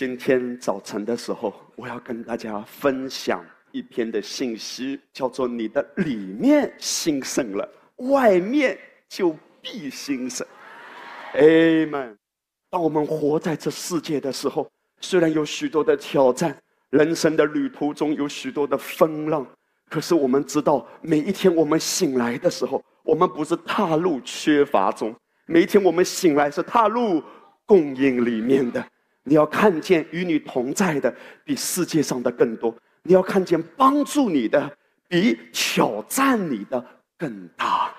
[0.00, 8.78] 今天早晨的时候，我要跟大家分享一篇的信息，叫做“你的里面兴盛了，外面
[9.10, 10.46] 就必兴盛”。
[11.36, 12.16] Amen。
[12.70, 14.66] 当我们活在这世界的时候，
[15.02, 16.56] 虽然有许多的挑战，
[16.88, 19.46] 人生的旅途中有许多的风浪，
[19.90, 25.14] 可是我们知道，每一天我们醒来的时候，我们不是踏入缺乏中，
[25.44, 27.22] 每一天我们醒来是踏入
[27.66, 28.82] 供应里面的。
[29.24, 34.70] 你要看见与你同在的比世界上的更多，你要看见帮助你的
[35.08, 36.84] 比挑战你的
[37.18, 37.94] 更大。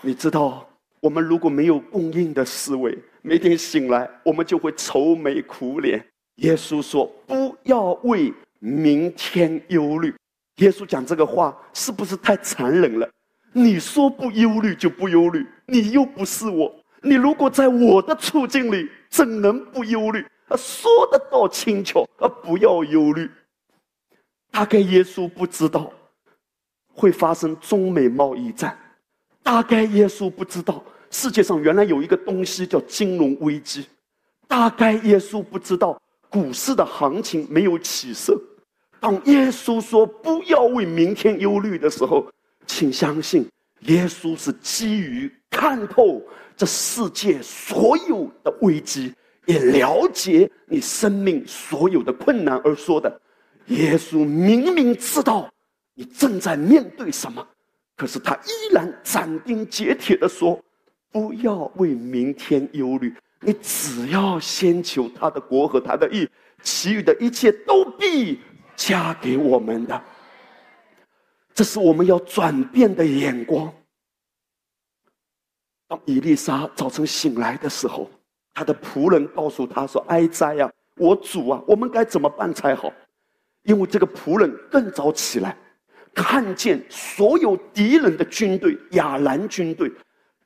[0.00, 0.68] 你知道，
[1.00, 6.04] 我们如果没有供应的思维，每天醒来我们就会愁眉苦脸。
[6.36, 10.14] 耶稣说：“不要为明天忧虑。”
[10.58, 13.08] 耶稣讲这个话是不是太残忍了？
[13.52, 16.72] 你说不忧虑就不忧虑，你又不是我。
[17.02, 20.24] 你如果在我的处境里，怎能不忧虑？
[20.48, 23.30] 啊，说得到轻巧，啊，不要忧虑。
[24.50, 25.92] 大概耶稣不知道
[26.92, 28.76] 会发生中美贸易战，
[29.42, 33.86] 大概耶稣不知道世界上原来有一个东西叫金融危机，
[34.48, 38.40] 大概耶稣不知道股市的行情没有起色。
[38.98, 42.26] 当耶稣说不要为明天忧虑的时候，
[42.66, 43.48] 请相信，
[43.80, 46.22] 耶稣是基于看透。
[46.56, 49.14] 这世界所有的危机，
[49.46, 53.20] 也了解你生命所有的困难而说的。
[53.66, 55.48] 耶稣明明知道
[55.94, 57.46] 你正在面对什么，
[57.96, 60.60] 可是他依然斩钉截铁的说
[61.12, 66.28] ：“不要为明天忧虑，你只要先求他的国和他的义，
[66.60, 68.40] 其余的一切都必
[68.74, 70.02] 加给我们的。”
[71.58, 73.68] 这是我们要转变的眼光。
[75.88, 78.08] 当伊丽莎早晨醒来的时候，
[78.54, 82.92] 他的仆人告诉他说：“哀哉呀，我主啊，我们该怎么办才好？”
[83.66, 85.56] 因为这个仆人更早起来，
[86.14, 89.90] 看见所有敌人的军队亚兰军队，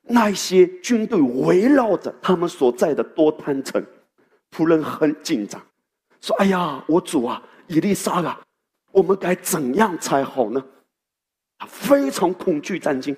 [0.04, 3.84] 那些军队围绕着他们所在的多滩城，
[4.50, 5.60] 仆人很紧张，
[6.22, 8.40] 说：“哎呀，我主啊，伊丽莎啊，
[8.92, 10.64] 我们该怎样才好呢？”
[11.62, 13.16] 他非常恐惧战惊。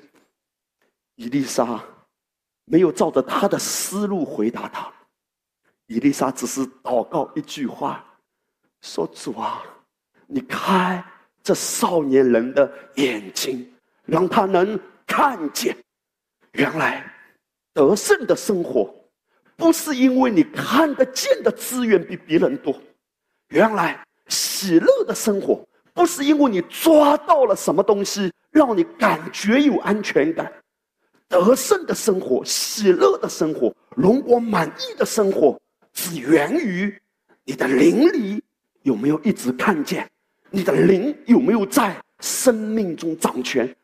[1.14, 1.82] 伊丽莎。
[2.66, 4.90] 没有照着他的思路回答他，
[5.86, 8.02] 伊丽莎只是祷告一句话，
[8.80, 9.62] 说：“主啊，
[10.26, 11.04] 你开
[11.42, 13.70] 这少年人的眼睛，
[14.06, 15.76] 让他能看见，
[16.52, 17.04] 原来
[17.74, 18.94] 得胜的生活，
[19.56, 22.74] 不是因为你看得见的资源比别人多，
[23.48, 25.62] 原来喜乐的生活，
[25.94, 30.52] 不是因为你抓到了什么东西，让你感觉有安全感。”
[31.26, 35.58] 得胜的生活、喜乐的生活、荣光满意的生活，
[35.92, 36.96] 只源于
[37.44, 38.42] 你的灵里
[38.82, 40.08] 有没有一直看见，
[40.50, 43.74] 你的灵有没有在生命中掌权。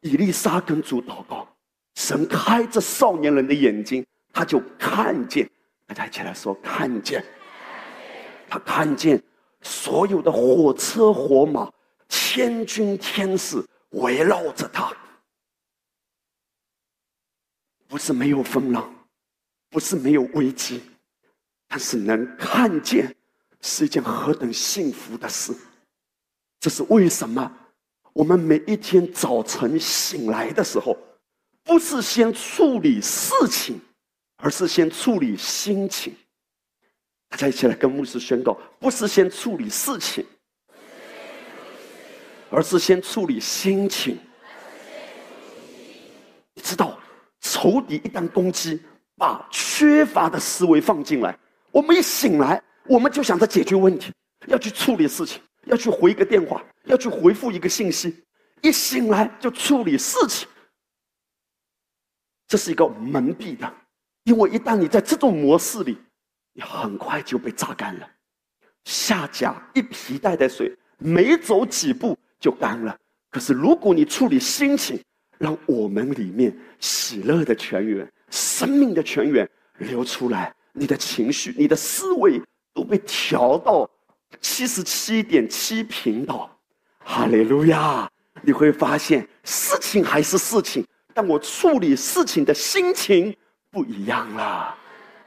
[0.00, 1.46] 以利沙跟主祷告，
[1.94, 5.48] 神开这少年人的眼睛，他就看见。
[5.86, 7.22] 大家一起来说：看见。
[8.48, 9.22] 他看见
[9.64, 11.68] 所有的火车火马、
[12.08, 13.60] 千军天使
[13.90, 14.96] 围绕着他。
[17.88, 18.92] 不是没有风浪，
[19.70, 20.80] 不是没有危机，
[21.66, 23.14] 但是能看见
[23.60, 25.52] 是一件何等幸福的事。
[26.60, 27.50] 这是为什么？
[28.12, 30.96] 我们每一天早晨醒来的时候，
[31.62, 33.80] 不是先处理事情，
[34.36, 36.14] 而是先处理心情。
[37.34, 40.24] 大家一起来跟牧师宣告：不是先处理事情，
[42.48, 44.16] 而是先处理心情。
[46.54, 46.96] 你知道？
[47.40, 48.80] 仇敌一旦攻击，
[49.16, 51.36] 把缺乏的思维放进来，
[51.72, 54.12] 我们一醒来，我们就想着解决问题，
[54.46, 58.24] 要去处理事情，要去回一个电话，要去回复一个信息，
[58.62, 60.48] 一醒来就处理事情。
[62.46, 63.74] 这是一个蒙蔽的，
[64.22, 65.98] 因为一旦你在这种模式里，
[66.54, 68.08] 你很快就被榨干了。
[68.84, 72.96] 下甲一皮带的水，没走几步就干了。
[73.30, 74.98] 可是如果你处理心情，
[75.38, 79.48] 让我们里面喜乐的泉源、生命的泉源
[79.78, 82.40] 流出来，你的情绪、你的思维
[82.72, 83.88] 都被调到
[84.40, 86.50] 七十七点七频道。
[86.98, 88.08] 哈利路亚！
[88.42, 93.34] 你会发现事情还是事情，但我处理事情的心情
[93.70, 94.76] 不一样了。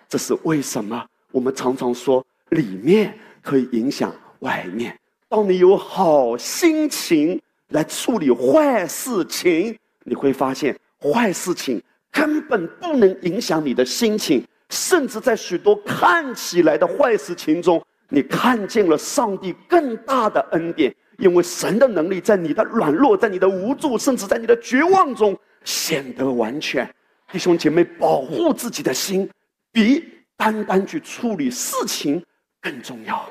[0.08, 1.06] 这是为什么？
[1.32, 4.98] 我们常常说里面可以影响外面。
[5.30, 9.78] 当你有好心情来处理坏事情。
[10.10, 20.96] 你会发现，坏事情根本不能影响你的心情，甚至在许多看起来的坏事情中，你看见了上帝更大的恩典。
[21.18, 26.90] 因为神的能力在你的软弱、在你的无助，甚至在你的绝望中显得完全。
[27.32, 29.30] 弟兄姐妹，保护自己的心，
[29.74, 30.06] 比
[30.38, 32.24] 单单去处理事情
[32.62, 33.30] 更重要。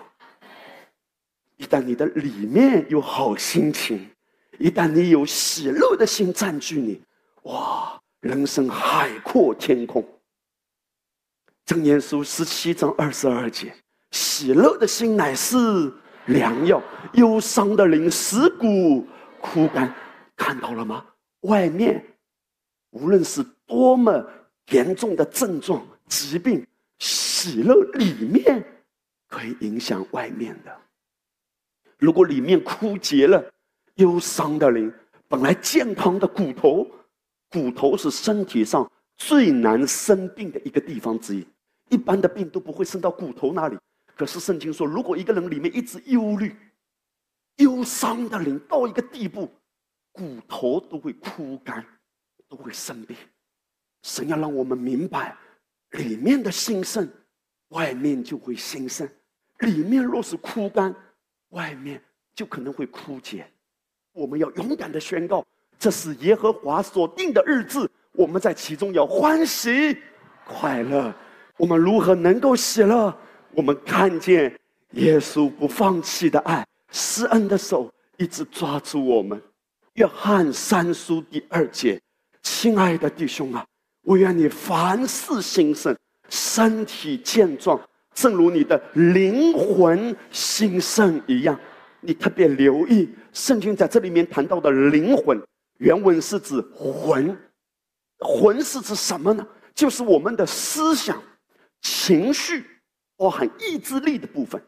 [1.56, 4.10] 一旦你的里面有好心情，
[4.58, 7.00] 一旦你有喜乐的心占据你，
[7.44, 10.06] 哇，人生海阔天空。
[11.64, 13.74] 正言书十七章二十二节：
[14.10, 15.56] 喜乐的心乃是
[16.26, 16.82] 良药，
[17.14, 19.06] 忧伤的灵使骨
[19.40, 19.94] 枯干。
[20.36, 21.04] 看到了吗？
[21.40, 22.04] 外面
[22.90, 24.24] 无论是多么
[24.70, 26.66] 严重的症状、疾病，
[26.98, 28.64] 喜乐里面
[29.28, 30.76] 可以影响外面的。
[31.98, 33.52] 如果里面枯竭了，
[33.94, 34.92] 忧伤的灵
[35.28, 36.86] 本来健康的骨头，
[37.50, 41.46] 骨头是身体上最难生病的一个地方之一。
[41.88, 43.78] 一般的病都不会生到骨头那里，
[44.16, 46.54] 可是圣经说，如果一个人里面一直忧虑、
[47.56, 49.48] 忧伤的灵到一个地步，
[50.12, 51.84] 骨头都会枯干，
[52.48, 53.16] 都会生病。
[54.02, 55.36] 神要让我们明白，
[55.96, 57.08] 里面的兴盛，
[57.68, 59.06] 外面就会兴盛；
[59.60, 60.94] 里面若是枯干，
[61.50, 62.00] 外面
[62.34, 63.46] 就可能会枯竭。
[64.12, 65.44] 我们要勇敢的宣告，
[65.78, 69.96] 这是耶和华所定的日子，我们在其中要欢喜
[70.44, 71.14] 快乐。
[71.56, 73.14] 我们如何能够喜乐？
[73.52, 74.54] 我们看见
[74.92, 79.40] 耶稣不放弃的爱，施恩的手一直抓住我们。
[79.94, 81.98] 约翰三书第二节，
[82.42, 83.66] 亲爱的弟兄啊，
[84.06, 85.94] 我愿你凡事兴盛，
[86.28, 87.76] 身体健壮，
[88.14, 91.58] 正如你的灵魂兴盛一样。
[92.00, 95.42] 你特别留意圣经在这里面谈到的灵魂，
[95.78, 97.36] 原文是指魂，
[98.20, 99.44] 魂是指什么呢？
[99.74, 101.20] 就是我们的思想。
[101.82, 102.64] 情绪
[103.16, 104.62] 包含意志力的部分，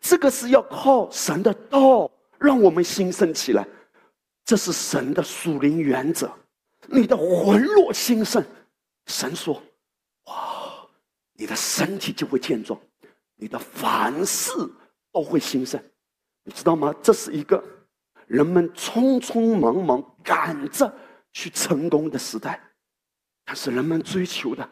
[0.00, 2.08] 这个是要靠神的道
[2.38, 3.66] 让我们兴盛起来，
[4.44, 6.30] 这是神的属灵原则。
[6.86, 8.42] 你的魂若兴盛，
[9.08, 9.60] 神说
[10.26, 10.86] ：“哇，
[11.32, 12.78] 你的身体就会健壮，
[13.34, 14.52] 你的凡事
[15.10, 15.82] 都会兴盛。”
[16.44, 16.94] 你知道吗？
[17.02, 17.62] 这是一个
[18.26, 20.90] 人们匆匆忙忙赶着
[21.32, 22.58] 去成功的时代，
[23.44, 24.68] 但是人们追求的。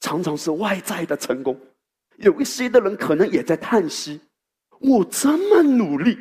[0.00, 1.60] 常常是外在的成功，
[2.18, 4.20] 有一些的人可能也在叹息：
[4.78, 6.16] 我这么努力，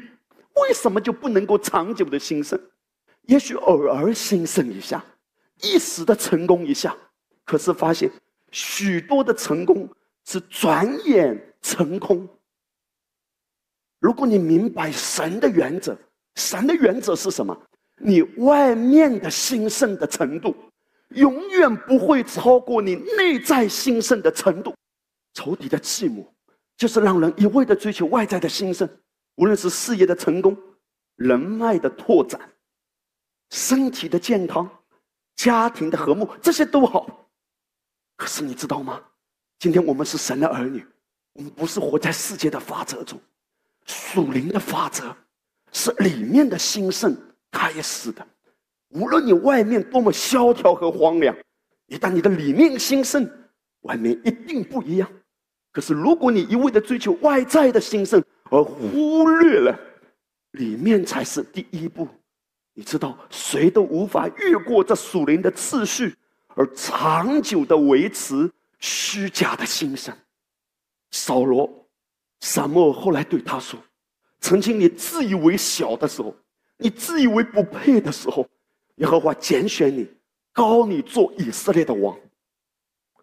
[0.55, 2.59] 为什么就不能够长久的兴盛？
[3.27, 5.05] 也许偶尔兴盛一下，
[5.61, 6.97] 一时的成功一下，
[7.47, 8.11] 可是发现
[8.51, 9.89] 许多的成功
[10.25, 12.27] 是转眼成空。
[13.99, 15.97] 如果你明白神的原则，
[16.35, 17.59] 神的原则是什么？
[17.99, 20.55] 你外面的兴盛的程度。
[21.11, 24.75] 永远不会超过你内在兴盛的程度。
[25.33, 26.27] 仇敌的寂寞，
[26.75, 28.87] 就是让人一味的追求外在的兴盛，
[29.35, 30.55] 无论是事业的成功、
[31.15, 32.37] 人脉的拓展、
[33.51, 34.69] 身体的健康、
[35.37, 37.26] 家庭的和睦，这些都好。
[38.17, 39.01] 可是你知道吗？
[39.59, 40.85] 今天我们是神的儿女，
[41.33, 43.17] 我们不是活在世界的法则中，
[43.85, 45.15] 属灵的法则
[45.71, 47.15] 是里面的兴盛
[47.51, 48.27] 开始的。
[48.89, 51.35] 无论你外面多么萧条和荒凉，
[51.87, 53.29] 一旦你的里面兴盛，
[53.81, 55.09] 外面一定不一样。
[55.71, 59.79] 可是，如果你一味的追求外在的兴盛，而忽略了
[60.51, 62.07] 里面才是第一步，
[62.73, 66.15] 你知道，谁都无法越过这属灵的次序，
[66.57, 70.15] 而长久的维持虚假的兴盛。
[71.11, 71.87] 扫罗、
[72.39, 73.79] 撒母后来对他说
[74.41, 76.35] ：“曾经你自以为小的时候，
[76.77, 78.47] 你自以为不配的时候。”
[78.97, 80.11] 耶和华拣选你，
[80.51, 82.17] 高你做以色列的王，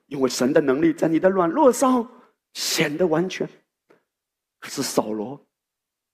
[0.06, 2.08] 因为神的能力在你的软弱上
[2.52, 3.48] 显得完全。
[4.60, 5.44] 可是扫罗，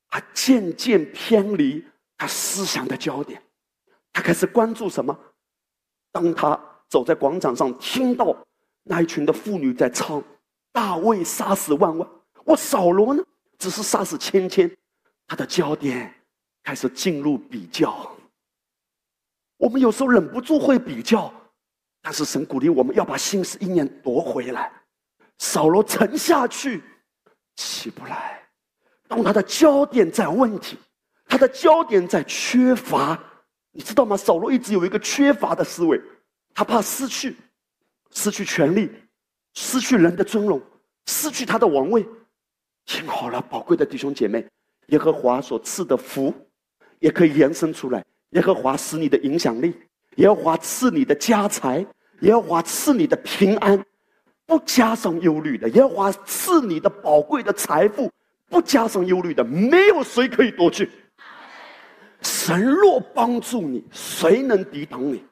[0.09, 1.85] 他渐渐偏离
[2.17, 3.43] 他思想的焦点，
[4.15, 5.15] 他开始关注什么？
[6.11, 6.59] 当他
[6.91, 8.37] 走在广场上，听到
[8.83, 10.23] 那一群的妇女在唱
[10.73, 12.07] “大卫杀死万万”，
[12.45, 13.23] 我扫罗呢，
[13.57, 14.69] 只是杀死千千，
[15.27, 16.13] 他的焦点
[16.65, 18.11] 开始进入比较。
[19.57, 21.33] 我们有时候忍不住会比较，
[22.03, 24.73] 但是神鼓励我们要把心思意念夺回来。
[25.39, 26.83] 扫罗沉下去，
[27.55, 28.43] 起不来。
[29.07, 30.77] 当他的焦点在问题，
[31.27, 33.19] 他的焦点在缺乏，
[33.71, 34.17] 你知道吗？
[34.17, 36.01] 扫罗一直有一个缺乏的思维，
[36.55, 37.37] 他怕失去，
[38.11, 38.91] 失去权力，
[39.55, 40.61] 失去人的尊荣，
[41.07, 42.07] 失去他的王位。
[42.87, 44.45] 听好了，宝贵的弟兄姐妹，
[44.89, 46.35] 耶和华所赐的福，
[46.99, 48.05] 也可以延伸出来。
[48.31, 49.75] 耶和华使你的影响力，
[50.17, 51.85] 耶和华赐你的家财，
[52.21, 53.85] 耶和华赐你的平安，
[54.47, 58.11] 不加上忧虑的，耶和华赐你的宝贵的财富，
[58.49, 60.91] 不加上忧虑的，没有谁可以夺去。
[62.23, 65.25] 神若帮助你，谁能抵挡你？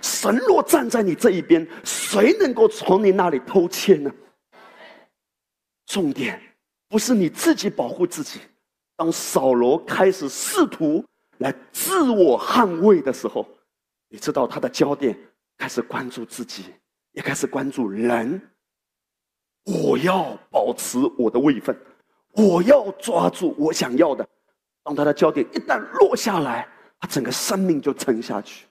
[0.00, 4.10] 神若站在你这一边，谁能够从你那里偷窃呢？
[5.86, 6.40] 重点
[6.88, 8.40] 不是你自己保护自己。
[8.96, 11.04] 当扫罗开始试图
[11.38, 13.46] 来自我捍卫的时候，
[14.08, 15.18] 你知道他的焦点
[15.56, 16.66] 开始关注自己，
[17.12, 18.40] 也开始关注人。
[19.64, 21.78] 我要保持我的位分，
[22.32, 24.26] 我要抓住我想要的。
[24.82, 28.66] 当他的焦点一旦落下来，他整个生命就沉下去。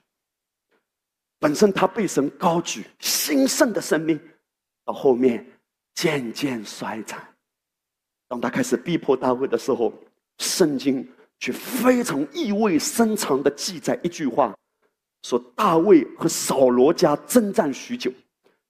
[1.40, 4.20] 本身他被神高举兴盛的生命，
[4.84, 5.44] 到后面
[5.94, 7.18] 渐渐衰残。
[8.28, 9.92] 当他开始逼迫大卫的时候，
[10.38, 14.54] 圣经却非常意味深长的记载一句话：
[15.22, 18.12] 说大卫和扫罗家征战许久，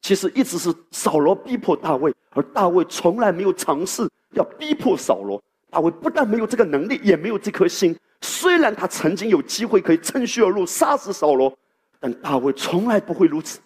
[0.00, 5.42] 其实一直是扫罗逼迫大卫，而大卫从来没有尝试要逼迫扫罗。
[5.68, 7.96] 大卫不但没有这个能力，也没有这颗心。
[8.22, 11.52] 虽然他曾经有机会可以趁虚而入杀死扫罗，
[12.00, 13.60] 但大卫从来不会如此。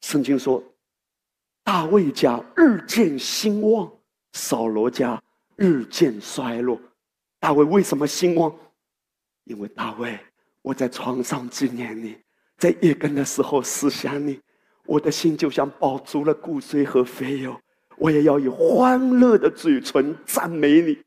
[0.00, 0.62] 圣经说，
[1.64, 3.92] 大卫家日渐兴旺，
[4.32, 5.20] 扫罗家
[5.56, 6.80] 日渐衰落。
[7.40, 8.56] 大卫为什么兴旺？
[9.44, 10.18] 因为大卫，
[10.62, 12.16] 我在床上纪念你，
[12.56, 14.40] 在夜更的时候思想你，
[14.84, 17.60] 我的心就像饱足了骨髓和肥油。
[17.96, 21.02] 我也要以欢乐的嘴唇赞美你，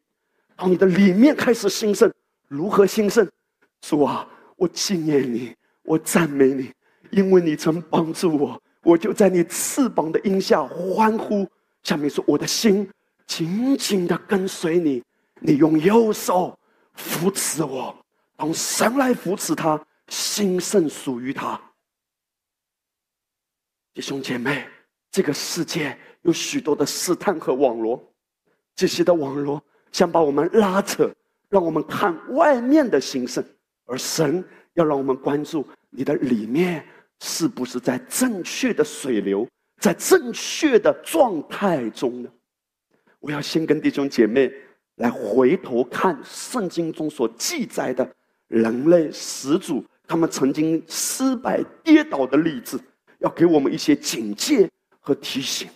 [0.57, 2.11] 当你的里面开始兴盛，
[2.49, 3.25] 如何兴盛？
[3.79, 5.55] 主啊，我纪念你，
[5.91, 6.71] 我赞美你，
[7.09, 11.45] 因为你曾帮助我，我就在你翅膀的荫下欢呼。
[11.83, 12.89] 下面说，我的心
[13.27, 15.03] 紧紧的跟随你，
[15.41, 16.57] 你用右手
[16.93, 17.93] 扶持我，
[18.37, 21.59] 当神来扶持他，兴盛属于他。
[23.93, 24.65] 弟兄姐妹，
[25.11, 25.97] 这个世界。
[26.21, 28.01] 有许多的试探和网络，
[28.75, 31.11] 这些的网络想把我们拉扯，
[31.49, 33.43] 让我们看外面的兴盛，
[33.85, 36.85] 而神要让我们关注你的里面
[37.19, 39.47] 是不是在正确的水流，
[39.79, 42.29] 在正确的状态中呢？
[43.19, 44.51] 我要先跟弟兄姐妹
[44.95, 48.09] 来回头看圣经中所记载的
[48.47, 52.79] 人类始祖他们曾经失败跌倒的例子，
[53.19, 55.69] 要给我们一些警戒和提醒。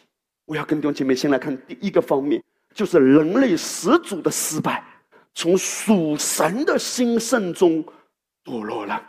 [0.45, 4.83] 我要跟弟兄姐妹先来看第一个方面，就是人类始祖的失败，
[5.33, 7.85] 从属神的兴盛中
[8.45, 9.01] 堕落了。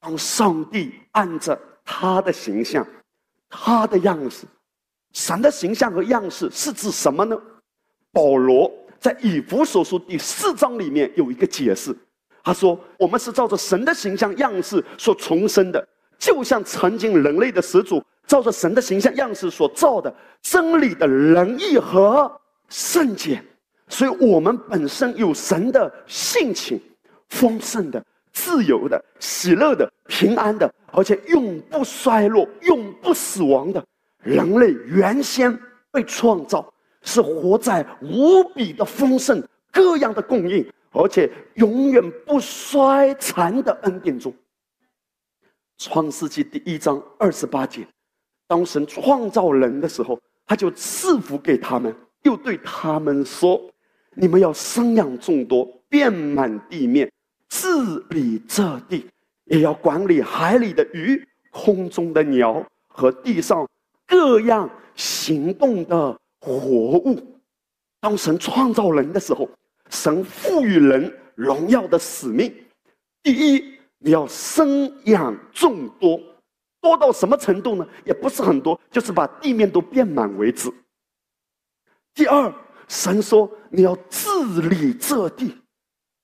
[0.00, 2.86] 当上帝按着他的形象、
[3.48, 4.44] 他的样式，
[5.12, 7.40] 神的形象和样式是指什么呢？
[8.12, 11.96] 保罗在以弗所书第四章里面有一个解释，
[12.42, 15.88] 他说：“我们是照着神的形象样式所重生的，
[16.18, 22.40] 就像曾经人类的始祖。”照着神的形象样式所造的真理的仁义和
[22.70, 23.44] 圣洁，
[23.86, 26.80] 所以我们本身有神的性情，
[27.28, 28.02] 丰盛的、
[28.34, 33.82] 自由的、喜乐的、平安的，而且永不衰落、永不死亡的。
[34.22, 35.58] 人类原先
[35.90, 36.72] 被创造
[37.02, 44.34] 是活在无比的丰盛、各样的供应，而且永远不衰残的恩典中。
[45.78, 47.86] 创世纪第一章二十八节。
[48.46, 53.60] 当神创造人的时候，他就赐福给他们，又对他们说
[54.14, 57.10] ：“你们要生养众多，遍满地面，
[57.54, 59.06] 治理这地，
[59.44, 63.64] 也要管理海里的鱼、空中的鸟和地上
[64.08, 66.52] 各样行动的活
[66.98, 67.40] 物。”
[68.02, 69.48] 当神创造人的时候，
[69.88, 72.52] 神赋予人荣耀的使命：
[73.22, 76.20] 第一，你要生养众多。
[76.80, 77.86] 多到什么程度呢？
[78.04, 80.70] 也不是很多，就是把地面都变满为止。
[82.12, 82.52] 第二，
[82.88, 84.28] 神说你要治
[84.68, 85.56] 理这地，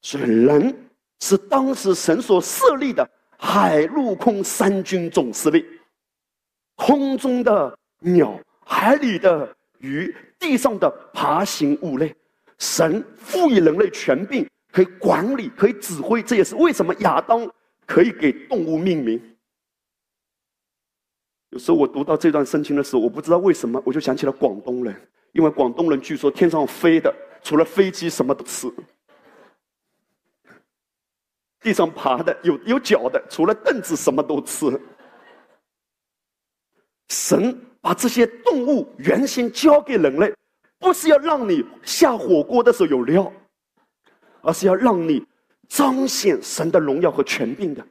[0.02, 0.89] 所以人
[1.20, 3.08] 是当时神所设立的
[3.38, 5.64] 海陆空三军总司令，
[6.76, 12.14] 空中的鸟、海里的鱼、地上的爬行物类，
[12.58, 16.22] 神赋予人类权柄，可以管理，可以指挥。
[16.22, 17.48] 这也是为什么亚当
[17.86, 19.20] 可以给动物命名。
[21.50, 24.94] 有时候我读到这段圣经的时候，我不知道为什么，我就想起了广东人，
[25.32, 28.72] 因为广东人据说天上飞的除了飞机什么都吃，
[31.60, 34.66] 地上爬的有有脚的除了凳子什么都吃。
[37.08, 40.32] 神把这些动物原先交给人类，
[40.78, 43.32] 不是要让你下火锅的时候有料，
[44.42, 45.26] 而是要让你
[45.68, 47.86] 彰显神的荣耀和权柄的。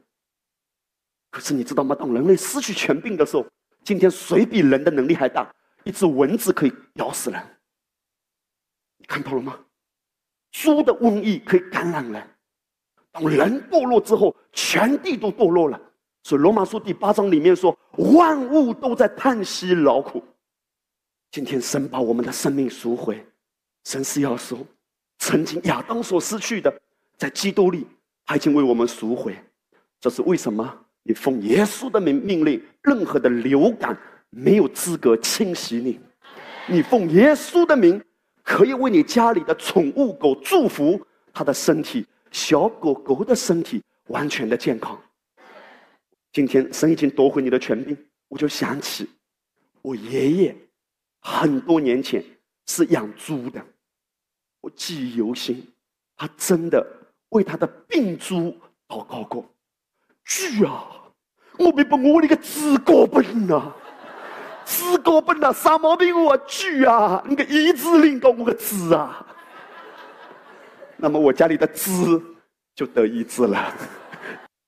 [1.29, 1.95] 可是你知道吗？
[1.95, 3.45] 当人类失去权柄的时候，
[3.83, 5.53] 今天谁比人的能力还大？
[5.83, 7.41] 一只蚊子可以咬死人，
[8.97, 9.59] 你看到了吗？
[10.51, 12.27] 猪的瘟疫可以感染人。
[13.11, 15.79] 当人堕落之后，全地都堕落了。
[16.23, 20.23] 所以罗马书第八章里面说，万物都在叹息劳苦。
[21.31, 23.23] 今天神把我们的生命赎回，
[23.85, 24.59] 神是要说，
[25.19, 26.73] 曾经亚当所失去的，
[27.17, 27.87] 在基督里
[28.25, 29.35] 他已经为我们赎回。
[30.01, 30.75] 这是为什么？
[31.03, 33.97] 你奉耶稣的名命令，任何的流感
[34.29, 35.99] 没有资格侵袭你。
[36.67, 37.99] 你奉耶稣的名，
[38.43, 40.99] 可以为你家里的宠物狗祝福，
[41.33, 45.00] 它的身体，小狗狗的身体完全的健康。
[46.31, 49.09] 今天神已经夺回你的权柄，我就想起
[49.81, 50.55] 我爷爷
[51.21, 52.24] 很多年前
[52.67, 53.63] 是养猪的，
[54.62, 55.65] 我记忆犹新。
[56.15, 56.86] 他真的
[57.29, 58.55] 为他的病猪
[58.88, 59.43] 祷告过。
[60.25, 60.86] 猪啊，
[61.57, 63.74] 我别把我那个子过本啊，
[64.65, 69.25] 子过本啊，啥毛病我猪啊，你个一字领到我个子啊，
[71.01, 72.22] 那么我家里的子
[72.75, 73.74] 就得医治了。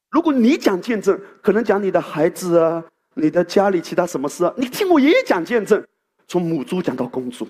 [0.10, 2.84] 如果你讲见证，可能讲你的孩子啊，
[3.14, 4.54] 你的家里其他什么事啊？
[4.56, 5.86] 你听我爷爷讲见证，
[6.28, 7.48] 从母猪讲到公猪，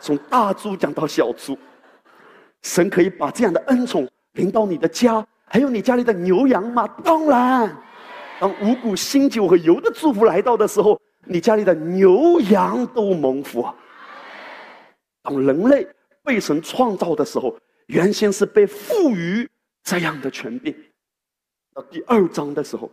[0.00, 1.58] 从大猪讲到小猪，
[2.62, 6.86] 神可以把这样的恩宠临到你的家，还有你家里的牛羊吗？
[7.04, 7.76] 当然，
[8.40, 13.64] 当五谷新酒和油的祝福来到的时候，你家里的牛羊都蒙福。
[15.22, 15.86] 当人类
[16.24, 19.48] 被神创造的时候，原先是被赋予
[19.82, 20.74] 这样的权柄。
[21.74, 22.90] 到第二章的时候，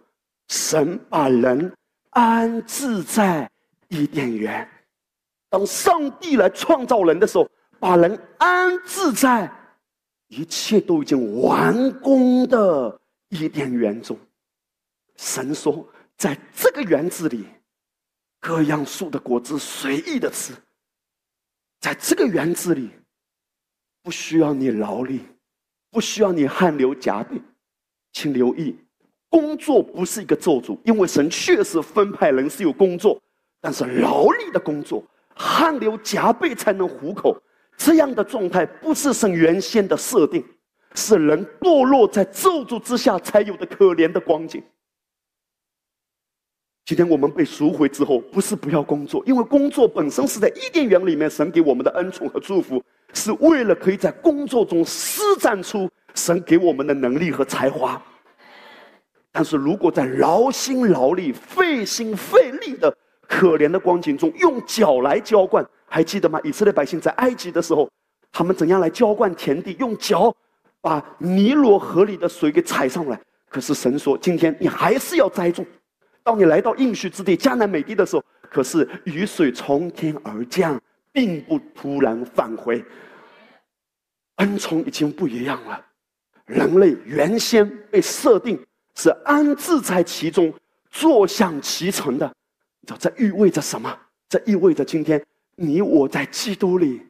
[0.48, 1.72] 神把人
[2.12, 3.50] 安置在
[3.90, 4.68] 伊甸园。
[5.50, 9.52] 当上帝来创造人的时候，把人安置在
[10.28, 14.18] 一切都已经完工的伊甸园中。
[15.16, 17.46] 神说，在这个园子里，
[18.40, 20.54] 各样树的果子随意的吃。
[21.80, 22.92] 在这个园子里，
[24.10, 25.20] 不需要你劳力，
[25.92, 27.40] 不需要你汗流浃背。
[28.12, 28.76] 请留意，
[29.30, 33.22] 工作不是一个咒诅，因为神确实分派人是有工作，
[33.62, 35.04] 但是劳力的工作，
[35.36, 37.40] 汗流浃背才能糊口，
[37.78, 40.44] 这样的状态不是神原先的设定，
[40.96, 44.64] 是人堕落在咒诅之下才有的可怜的光景。
[46.84, 55.90] 今天我们被赎回之后，不是不要工作，因为工作本身是在伊甸园里面神给我们的恩宠和祝福，是为了可以在工作中施展出。
[56.16, 58.02] 神给我们的能力和才华，
[59.32, 62.94] 但是如果在劳心劳力、费心费力的
[63.28, 66.42] 可怜的光景中，用脚来浇灌，还记得吗？
[66.44, 67.88] 以色列百姓在埃及的时候，
[68.34, 69.78] 他们怎样来浇灌田地？
[69.80, 70.36] 用脚
[70.82, 73.18] 把尼罗河里的水给踩上来。
[73.48, 75.66] 可是神说：“今天你还是要栽种。
[76.24, 80.78] 当你来到应许之地迦南美地的时候，可是雨水从天而降，
[81.12, 82.84] 并不突然返回，
[84.36, 85.86] 恩宠已经不一样了。”
[86.46, 88.60] 人类原先被设定
[88.96, 90.52] 是安置在其中、
[90.90, 92.26] 坐享其成的，
[92.82, 93.96] 你知道这意味着什么？
[94.28, 95.24] 这意味着今天
[95.56, 97.02] 你我在基督里，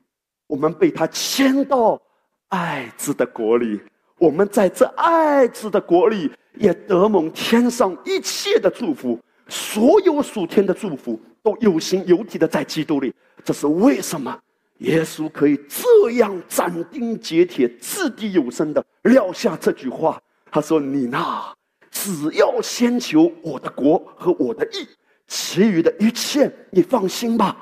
[0.48, 2.02] 我们被他牵到
[2.50, 3.80] 爱子的国里，
[4.18, 13.13] 我们在这爱子的国里也得蒙天上一切的祝福，所有属天的祝福都有形有体的在基督里。
[13.43, 14.38] 这是为什么？
[14.80, 20.21] 耶稣可以这样斩钉截铁、掷地有声的撂下这句话。
[20.49, 21.54] 他说：“你呐，
[21.91, 24.88] 只要先求我的国和我的义，
[25.28, 27.58] 其余的一切你放心吧。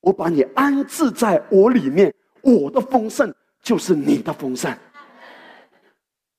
[0.00, 4.72] 我把你安置在我里面，我的丰盛就是你的丰盛。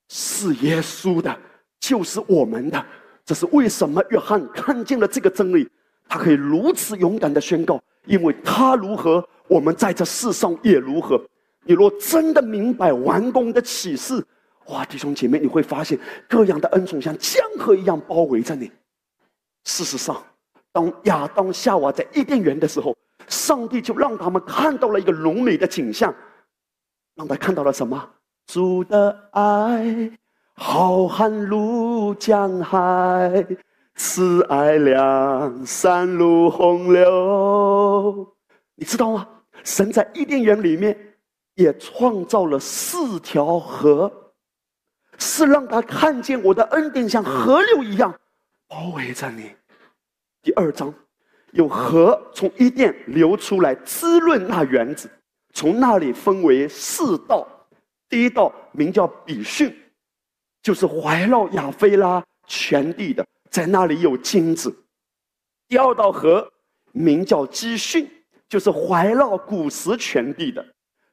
[0.08, 1.38] 是耶稣的，
[1.80, 2.86] 就是我们的。
[3.26, 4.02] 这是为什么？
[4.12, 5.68] 约翰看见了这个真理，
[6.08, 11.22] 他可以如此勇敢的宣告，因为他如何。”我们在这世上也如何？
[11.66, 14.26] 你若真的明白完工的启示，
[14.66, 18.72] 哇，弟兄姐妹，你会发现各样的恩宠像江河一样包围着你。
[19.64, 20.20] 事实上，
[20.72, 26.12] 当亚当夏娃在伊甸园的时候，上帝就让他们看到了一个浓美的景象，
[27.14, 28.04] 让他看到了什么？
[28.48, 30.12] 主的爱
[30.56, 33.46] 浩瀚如江海，
[33.96, 38.36] 慈爱两山如洪流。
[38.76, 39.28] 你知道吗？
[39.64, 40.96] 神在伊甸园里面
[41.56, 44.34] 也创造了四条河，
[45.18, 48.14] 是让他看见我的恩典像河流一样
[48.68, 49.52] 包围着你。
[50.44, 50.94] 第二章，
[51.54, 55.10] 有河从伊甸流出来滋润那园子，
[55.54, 57.48] 从那里分为四道。
[58.08, 59.76] 第一道名叫比逊，
[60.62, 64.76] 就是环绕亚非拉全地的，在那里有金子。
[65.66, 66.46] 第二道河
[66.92, 68.06] 名叫基训，
[68.50, 70.62] 就是怀绕古时全地的；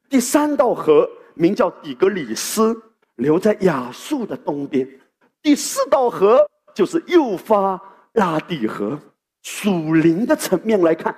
[0.09, 2.75] 第三道河名叫底格里斯，
[3.15, 4.85] 流在亚述的东边；
[5.41, 6.37] 第四道河
[6.75, 8.99] 就是幼发拉底河。
[9.41, 11.15] 属灵的层面来看，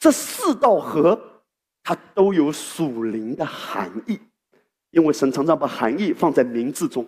[0.00, 1.16] 这四道河
[1.84, 4.18] 它都有属灵的含义，
[4.90, 7.06] 因为神常常把含义放在名字中。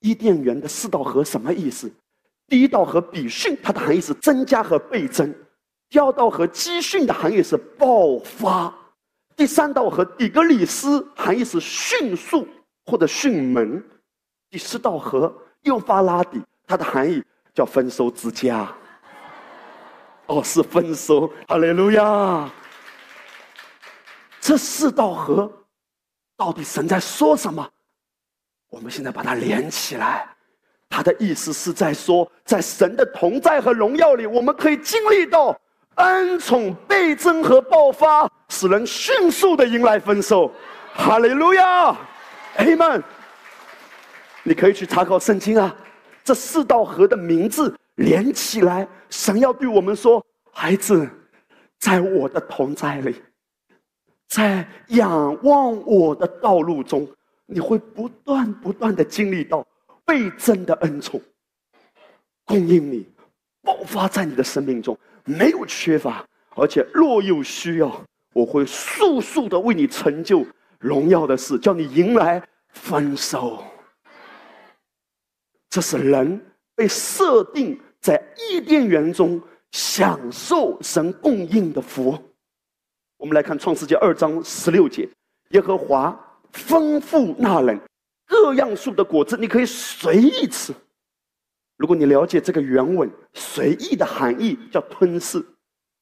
[0.00, 1.90] 伊甸园的四道河什么意思？
[2.48, 5.32] 第一道河比逊，它的含义是增加和倍增；
[5.88, 8.72] 第二道河基训的含义是爆发；
[9.34, 12.46] 第三道河底格里斯含义是迅速
[12.84, 13.82] 或者迅猛；
[14.48, 18.72] 第四道河幼发拉底，它的含义叫丰收之家。
[20.26, 22.48] 哦，是丰收，哈利路亚！
[24.40, 25.52] 这四道河
[26.36, 27.68] 到底神在说什么？
[28.68, 30.35] 我们现在把它连起来，
[30.88, 35.58] 他的意思是在说，在神的同在和荣耀里，我们可以经历到
[35.96, 40.50] 恩宠倍增和爆发，使人迅速的迎来丰收。
[40.94, 41.96] 哈利路亚
[42.56, 43.02] ，Amen。
[44.42, 45.74] 你可以去查考圣经啊，
[46.24, 51.08] 这四道河的名字连起来，神要对我们说：孩子，
[51.78, 53.20] 在我的同在里，
[54.28, 57.06] 在仰望我的道路中。
[57.48, 59.64] 你会不断不断的经历到
[60.06, 61.20] 倍增的恩宠，
[62.44, 63.06] 供应你，
[63.60, 70.46] 爆发在你的生命中，没有缺乏，而且若有需要，我会速速的为你成就
[70.78, 73.62] 荣耀的事，叫你迎来丰收。
[75.68, 76.40] 这是人
[76.74, 79.42] 被设定在伊甸园中
[79.72, 82.16] 享受神供应的福。
[83.18, 85.08] 我们来看创世纪二章十六节，
[85.50, 86.18] 耶和华。
[86.52, 87.78] 丰富那人，
[88.46, 90.72] 各样树的果子你可以随意吃。
[91.76, 95.44] 如果你了解这个原文“随意”的含义，叫吞噬。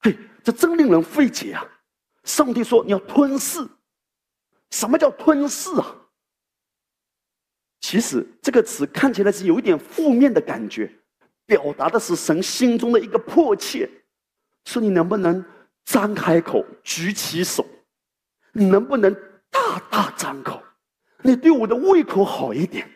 [0.01, 1.65] 嘿，这真令人费解啊！
[2.23, 3.67] 上帝说你要吞噬，
[4.69, 5.95] 什么叫吞噬啊？
[7.81, 10.93] 其实这个词看起来是有一点负面的感觉，
[11.47, 13.89] 表达的是神心中的一个迫切，
[14.65, 15.43] 说你能不能
[15.83, 17.65] 张开口，举起手，
[18.51, 19.11] 你能不能？
[19.49, 20.61] 大大张口，
[21.25, 22.87] 你对我的胃口好一点。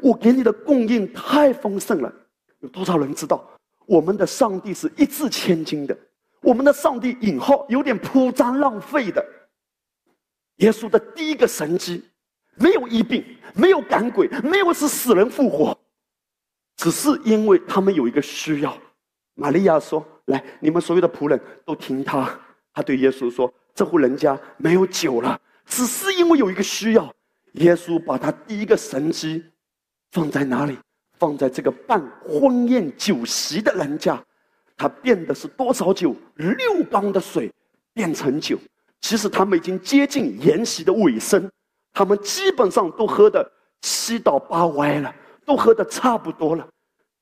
[0.00, 2.12] 我给你的供应太丰盛了，
[2.58, 3.48] 有多少人知道？
[3.86, 5.96] 我们的上帝是一掷千金的，
[6.40, 9.24] 我们的上帝引号有点铺张浪费的。
[10.56, 12.02] 耶稣的第一个神迹，
[12.56, 15.78] 没有医病，没有赶鬼，没有使死人复活，
[16.76, 18.76] 只是因为他们有一个需要。
[19.34, 22.28] 玛利亚说：“来，你们所有的仆人都听他。”
[22.74, 27.14] 他对耶稣说：“这户人家没有酒了。”只是因为有一个需要，
[27.52, 29.44] 耶稣把他第一个神迹
[30.10, 30.78] 放在哪里？
[31.18, 34.20] 放在这个办婚宴酒席的人家，
[34.76, 36.16] 他变的是多少酒？
[36.34, 37.48] 六缸的水
[37.94, 38.58] 变成酒。
[39.00, 41.48] 其实他们已经接近筵席的尾声，
[41.92, 43.48] 他们基本上都喝的
[43.82, 45.14] 七倒八歪了，
[45.46, 46.68] 都喝的差不多了。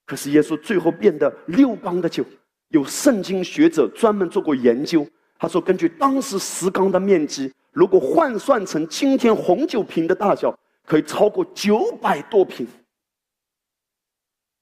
[0.07, 2.25] 可是耶稣最后变得六缸的酒，
[2.69, 5.07] 有圣经学者专门做过研究，
[5.38, 7.53] 他说根据当时十缸的面积。
[7.73, 12.67] 如果换算成今天红酒瓶的大小，可以超过九百多瓶。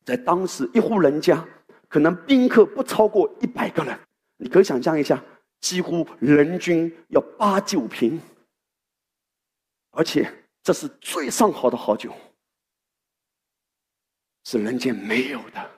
[0.04, 1.46] 在当时，一户人家
[1.88, 3.98] 可能宾客不超过一百个人，
[4.36, 5.22] 你可以想象一下，
[5.60, 8.20] 几乎人均要八九瓶，
[9.90, 10.30] 而且
[10.62, 12.12] 这是最上好的好酒，
[14.44, 15.70] 是人间没有的。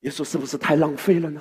[0.00, 1.40] 耶稣是不是太浪费了呢？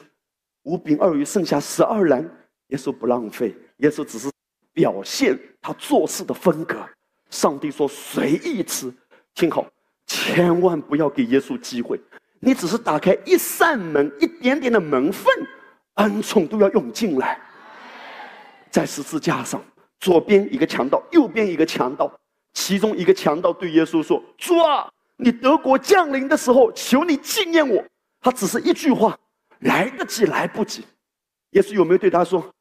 [0.63, 2.23] 五饼二鱼剩下十二人，
[2.67, 4.34] 耶稣不浪费，耶稣只是。
[4.75, 6.77] 表现他做事的风格。
[7.31, 8.93] 上帝说：“随意吃，
[9.33, 9.65] 听好，
[10.05, 11.99] 千万不要给耶稣机会。
[12.39, 15.33] 你只是打开一扇门，一点点的门缝，
[15.95, 17.41] 恩宠都要涌进来。
[18.69, 19.59] 在十字架上，
[19.99, 22.11] 左边一个强盗，右边一个强盗。
[22.53, 27.83] 其中一个强盗对耶稣说：‘主啊，你德国降临的时候，求你纪念我。’
[28.21, 29.17] 他只是一句话，
[29.59, 30.85] 来得及，来不及。
[31.51, 32.53] 耶稣有没有对他说：‘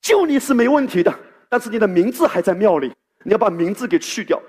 [0.00, 1.12] 救你是没问题的？’
[1.48, 4.40] 但是你的名字还在庙里，你要把名字给去掉。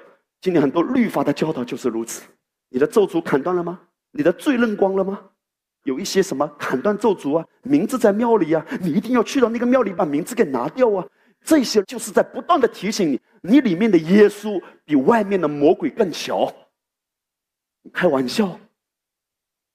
[0.41, 2.23] 今天很多律法的教导就是如此。
[2.69, 3.79] 你的咒诅砍断了吗？
[4.11, 5.19] 你的罪认光了吗？
[5.83, 7.45] 有一些什么砍断咒诅啊？
[7.63, 11.07] 名字在庙里啊，你一定要去到那个庙里把名字给拿掉啊！
[11.45, 16.53] 这些就是在不断的提醒你，你里面的耶稣比外面的魔鬼更小。
[17.93, 18.59] 开玩笑。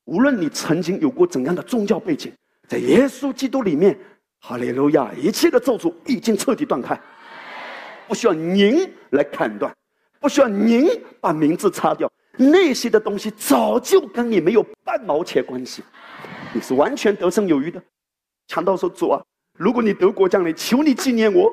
[0.05, 2.33] 无论你曾经有过怎样的宗教背景，
[2.69, 3.99] 在耶稣基督里面。
[4.45, 5.13] 哈利路亚！
[5.15, 7.01] 一切的咒诅已经彻底断开，
[8.12, 9.75] 不需要您来砍断，
[10.20, 10.87] 不需要您
[11.18, 15.83] 把名字擦掉，那些的东西早就跟你没有半毛钱关系。
[16.53, 17.83] 你是完全得胜有余的。
[18.48, 19.22] 强盗说：“主啊，
[19.57, 21.51] 如果你得国降临，求你纪念我。”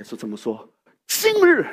[0.00, 0.66] 耶稣这么说
[1.06, 1.66] ：“今日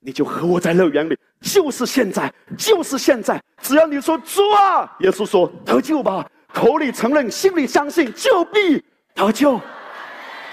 [0.00, 3.40] 你就和我在乐园里，就是现在，就是现在。
[3.62, 9.60] 只要你说主啊，耶稣说得救吧，口里承认，心里相信，就必得救。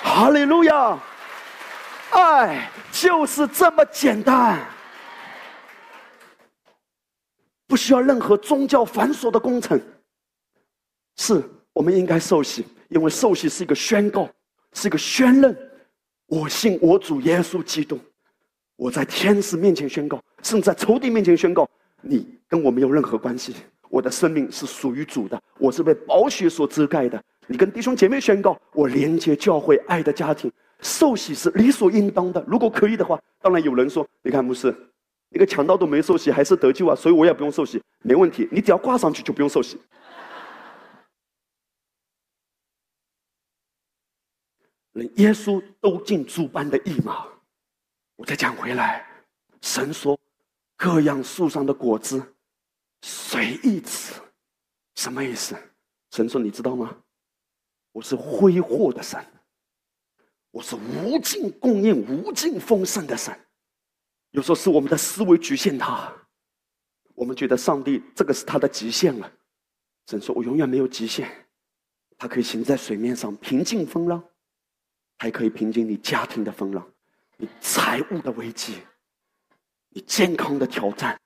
[0.03, 0.95] 哈利路亚！
[2.11, 4.65] 爱就是这么简单，
[7.67, 9.79] 不需要任何宗教繁琐的工程。
[11.17, 11.43] 是
[11.73, 14.29] 我们应该受洗。”因为受洗是一个宣告，
[14.71, 15.53] 是一个宣认，
[16.27, 17.99] 我信我主耶稣基督，
[18.77, 21.69] 我在天使面前宣告，甚至在仇敌面前宣告，
[22.01, 23.53] 你跟我没有任何关系，
[23.89, 27.21] 我的生命是属于主的，我是被宝血所遮盖的。
[27.45, 30.49] 你跟弟兄姐妹宣告，我连接教会爱的家庭，
[30.81, 32.43] 受洗是理所应当的。
[32.47, 34.75] 如果可以的话，当然有人说，你看牧师，
[35.29, 39.79] 一个强盗都没受洗，还是得救啊，所以我也不用受洗，没问题，你只要挂上去就不用受洗。
[44.93, 47.27] 连耶稣都尽主般的义嘛？
[48.15, 49.05] 我再讲回来，
[49.61, 50.19] 神说
[50.75, 52.33] 各样树上的果子
[53.01, 54.15] 随意吃，
[54.95, 55.55] 什么意思？
[56.11, 56.97] 神说你知道吗？
[57.91, 59.23] 我是挥霍的神，
[60.51, 63.37] 我是无尽供应、无尽丰盛的神。
[64.31, 66.13] 有时候是我们的思维局限他，
[67.13, 69.31] 我们觉得上帝这个是他的极限了。
[70.07, 71.29] 神说我永远没有极限，
[72.17, 74.23] 他可以行在水面上，平静风浪。
[75.19, 76.87] 还可以平静你家庭的风浪，
[77.37, 78.83] 你财务的危机，
[79.89, 81.19] 你健康的挑战，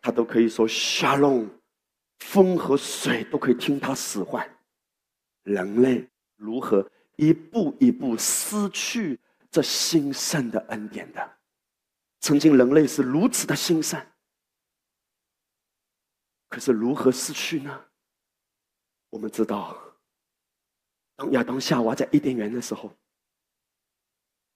[0.00, 1.46] 他都可以说 shalom，
[2.20, 4.48] 风和水都可以听他使唤。
[5.42, 11.36] 人类如何一步一步失去这兴盛的恩典的？
[12.20, 14.00] 曾经人类是如此的兴盛，
[16.48, 17.84] 可是如何失去呢？
[19.10, 19.76] 我们知道，
[21.16, 22.90] 当亚当夏娃在伊甸园的时候。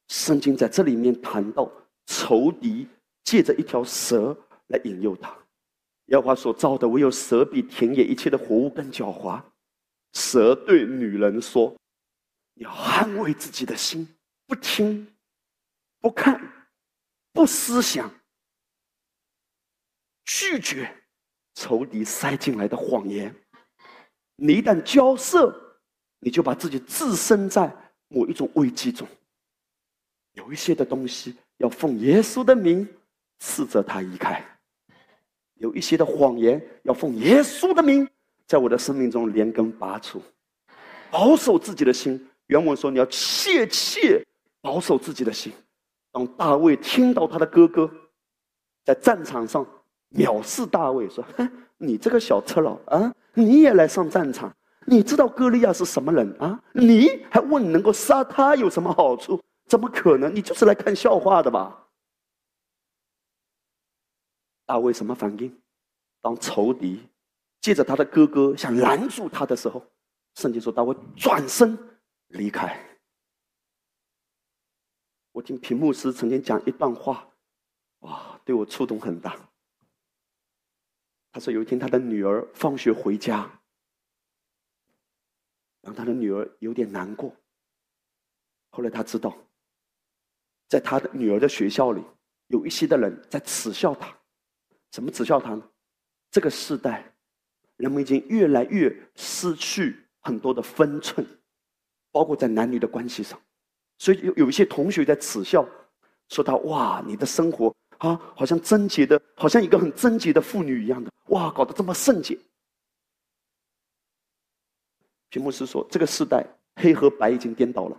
[0.08, 1.70] 圣经在这里面谈到
[2.06, 2.86] 仇敌
[3.24, 5.34] 借着一条蛇来引诱他。
[6.06, 9.42] 耶和华所造的唯有蛇比田野一切的活物更狡猾。
[10.12, 11.74] 蛇对女人说
[12.54, 14.06] ：“要捍卫自己的心，
[14.46, 15.06] 不听，
[16.00, 16.40] 不看，
[17.32, 18.10] 不思想，
[20.24, 20.94] 拒绝
[21.54, 23.34] 仇敌塞进来的谎言。
[24.36, 25.54] 你一旦交涉，
[26.18, 27.74] 你就把自己置身在
[28.08, 29.06] 某一种危机中。”
[30.32, 32.88] 有一些的东西要奉耶稣的名
[33.38, 34.42] 斥责他离开，
[35.56, 38.08] 有一些的谎言要奉耶稣的名
[38.46, 40.22] 在我的生命中连根拔除，
[41.10, 42.28] 保守自己的心。
[42.52, 44.22] 原文说你要切切
[44.60, 45.50] 保守自己的心。
[46.10, 47.90] 当大卫听到他的哥哥
[48.84, 49.66] 在战场上
[50.10, 54.54] 藐视大卫，说：“哼，你这个小赤佬啊，你也来上战场？
[54.86, 56.62] 你知道歌利亚是什么人啊？
[56.72, 60.34] 你还问能够杀他有什么好处？”怎么可能？
[60.34, 61.86] 你就是来看笑话的吧？
[64.66, 65.50] 大卫什么反应？
[66.20, 67.00] 当仇敌
[67.62, 69.82] 借着他的哥哥想拦住他的时候，
[70.34, 71.78] 圣经说大卫转身
[72.32, 72.78] 离开。
[75.32, 77.32] 我听屏幕师曾经讲一段话，
[78.00, 79.50] 哇，对我触动很大。
[81.30, 83.62] 他说有一天他的女儿放学回家，
[85.80, 87.34] 让他的女儿有点难过。
[88.70, 89.36] 后来他知道。
[90.68, 92.02] 在他的女儿的学校里，
[92.46, 94.10] 有一些的人在耻笑他。
[94.90, 95.70] 怎么耻笑他呢？
[96.30, 97.14] 这个时代，
[97.76, 101.26] 人们已经越来越失去很多的分寸，
[102.12, 103.40] 包括在男女的关系上。
[103.98, 105.66] 所以有有一些同学在耻笑，
[106.28, 112.38] 说他哇，你的生活啊，好像贞洁的，好像一个很贞洁的妇女一样的，哇，搞得这么圣洁。
[115.30, 116.46] 屏幕师说，这个时代
[116.76, 117.98] 黑和白已经颠倒了。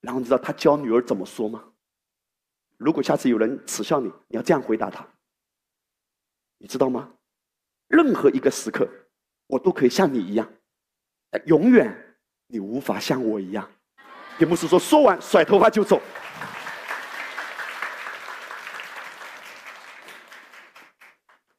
[0.00, 1.62] 然后你知道他教女儿怎么说吗？
[2.76, 5.06] 如果下次有人耻笑你，你要这样回答他。
[6.58, 7.12] 你知道吗？
[7.88, 8.88] 任何一个时刻，
[9.48, 10.50] 我都可以像你一样，
[11.46, 12.11] 永远
[12.52, 13.66] 你无法像我一样。
[14.38, 15.98] 也不是说说完甩头发就走。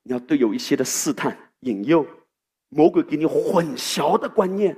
[0.04, 2.06] 你要对有一些的试探、引诱、
[2.70, 4.78] 魔鬼给你混淆的观念，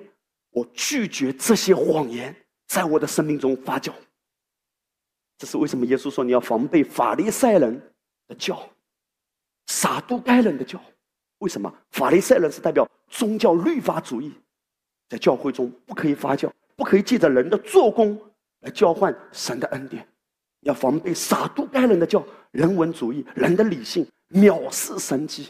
[0.52, 2.34] 我拒绝这些谎言。
[2.68, 3.94] 在我的生命中发酵，
[5.38, 5.86] 这是为什么？
[5.86, 7.94] 耶稣说你要防备法利赛人
[8.28, 8.68] 的教，
[9.68, 10.82] 撒都该人的教。
[11.38, 11.72] 为什么？
[11.92, 14.34] 法利赛人是代表宗教律法主义，
[15.08, 18.20] 在教会中不可以发酵，不可以借着人的做工
[18.62, 20.08] 来交换神的恩典。
[20.62, 25.50] 要防备撒都该人的教，人文主义，人的理性藐视神迹，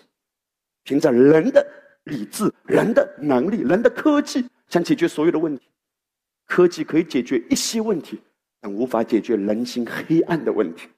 [0.84, 1.66] 凭着人的
[2.04, 5.68] 理智、人的能力、人的科技，想解决所有的问题。
[6.46, 8.22] 科技可以解决一些问题，
[8.60, 10.90] 但无法解决人心黑暗的问题。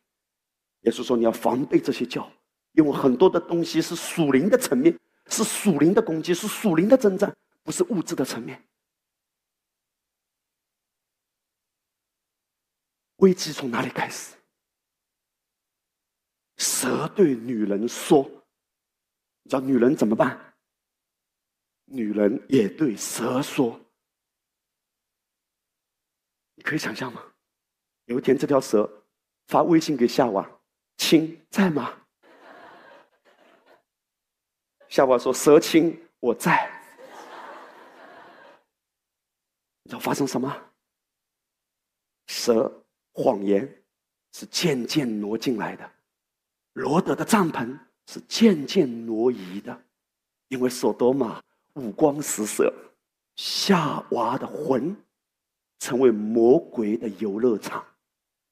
[0.81, 2.27] 耶稣说：“你要防备这些教，
[2.73, 4.97] 因为很多的东西是属灵的层面，
[5.29, 7.31] 是属灵的攻击，是属灵的征战，
[7.67, 8.65] 不是物质的层面。”
[13.17, 14.37] 危机从哪里开始？
[16.55, 18.23] 蛇对女人说
[19.43, 20.55] ：“你知道女人怎么办？”
[21.83, 23.77] 女人也对蛇说
[26.55, 27.21] ：“你可以想象吗？
[28.05, 28.89] 有一天，这条蛇
[29.47, 30.59] 发微信给夏娃
[30.97, 32.01] ：‘亲，在吗？’
[34.89, 36.75] 夏娃说：‘蛇亲，我在。’
[39.87, 40.53] 你知道发生什么？
[42.27, 42.69] 蛇。”
[43.19, 43.67] 谎言
[44.31, 45.91] 是渐渐挪进来的，
[46.73, 49.85] 罗德的帐篷是渐渐挪移的，
[50.49, 51.41] 因为索多玛
[51.73, 52.71] 五光十色，
[53.35, 54.95] 夏娃的魂
[55.79, 57.83] 成为魔鬼的游乐场。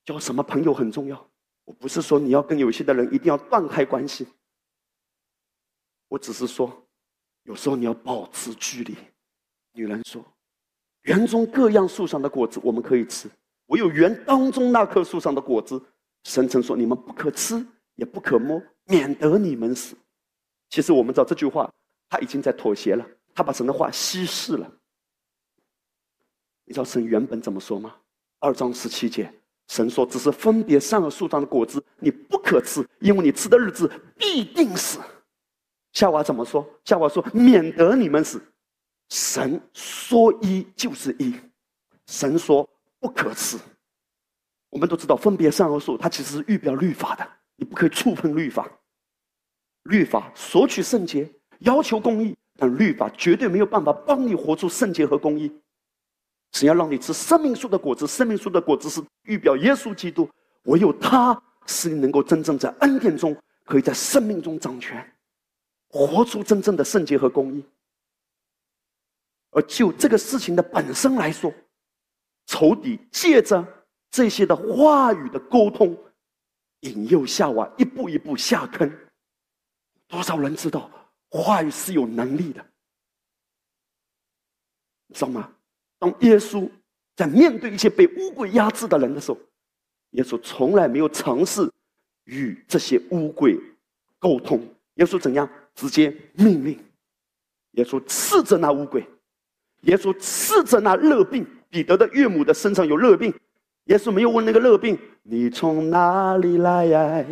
[0.04, 1.30] 交什么朋友很重要，
[1.64, 4.26] 我不是说你要跟有些的人一定要断开关系，
[6.08, 6.88] 我只是说，
[7.44, 8.98] 有时候你要保持距离。
[9.74, 10.26] 女人说
[11.06, 13.28] ：“园中各样树上的果子，我们可以吃。”
[13.68, 15.82] 唯有园当中那棵树上的果子，
[16.24, 17.66] 神曾说：“你们不可吃，
[17.96, 19.96] 也不可摸，免得你们死。”
[20.70, 21.68] 其实我们知道这句话，
[22.08, 24.72] 他已经在妥协了，他把神的话稀释了。
[26.66, 27.96] 你知道神原本怎么说吗？
[28.40, 29.32] 二章十七节，
[29.68, 35.00] 神说：“只是分别善恶树上的果子，你不可吃，因为你吃的日子必定死。”
[35.94, 36.68] 夏娃怎么说？
[36.84, 38.40] 夏娃说：“免得你们死。”
[39.10, 41.34] 神说一就是一，
[42.08, 42.68] 神说。
[42.98, 43.56] 不可吃。
[44.70, 48.68] 我们都知道，分别善恶树，它其实是预表律法的，你不可以触碰律法。
[49.84, 55.52] 律法索取圣洁，要求公义，但律法绝对没有办法帮你活出圣洁和公义。
[56.54, 60.28] 神要让你吃生命树的果子，生命树的果子是预表耶稣基督，
[60.64, 65.16] 唯有他使你能够真正在恩典中，可以在生命中掌权，
[65.90, 67.64] 活出真正的圣洁和公义。
[69.56, 71.52] 而就这个事情的本身来说，
[72.46, 73.66] 仇敌借着
[74.12, 75.98] 这些的话语的沟通，
[76.82, 78.92] 引诱夏娃一步一步下坑。
[80.10, 80.92] 多少人知道
[81.30, 82.66] 话语是有能力的？
[85.14, 85.50] 知道吗？
[86.00, 86.70] 当耶稣
[87.16, 89.40] 在面对一些被乌鬼压制的人的时候，
[90.12, 91.72] 耶稣从来没有尝试
[92.26, 93.58] 与这些乌鬼
[94.20, 94.62] 沟通。
[94.96, 95.50] 耶稣怎样？
[95.74, 96.78] 直接命令。
[97.72, 99.06] 耶稣斥责那乌鬼，
[99.86, 101.46] 耶稣斥责那热病。
[101.68, 103.34] 彼得的岳母的身上有热病，
[103.86, 107.26] 耶稣没有问那个热病：“你从哪里来呀？”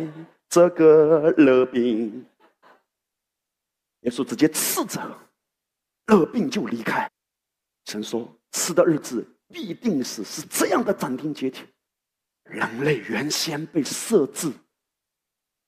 [0.50, 2.26] 这个热病，
[4.00, 5.00] 耶稣直接斥责，
[6.08, 7.10] 热病就离开。
[7.86, 11.64] 神说：“吃的日子必定是是这样的斩钉截铁。”
[12.44, 14.52] 人类原先被设置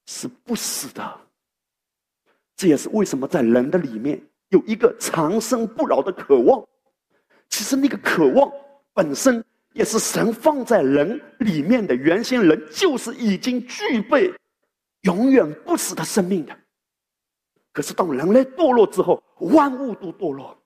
[0.05, 1.21] 是不死的，
[2.55, 4.21] 这也是为什么在人的里面
[4.51, 6.63] 有一个长生不老的渴望。
[7.49, 8.51] 其实那个渴望。
[8.95, 14.33] 本身也是神放在人里面的，原先人就是已经具备
[15.03, 16.59] 永远不死的生命的。
[17.75, 20.57] 可是当人类堕落之后，万物都堕落，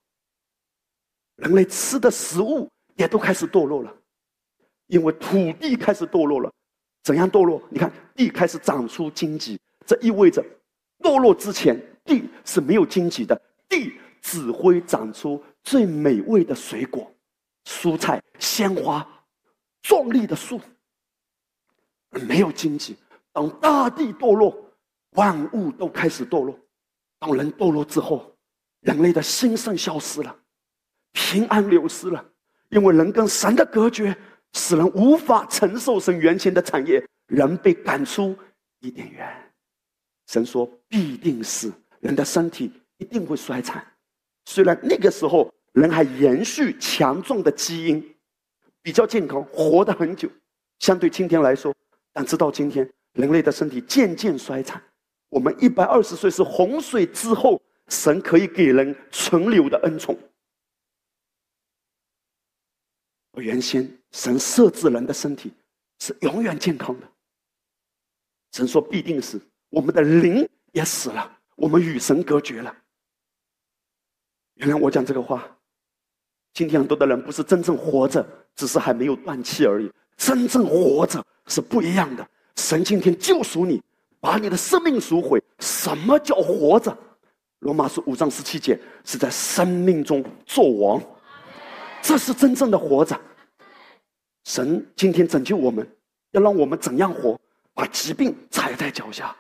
[1.34, 3.92] 人类吃的食物也都开始堕落了，
[4.86, 6.48] 因为土地开始堕落了。
[7.02, 7.60] 怎样堕落？
[7.68, 10.40] 你看，地开始长出荆棘，这意味着
[11.00, 17.10] 堕落之前地是没有荆棘的，地只会长出最美味的水果。
[17.66, 19.06] 蔬菜、鲜花、
[19.82, 20.60] 壮丽的树，
[22.26, 22.96] 没有经济。
[23.32, 24.56] 当大地堕落，
[25.10, 26.58] 万物都开始堕落。
[27.18, 28.34] 当人堕落之后，
[28.80, 30.36] 人类的兴盛消失了，
[31.12, 32.24] 平安流失了，
[32.70, 34.16] 因为人跟神的隔绝，
[34.54, 38.36] 使人无法承受神原先的产业，人被赶出
[38.80, 39.52] 伊甸园。
[40.28, 41.70] 神说：“必定是
[42.00, 43.86] 人的身体一定会衰残。”
[44.50, 45.52] 虽然那个时候。
[45.72, 48.16] 人还延续强壮的基因，
[48.82, 50.28] 比较健康，活得很久。
[50.80, 51.72] 相对今天来说，
[52.12, 54.82] 但直到今天，人类的身体渐渐衰残。
[55.28, 60.18] 我们一百二十岁是洪水之后，神可以给人存留的恩宠。
[63.34, 65.52] 而原先神设置人的身体
[66.00, 67.08] 是永远健康的。
[68.50, 72.76] 神说必定是我们的灵也死了，我们与神隔绝了。
[74.60, 75.44] 原来我讲这个话。
[76.52, 79.90] 今天很多的人不是真正活着，只是还没有断气而已。
[80.18, 82.26] 真正活着是不一样的。
[82.56, 83.82] 神今天救赎你，
[84.20, 85.42] 把你的生命赎回。
[85.60, 86.96] 什么叫活着？
[87.60, 91.02] 罗马书五章十七节是在生命中做王，
[92.02, 93.18] 这是真正的活着。
[94.44, 95.86] 神今天拯救我们，
[96.32, 97.38] 要让我们怎样活？
[97.72, 99.34] 把疾病踩在脚下，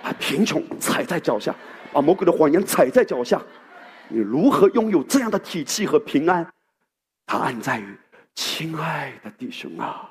[0.00, 1.52] 把贫穷踩在脚下，
[1.92, 3.42] 把魔鬼的谎言踩在脚下。
[4.10, 6.46] 你如何拥有这样的体气和平安？
[7.24, 7.96] 答案在于，
[8.34, 10.10] 亲爱的弟兄啊，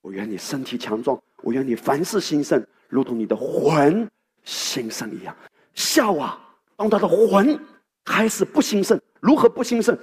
[0.00, 4.08] 我愿你身体强壮，我愿你凡事兴盛，如同你的魂
[4.44, 5.34] 兴盛一样。
[5.74, 6.38] 夏娃，
[6.76, 7.58] 当他的魂
[8.04, 9.98] 开始不兴盛，如何不兴盛？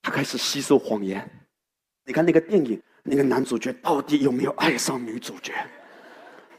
[0.00, 1.28] 他开始吸收谎言。
[2.04, 5.52] 你看那个电影，那个男主角到底有没有爱上女主角？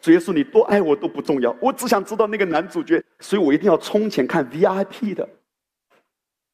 [0.01, 5.27] 主耶稣，你多爱我都不重要，我只想知道那个男主角，所以我一定要充钱看 VIP 的。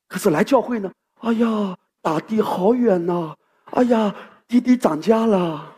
[0.07, 0.91] 可是来教会呢？
[1.21, 3.35] 哎呀，打的好远呐！
[3.71, 4.15] 哎呀，
[4.47, 5.73] 滴滴涨价了。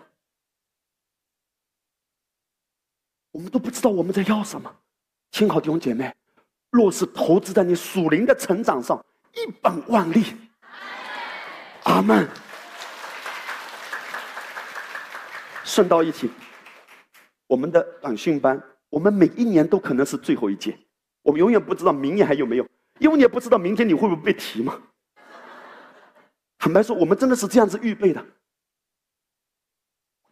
[3.32, 4.74] 我们都不知道我们在要什么。
[5.32, 6.14] 听好，弟兄姐妹，
[6.70, 9.04] 若是投资在你属灵的成长上，
[9.34, 10.36] 一本万利。
[11.84, 12.28] 阿门。
[15.64, 16.30] 顺道一提，
[17.46, 20.78] 我们的短训班，我们每一年都可能是最后一届，
[21.22, 22.68] 我们永远不知道明年还有没有。
[23.00, 24.80] 因为你也不知道明天你会不会被提嘛。
[26.58, 28.26] 坦白说，我们真的是这样子预备的。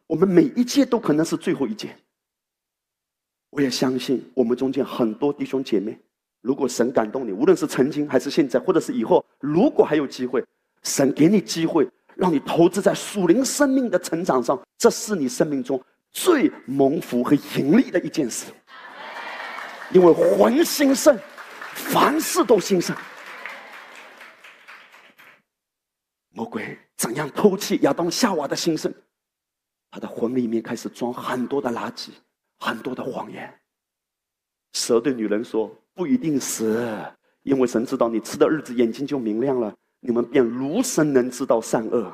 [0.08, 1.96] 我们每一届都可能是最后一届。
[3.52, 5.98] 我也相信我们中间很多弟兄姐妹，
[6.42, 10.44] 如果神感动你，无论是曾经还是现在，或者是以后，如果还有机会，
[10.84, 18.52] 神给你机会，让你投资在属灵生命的成长上，这是你生命中最蒙福和盈利的一件事。
[19.92, 21.18] 因为魂兴盛。
[21.76, 22.96] 凡事都兴盛。
[26.30, 28.94] 魔鬼怎样偷窃亚当夏娃的心声？
[29.92, 32.10] 他的魂里面开始装很多的垃圾，
[32.60, 33.54] 很多的谎言。
[34.74, 36.86] 蛇对女人说：“不一定死，
[37.44, 42.12] 因为神知道你吃的日子眼睛就明亮了，你们便如神能知道善恶。”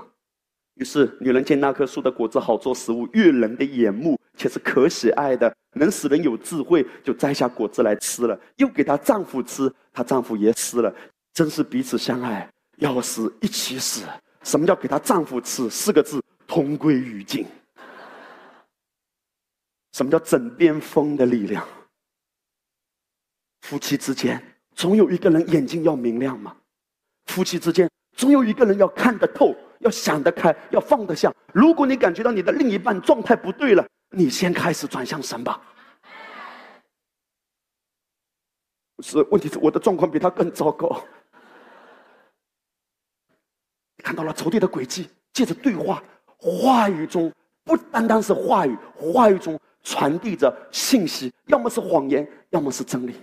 [0.75, 5.53] 于是女人见那棵树的果子好做食物，悦人的眼目，且是可喜爱的。
[5.73, 10.93] 能使人有智慧，就摘下果子来吃了，又给她丈夫吃，她丈夫也吃了，
[11.33, 14.03] 真是彼此相爱，要死一起死。
[14.43, 15.69] 什么叫给她丈夫吃？
[15.69, 17.45] 四个字，同归于尽。
[19.93, 21.65] 什么叫枕边风的力量？
[23.61, 24.41] 夫妻之间
[24.75, 26.53] 总有一个人眼睛要明亮嘛，
[27.27, 31.33] 夫妻之间总有一个人要看得透，要想得开，要放得下。
[31.53, 35.59] 如果你感觉到你的另一半状态不对了，你先开始转向神吧。
[38.99, 41.03] 是，问题是我的状况比他更糟糕。
[43.97, 46.03] 看到了仇敌的诡计，借着对话、
[46.37, 47.33] 话语中，
[47.63, 53.15] 不单单是话语，话语中传递着信息，要么是谎言，要么是真理。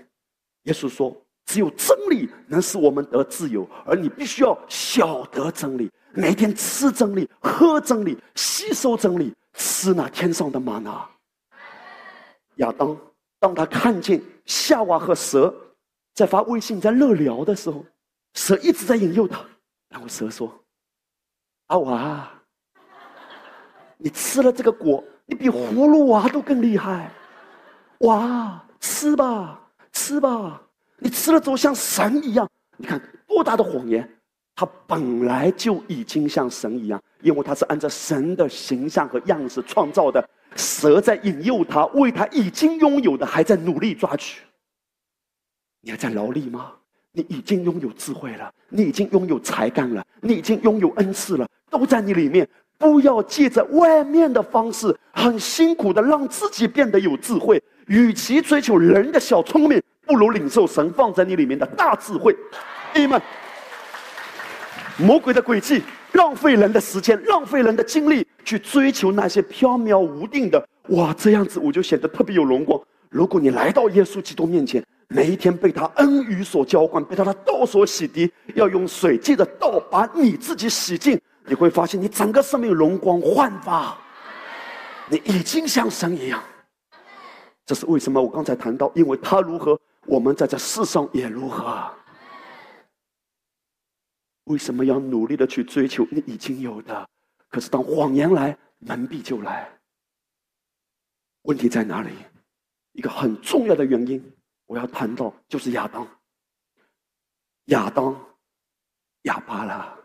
[0.63, 1.17] 耶稣说
[1.47, 11.05] ：“只有真理能使我们得自由，而你必须要晓得真理，每天吃真理、喝真理、吸收真理。”吃那天上的玛拿。
[12.57, 12.97] 亚当，
[13.41, 15.53] 当他看见夏娃和蛇
[16.15, 17.85] 在发微信、在乐聊的时候，
[18.35, 19.45] 蛇一直在引诱他。
[19.89, 20.53] 然后蛇说
[21.67, 22.31] ：“阿娃，
[23.97, 27.11] 你吃了这个果，你比葫芦娃都更厉害。
[28.01, 29.61] 哇，吃吧，
[29.93, 30.63] 吃吧，
[30.99, 32.49] 你吃了之后像神一样。
[32.77, 34.09] 你看多大的谎言！
[34.59, 44.43] 他本来就已经像神一样。”因为他是按照神的形象和样式创造的，蛇在引诱他，为他已经拥有的还在努力抓取。
[45.81, 46.73] 你还在劳力吗？
[47.13, 52.49] 你已经拥有智慧了，你已经拥有才干了，你已经拥有恩赐了，都在你里面。
[52.77, 57.61] 不要借着外面的方式，很辛苦的让自己变得有智慧。
[57.87, 62.33] 与其追求人的小聪明，不如领受神放在你里面的大智慧。
[62.95, 63.23] 弟兄们，
[64.99, 65.83] 魔鬼的诡计。
[66.13, 70.67] 浪费人的时间，浪费人的精力，去追求那些飘渺无定的。
[70.89, 72.81] 哇，这样子我就显得特别有荣光。
[73.11, 83.97] 如果你来到耶稣基督面前，每一天被他恩雨所浇灌，被他的道所洗涤，要用水借着道把你自己洗净，你会发现你整个生命容光焕发，
[85.09, 86.43] 你已经像神一样。
[87.67, 88.21] 这是为什么？
[88.21, 91.87] 我刚才谈到，因为他如何，我们在这世上也如何。
[94.49, 97.09] 为什么要努力的去追求你已经有的？
[97.49, 99.71] 可是当谎言来，蒙蔽就来。
[101.43, 102.11] 问题在哪里？
[102.93, 104.37] 一个很重要的原因，
[104.67, 106.07] 我要谈到就是亚当。
[107.67, 108.37] 亚当，
[109.23, 109.97] 哑巴了。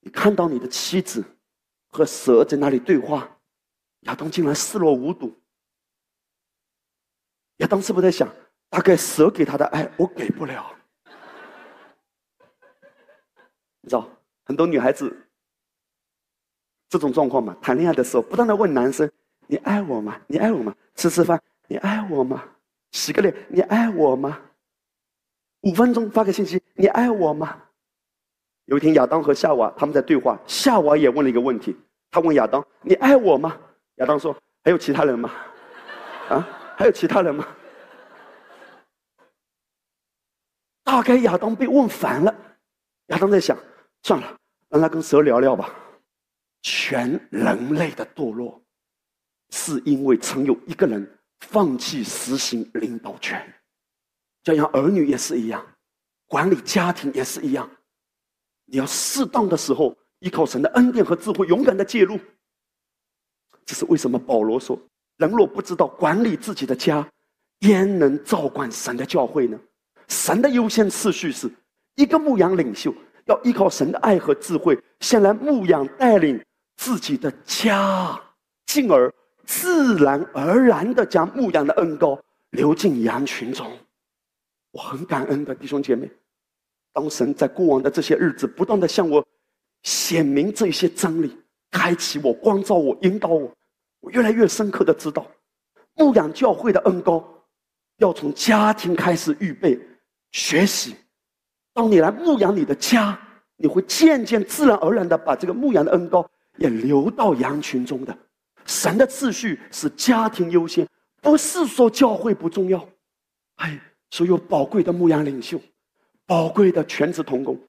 [0.00, 1.24] 你看到你的妻子
[1.88, 3.38] 和蛇在那里对话，
[4.00, 5.34] 亚当竟然视若无睹。
[7.58, 8.28] 亚当是不是在想：
[8.68, 10.75] 大概蛇给他的爱，我给不了。
[13.86, 14.04] 你知道，
[14.44, 15.16] 很多女孩子
[16.88, 19.08] 这种状况嘛，谈恋爱的时候不断的问男生
[19.46, 20.20] ：“你爱我吗？
[20.26, 22.42] 你爱我吗？”吃吃饭，你爱我吗？
[22.90, 24.40] 洗个脸，你爱我吗？
[25.60, 27.62] 五分钟发个信息，你爱我吗？
[28.64, 31.76] 有一天，亚当和夏娃他们在对话，夏娃也问了一个问题，
[32.10, 33.56] 他问亚当：“你爱我吗？”
[33.98, 35.30] 亚当说：“还有其他人吗？
[36.28, 37.46] 啊，还有其他人吗？”
[40.82, 42.34] 大概亚当被问烦了，
[43.06, 43.56] 亚当在想：
[44.06, 44.38] 算了，
[44.68, 45.68] 让他跟蛇聊聊吧。
[46.62, 48.62] 全人类的堕落，
[49.50, 53.52] 是因为曾有一个人放弃实行领导权，
[54.44, 55.66] 教养儿女也是一样，
[56.28, 57.68] 管理家庭也是一样。
[58.66, 62.16] 你要适当的时候依靠神的恩典和智慧，勇敢的介入。
[63.64, 64.80] 这是为什么保罗说：
[65.16, 67.04] 人若不知道管理自己的家，
[67.62, 69.58] 焉能照管神的教会呢？
[70.06, 71.50] 神的优先次序是
[71.96, 72.94] 一个牧羊领袖
[73.26, 76.42] 要依靠神的爱和智慧，先来牧养带领
[76.76, 78.20] 自己的家，
[78.66, 79.12] 进而
[79.44, 82.18] 自然而然的将牧羊的恩高
[82.50, 83.70] 流进羊群中。
[84.72, 86.10] 我很感恩的弟兄姐妹。
[86.92, 89.22] 当神在过往的这些日子不断的向我
[89.82, 91.36] 显明这些真理，
[91.70, 93.52] 开启我、光照我、引导我，
[94.00, 95.26] 我越来越深刻的知道，
[95.94, 97.22] 牧养教会的恩高，
[97.98, 99.78] 要从家庭开始预备、
[100.32, 100.96] 学习。
[101.76, 103.18] 当你来牧养你的家，
[103.58, 108.16] 你会渐渐自然而然的把这个牧养的恩高也流到羊群中的。
[108.64, 110.88] 神的次序是家庭优先，
[111.20, 112.82] 不是说教会不重要。
[113.56, 113.78] 哎，
[114.10, 115.60] 所有宝贵的牧羊领袖。
[116.24, 117.60] 宝贵的全职童工，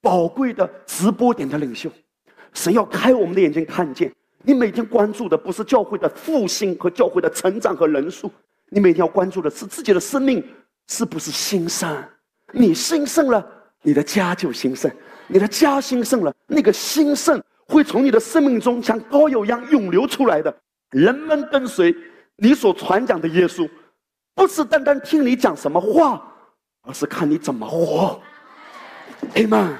[0.00, 1.90] 宝贵的直播点的领袖，
[2.54, 4.10] 神要开我们的眼睛，看见
[4.42, 8.32] 你每天关注的不是教会的复兴和教会的成长和人数，
[8.70, 10.42] 你每天要关注的是自己的生命
[10.88, 12.02] 是不是兴盛。
[12.52, 13.46] 你兴盛了，
[13.82, 14.90] 你的家就兴盛；
[15.26, 20.54] 你的家兴盛了，那个兴盛会从你的生命中像高油一样涌流出来的。
[20.90, 21.94] 人们跟随
[22.36, 23.68] 你所传讲的耶稣，
[24.34, 26.26] 不是单单听你讲什么话。
[26.82, 28.18] 而是看你怎么活
[29.34, 29.76] ，Amen。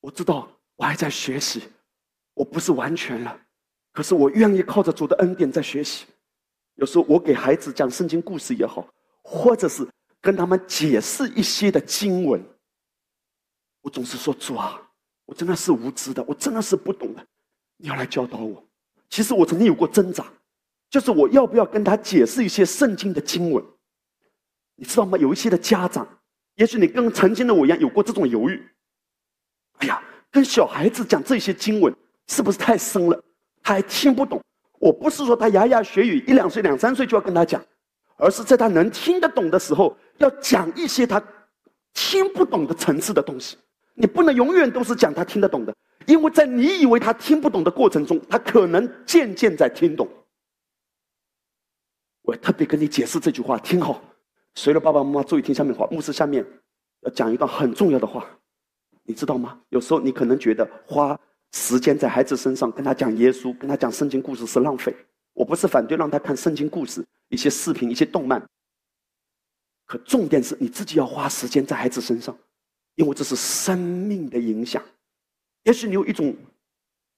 [0.00, 1.62] 我知道我还在学习，
[2.34, 3.38] 我不是完全了，
[3.92, 6.06] 可是我愿意靠着主的恩典在学习。
[6.80, 8.88] 有时候我给孩子讲圣经故事也好，
[9.22, 9.86] 或者是
[10.18, 12.42] 跟他们解释一些的经文，
[13.82, 14.80] 我总是说主啊，
[15.26, 17.24] 我真的是无知的，我真的是不懂的，
[17.76, 18.66] 你要来教导我。
[19.10, 20.24] 其实我曾经有过挣扎。
[20.88, 23.64] 就是我要不要跟他解释一些圣经的经文？
[24.74, 25.16] 你知道吗？
[25.18, 26.04] 有一些的家长，
[26.56, 28.60] 也许你跟曾经的我一样有过这种犹豫。
[29.74, 30.02] 哎呀，
[30.32, 31.94] 跟小孩子讲这些经文
[32.26, 33.22] 是不是太深了？
[33.62, 34.42] 他还听不懂。
[34.80, 37.62] 我不是说他牙牙学语，一两岁、两三岁就要跟他讲，
[38.16, 41.22] 而是在他能听得懂的时候，要讲一些他
[41.92, 43.56] 听不懂的层次的东西。
[43.94, 45.74] 你不能永远都是讲他听得懂的，
[46.06, 50.08] 因为在你以为他听不懂的过程中，他可能渐渐在听懂。
[52.22, 54.02] 我特别跟你解释这句话，听好。
[54.54, 56.44] 随了爸爸妈妈注意听下面话，牧师下面
[57.00, 58.26] 要讲一段很重要的话，
[59.04, 59.60] 你知道吗？
[59.68, 61.18] 有时候你可能觉得花
[61.52, 64.94] 时间在孩子身上跟他讲耶稣、跟他讲圣经故事是浪费。
[65.32, 68.42] 我不是反对让他看圣经故事、一些视频、一些动漫，
[69.86, 72.36] 可重点是你自己要花时间在孩子身上，
[72.94, 74.82] 因为这是生命的影响。
[75.64, 76.34] 也许你有一种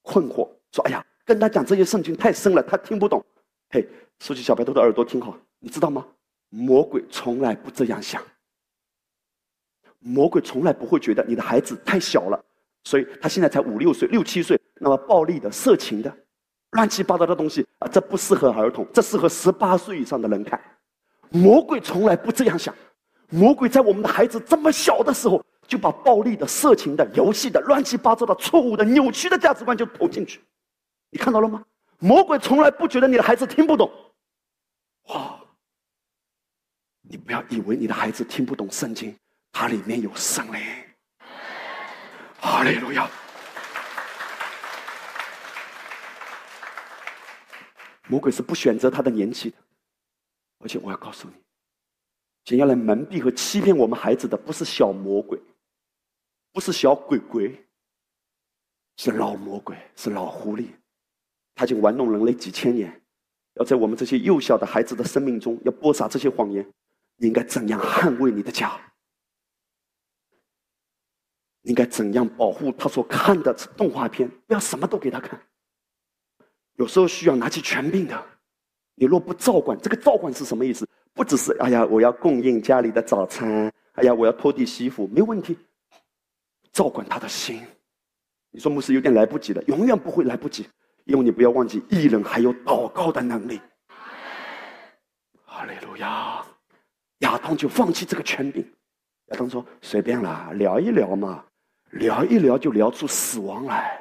[0.02, 3.24] 困惑，说：“哎呀，跟他讲这些圣经太深了，他听不懂。”
[3.70, 3.86] 嘿。
[4.20, 6.06] 竖起小白兔的耳朵听好，你知道吗？
[6.48, 8.22] 魔鬼从来不这样想。
[9.98, 12.44] 魔鬼从来不会觉得你的孩子太小了，
[12.84, 16.14] 所以他现在才五六岁、六七岁，那么暴力的、色情的、
[16.70, 20.60] 乱七八糟的东西啊，这不适合儿童，这适合十八岁以上的人看。
[21.30, 22.74] 魔鬼从来不这样想。
[23.30, 30.40] 魔鬼在我们的孩子这么小的时候，就把暴力的、色情的、游戏的、乱七八糟的、错误的、扭曲的价值观就投进去。
[31.10, 31.64] 你看到了吗？
[31.98, 33.90] 魔鬼从来不觉得你的孩子听不懂。
[35.08, 35.38] 哇！
[37.02, 39.14] 你不要以为你的孩子听不懂圣经，
[39.52, 40.60] 它里面有圣灵。
[42.42, 43.08] 哈利路亚！
[48.08, 49.56] 魔鬼是不选择他的年纪的，
[50.58, 51.34] 而且我要告诉你，
[52.44, 55.40] 想要来蒙蔽和欺骗我们孩子的，不是小魔鬼，
[56.52, 57.64] 不是小鬼鬼，
[58.96, 60.66] 是老魔鬼，是老狐狸，
[61.54, 63.00] 他已经玩弄人类几千年。
[63.54, 66.68] 要在我们这些幼小的孩子的生命中，要播撒这些谎言，
[67.16, 68.80] 你应该怎样捍卫你的家？
[71.62, 74.28] 应该怎样保护他所看的动画片？
[74.46, 75.40] 不要什么都给他看。
[76.76, 78.22] 有时候需要拿起权柄的。
[78.94, 80.88] 你若不照管，这个照管是什么意思？
[81.14, 85.56] 不只是哎呀，我要供应家里的早餐，哎呀，我要拖地洗衣服，没问题。
[86.72, 87.62] 照管他的心。
[88.50, 90.66] 你说牧师有点来不及了，永远不会来不及，
[91.04, 93.60] 因为你不要忘记，艺人还有祷告的能力。
[95.44, 96.44] 哈利路亚！
[97.18, 98.62] 亚当就放弃这个权柄。
[99.26, 101.44] 亚当说：“随便啦，聊一聊嘛，
[101.92, 103.98] 聊一聊就聊出死亡来。”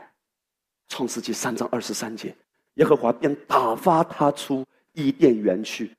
[0.90, 2.36] 创世纪三章二十三节，
[2.74, 5.96] 耶和华便打发他出伊甸园去，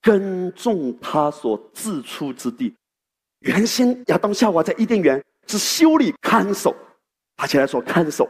[0.00, 2.74] 耕种他所自出之地。
[3.40, 6.74] 原先亚当夏娃在伊甸园是修理看守。
[7.36, 8.28] 他起来说：“看守，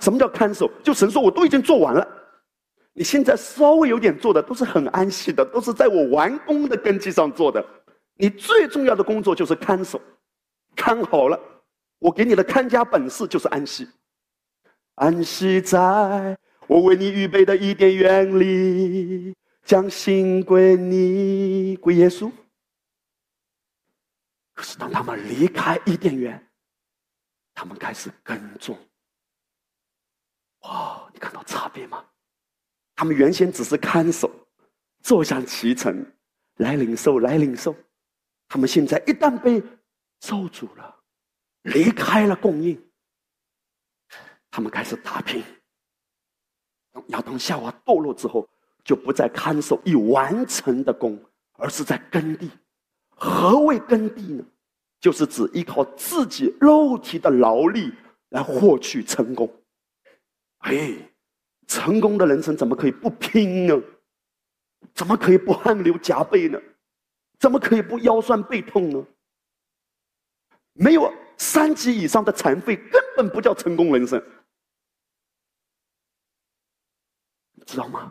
[0.00, 0.70] 什么叫看守？
[0.82, 2.06] 就神说，我都已经做完了。
[2.92, 7.64] 你现在稍微有点做的，都是很安息的，都是在我完工的根基上做的。
[8.16, 9.98] 你最重要的工作就是看守，
[10.76, 11.40] 看好了，
[11.98, 13.88] 我给你的看家本事就是安息。
[14.94, 19.34] 安息在我为你预备的伊甸园里，
[19.64, 22.30] 将心归你，归耶稣。
[24.54, 26.42] 可是当他们离开伊甸园。”
[27.60, 28.78] 他们开始耕种，
[30.60, 31.10] 哇！
[31.12, 32.04] 你看到差别吗？
[32.94, 34.30] 他们原先只是看守，
[35.02, 36.06] 坐享其成，
[36.58, 37.74] 来领受，来领受。
[38.46, 39.60] 他们现在一旦被
[40.20, 40.97] 咒诅了，
[41.72, 42.80] 离开了供应，
[44.50, 45.42] 他们开始打拼。
[47.08, 48.48] 亚当夏娃堕落之后，
[48.84, 51.18] 就不再看守已完成的功，
[51.52, 52.50] 而是在耕地。
[53.10, 54.44] 何谓耕地呢？
[55.00, 57.92] 就是指依靠自己肉体的劳力
[58.30, 59.48] 来获取成功。
[60.58, 60.92] 哎，
[61.68, 63.80] 成功的人生怎么可以不拼呢？
[64.94, 66.60] 怎么可以不汗流浃背呢？
[67.38, 69.06] 怎么可以不腰酸背痛呢？
[70.72, 74.22] 没有三级以上的残废，根本不叫成功人生。
[77.66, 78.10] 知道吗？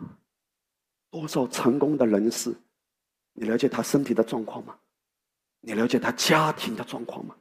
[1.10, 2.54] 多少成功的人士，
[3.32, 4.78] 你了解他身体的状况吗？
[5.60, 7.34] 你了解他家庭的状况吗？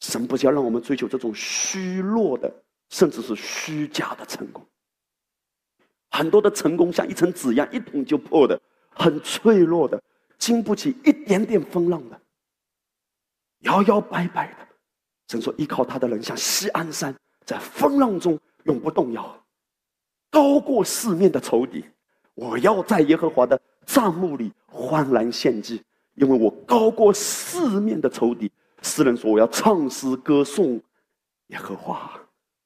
[0.00, 2.52] 神不是要让我们追求这种虚弱的，
[2.90, 4.62] 甚至是虚假的成功。
[6.10, 8.60] 很多的成功像一层纸一样，一捅就破的，
[8.90, 10.02] 很脆弱的，
[10.36, 12.20] 经不起一点点风浪的，
[13.60, 14.68] 摇摇摆摆的。
[15.28, 17.14] 神说：“依靠他的人像西安山，
[17.44, 19.44] 在风浪中永不动摇，
[20.30, 21.84] 高过四面的仇敌。
[22.34, 25.82] 我要在耶和华的帐幕里欢然献祭。”
[26.16, 28.50] 因为我高过四面的仇敌，
[28.80, 30.80] 诗人说我要唱诗歌颂
[31.48, 32.18] 耶和华，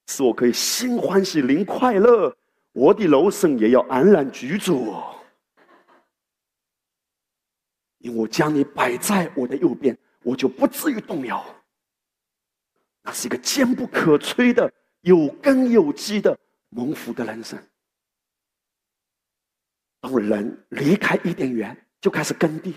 [0.07, 2.33] 使我可以心欢喜灵快乐，
[2.71, 4.95] 我的楼生也要安然居住。
[7.97, 11.43] 因为我将你摆在我的右边，我就不至于动摇。
[13.03, 14.71] 那是一个坚不可摧的、
[15.01, 16.37] 有根有基的
[16.69, 17.57] 蒙福的人生。
[19.99, 22.75] 当人离开伊甸园，就开始耕地。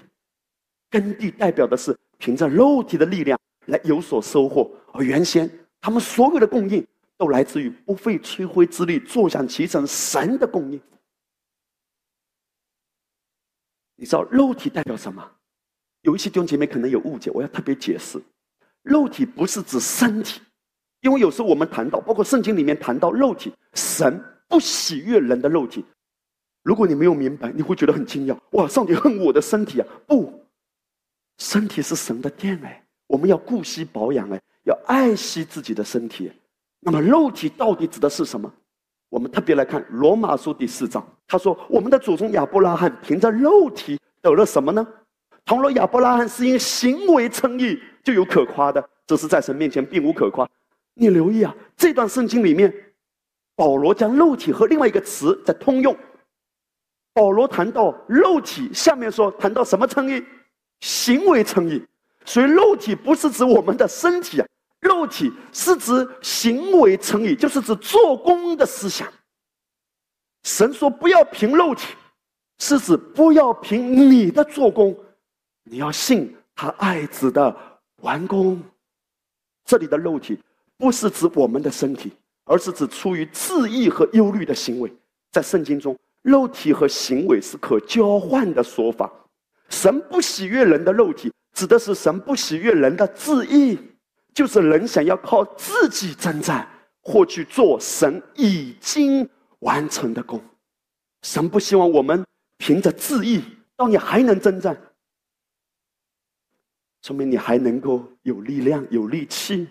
[0.90, 5.50] 耕地代表的是凭着肉体的力量来有所收获，而原先
[5.80, 10.80] 他们所有的供应都来自于不费吹灰之力、坐享其成神的供应。
[13.96, 15.32] 你知道肉体代表什么？
[16.02, 18.22] 有一些弟兄姐妹可能有误解，我要特别解释：
[18.84, 20.40] 肉体不是指身体，
[21.00, 25.84] 因为有时候我们谈到，包括圣经里面谈到肉体，神不喜悦人的肉体。
[26.62, 28.38] 如果你没有明白，你会觉得很惊讶。
[28.52, 29.86] 哇，上帝恨我的身体啊！
[30.06, 30.32] 不。
[31.38, 36.30] 身体是神的殿哎，我们要顾惜保养哎，要爱惜自己的身体。
[36.80, 38.52] 那么肉体到底指的是什么？
[39.08, 44.86] 我们特别来看罗马书第四章，他说我们的祖宗亚伯拉罕凭着肉体得了什么呢？
[45.44, 50.48] 倘若亚伯拉罕是因行为称义，就有可夸的，只是在神面前并无可夸。
[50.94, 52.72] 你留意啊，这段圣经里面，
[53.54, 55.94] 保罗将肉体和另外一个词在通用。
[57.12, 60.24] 保罗谈到肉体，下面说谈到什么称义？
[60.80, 61.82] 行为称义，
[62.24, 64.46] 所以肉体不是指我们的身体啊，
[64.80, 69.06] 肉体是指行为称义，就是指做工的思想。
[70.42, 71.94] 神说不要凭肉体，
[72.58, 74.94] 是指不要凭你的做工，
[75.64, 77.54] 你要信他爱子的
[78.02, 78.62] 完工。
[79.64, 80.38] 这里的肉体
[80.76, 82.12] 不是指我们的身体，
[82.44, 84.92] 而是指出于自义和忧虑的行为。
[85.32, 89.10] 在圣经中，肉体和行为是可交换的说法。
[89.70, 93.78] 神不喜悦人的肉体，指的是神不喜悦人的自义，
[94.34, 96.68] 就是人想要靠自己征战，
[97.00, 99.28] 或去做神已经
[99.60, 100.40] 完成的功。
[101.22, 102.22] 神不希望我们
[102.58, 103.42] 凭着自义，
[103.76, 104.76] 到你还能征战，
[107.04, 109.68] 说明你还能够有力量、有力气。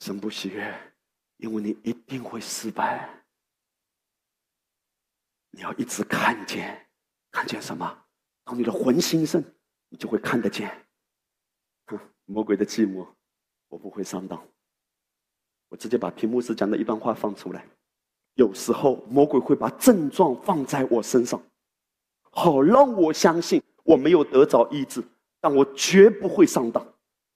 [0.00, 0.74] 神不喜悦，
[1.36, 3.06] 因为你一定会失败。
[5.50, 6.88] 你要一直看见，
[7.30, 8.06] 看见什么？
[8.42, 9.44] 当你的魂兴盛，
[9.90, 10.70] 你就会看得见。
[11.88, 13.06] 哼，魔鬼的寂寞，
[13.68, 14.42] 我不会上当。
[15.68, 17.66] 我直接把屏幕师讲的一段话放出来。
[18.36, 21.38] 有时候魔鬼会把症状放在我身上，
[22.30, 25.04] 好让我相信我没有得着医治，
[25.44, 26.82] 但我绝不会上当，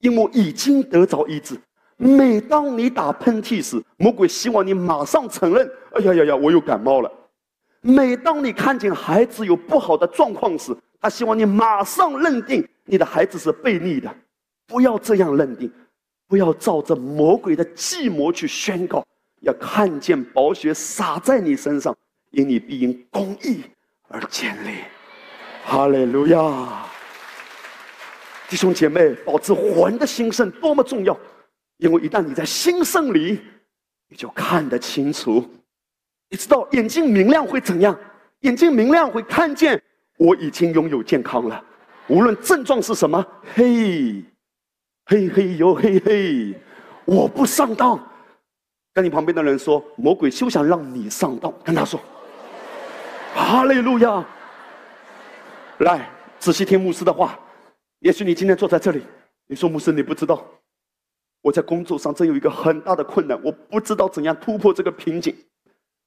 [0.01, 1.61] 因为我已经得着医治。
[1.99, 7.13] 每当你打喷嚏时，魔鬼希望你马上承认：“哎呀呀呀，我又感冒了。”
[7.83, 14.11] 每当你看见孩子有不好的状况时，他希望你马上认定你的孩子是悖逆的。
[14.67, 15.71] 不要这样认定，
[16.27, 19.05] 不要照着魔鬼的计谋去宣告。
[19.43, 21.95] 要看见宝血洒在你身上，
[22.31, 23.65] 因你必因公义
[24.09, 24.79] 而建立。
[25.63, 26.88] 哈利路亚！
[28.49, 31.15] 弟兄姐妹，保持魂的兴盛多么重要！
[31.77, 33.41] 因为一旦你在兴盛里，
[34.09, 35.45] 你就看得清楚。
[36.31, 37.97] 你知道眼睛明亮会怎样？
[38.41, 39.81] 眼睛明亮会看见
[40.17, 41.63] 我已经拥有健康了，
[42.07, 43.25] 无论症状是什么。
[43.55, 44.25] 嘿，
[45.05, 46.55] 嘿嘿哟嘿嘿，
[47.05, 48.03] 我不上当。
[48.95, 51.53] 跟你旁边的人说，魔鬼休想让你上当。
[51.63, 52.01] 跟他说，
[53.35, 54.25] 哈利路亚。
[55.81, 57.39] 来，仔细听牧师的话。
[58.01, 59.03] 也许你今天坐在这里，
[59.47, 60.45] 你说牧师你不知道，
[61.43, 65.35] 我在工作上真有一个很大的困难，我不知道怎样突破这个瓶颈。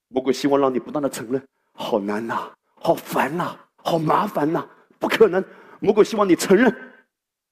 [0.07, 1.41] 魔鬼希望让你不断的承认，
[1.73, 4.67] 好难呐，好烦呐，好麻烦呐，
[4.99, 5.43] 不可能。
[5.79, 6.73] 魔鬼希望你承认，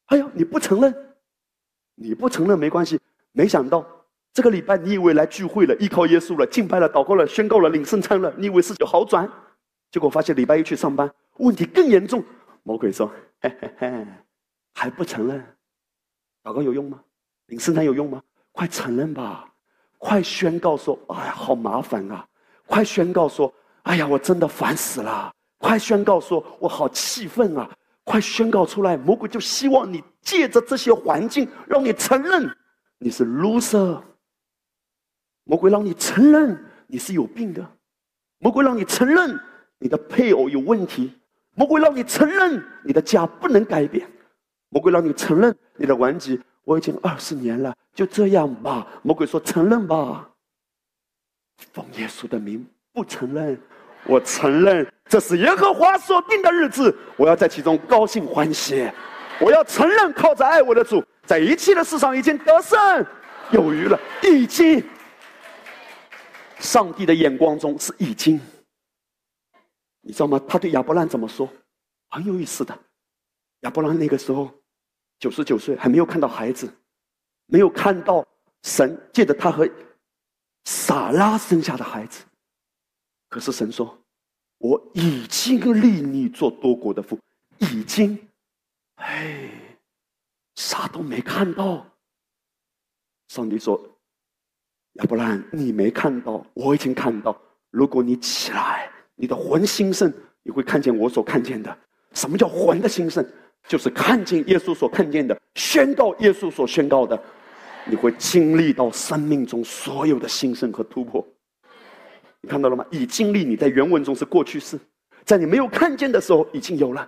[0.05, 0.93] 哎呀，你不承认，
[1.95, 2.99] 你不承认没关系。
[3.31, 3.85] 没想到。
[4.31, 9.27] 这个礼拜，你以为来聚会了，依靠耶稣了，敬拜了，祷告了，宣告了，领圣餐了，你以为事情好转，
[9.91, 12.23] 结果发现礼拜一去上班，问题更严重。
[12.61, 13.11] 魔鬼说
[13.41, 14.07] ：“嘿嘿嘿，
[14.79, 15.43] 还不承认？
[16.41, 17.01] 祷告有用吗？
[17.47, 18.23] 领圣餐有用吗？
[18.53, 19.53] 快承认吧！
[19.97, 22.25] 快宣告说：哎呀，好麻烦啊！
[22.65, 23.53] 快宣告说：
[23.83, 25.33] 哎呀，我真的烦死了！
[25.57, 27.69] 快宣告说：我好气愤啊！
[28.05, 28.95] 快宣告出来！
[28.95, 32.49] 魔鬼就希望你借着这些环境，让你承认
[32.99, 34.01] 你是 loser。”
[35.43, 36.57] 魔鬼让你承认
[36.87, 37.69] 你是有病的，
[38.37, 39.37] 魔鬼让你承认
[39.77, 41.13] 你的配偶有问题，
[41.53, 44.09] 魔鬼让你承认你的家不能改变，
[44.69, 46.39] 魔鬼让你承认你的顽疾。
[46.63, 48.85] 我已经二十年了，就这样吧。
[49.01, 50.29] 魔鬼说：“承认吧。”
[51.73, 53.59] 奉耶稣的名，不承认。
[54.05, 58.89] 我承认这是耶和华所定的日子，我要在其中高兴欢喜。
[59.41, 62.77] 我要承认靠着爱我的主，在一切的事上已经得胜
[63.51, 64.83] 有余了，已经。
[66.59, 68.39] 上帝的眼光中是已经，
[70.01, 70.39] 你知道吗？
[70.47, 71.49] 他对亚伯兰怎么说？
[72.09, 72.77] 很有意思的。
[73.61, 74.51] 亚伯兰那个时候
[75.19, 76.71] 九十九岁，还没有看到孩子，
[77.45, 78.25] 没有看到
[78.63, 79.69] 神借着他和
[80.65, 82.23] 撒拉生下的孩子。
[83.27, 83.97] 可是神说
[84.57, 87.19] ：“我已经立你做多国的父，
[87.57, 88.17] 已经。”
[88.95, 89.49] 哎，
[90.55, 91.85] 啥都没看到。
[93.27, 93.79] 上帝说。
[94.93, 97.39] 要不然你没看到，我已经看到。
[97.69, 100.11] 如果你起来，你的魂兴盛，
[100.43, 101.77] 你会看见我所看见的。
[102.13, 103.25] 什么叫魂的兴盛？
[103.67, 107.21] 就是看见耶稣所看见的，宣告耶稣所宣告的。
[107.85, 111.25] 你会经历到生命中所有的兴盛和突破。
[112.41, 112.85] 你看到了吗？
[112.91, 114.79] 已经历，你在原文中是过去式，
[115.25, 117.07] 在你没有看见的时候已经有了。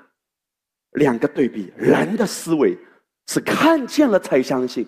[0.93, 2.77] 两个对比，人的思维
[3.27, 4.87] 是看见了才相信，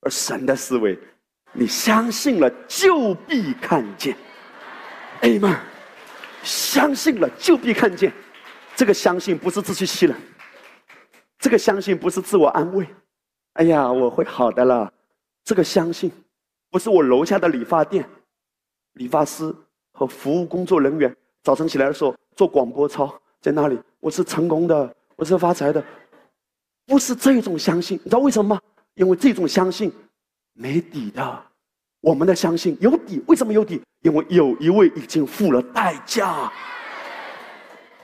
[0.00, 0.98] 而神的思维。
[1.52, 4.16] 你相信了，就必看见。
[5.20, 5.60] 哎妈，
[6.42, 8.12] 相信了就必看见。
[8.76, 10.14] 这个相信不是自欺欺人，
[11.38, 12.86] 这个相信不是自我安慰。
[13.54, 14.92] 哎呀，我会好的了。
[15.44, 16.10] 这个相信
[16.70, 18.08] 不是我楼下的理发店，
[18.94, 19.54] 理发师
[19.92, 25.82] 和服务工作人员早晨起来的时候做广播操，在那里，我是成功的，我是发财的。
[26.86, 28.60] 不是这种相信，你知道为什么吗？
[28.94, 29.92] 因为这种相信。
[30.60, 31.42] 没底的，
[32.00, 33.22] 我们的相信有底。
[33.28, 33.80] 为什么有底？
[34.02, 36.52] 因为有一位已经付了代价，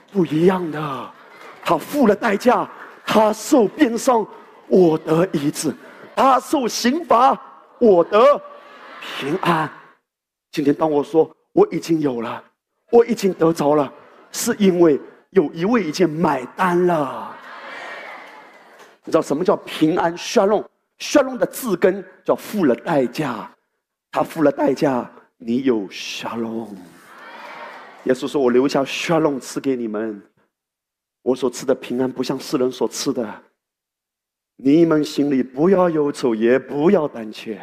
[0.09, 1.11] 不一样的，
[1.61, 2.65] 他付了代价，
[3.05, 4.25] 他受鞭伤，
[4.67, 5.71] 我得医治；
[6.15, 7.39] 他受刑罚，
[7.79, 8.41] 我得
[9.19, 9.69] 平安。
[10.51, 12.43] 今天当我说我已经有了，
[12.91, 13.91] 我已经得着了，
[14.31, 14.99] 是因为
[15.29, 17.33] 有一位已经买单了。
[19.03, 20.17] 你知道什么叫平安？
[20.17, 20.63] 需要弄。
[20.97, 23.51] 血龙的字根叫付了代价，
[24.11, 26.73] 他付了代价，你有血龙。
[28.05, 30.21] 耶稣说：“我留下血龙赐给你们，
[31.25, 33.43] 我所赐的平安不像世人所赐的。
[34.57, 37.59] 你们心里不要忧愁，也不要胆怯。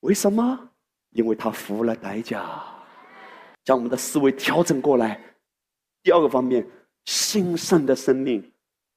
[0.00, 0.70] 为什么？
[1.10, 2.62] 因为他付了代价，
[3.64, 5.20] 将我们的思维调整过来。
[6.04, 6.64] 第二个方面，
[7.06, 8.52] 兴盛的生命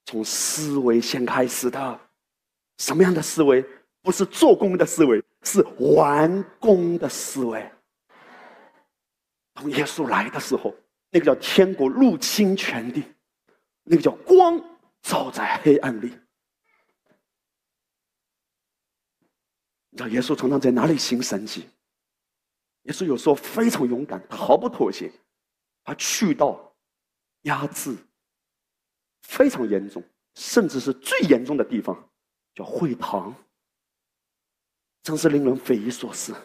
[0.06, 2.00] 从思维先开始的。
[2.78, 3.66] 什么样的思维？
[4.04, 7.68] 不是做工的思维，是完工的思维。
[9.56, 10.76] 当耶稣来的时候，
[11.10, 13.04] 那个叫天国入侵全地，
[13.92, 14.64] 那个叫光
[15.02, 16.14] 照在黑暗里。
[19.90, 21.68] 你知道耶稣常常在哪里行神迹？
[22.84, 25.12] 耶稣有时候非常勇敢，毫不妥协，
[25.84, 26.72] 他去到
[27.42, 27.98] 压制
[29.24, 30.04] 非常严重，
[30.36, 32.10] 甚至是最严重的地方，
[32.54, 33.34] 叫会堂。
[35.02, 36.36] 真是令人匪夷所思。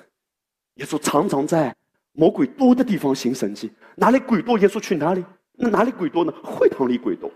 [0.76, 1.76] 耶稣常常在
[2.12, 5.22] 魔鬼多的地方行神迹，哪里鬼多，耶稣去哪里。
[5.56, 6.32] 那哪里鬼多呢？
[6.42, 7.30] 会堂里鬼多。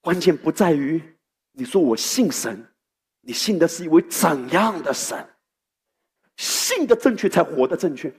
[0.00, 1.02] 关键不在于
[1.52, 2.66] 你说我信神，
[3.20, 5.26] 你信的是一位怎样的神？
[6.36, 8.12] 信的正确才活得正确。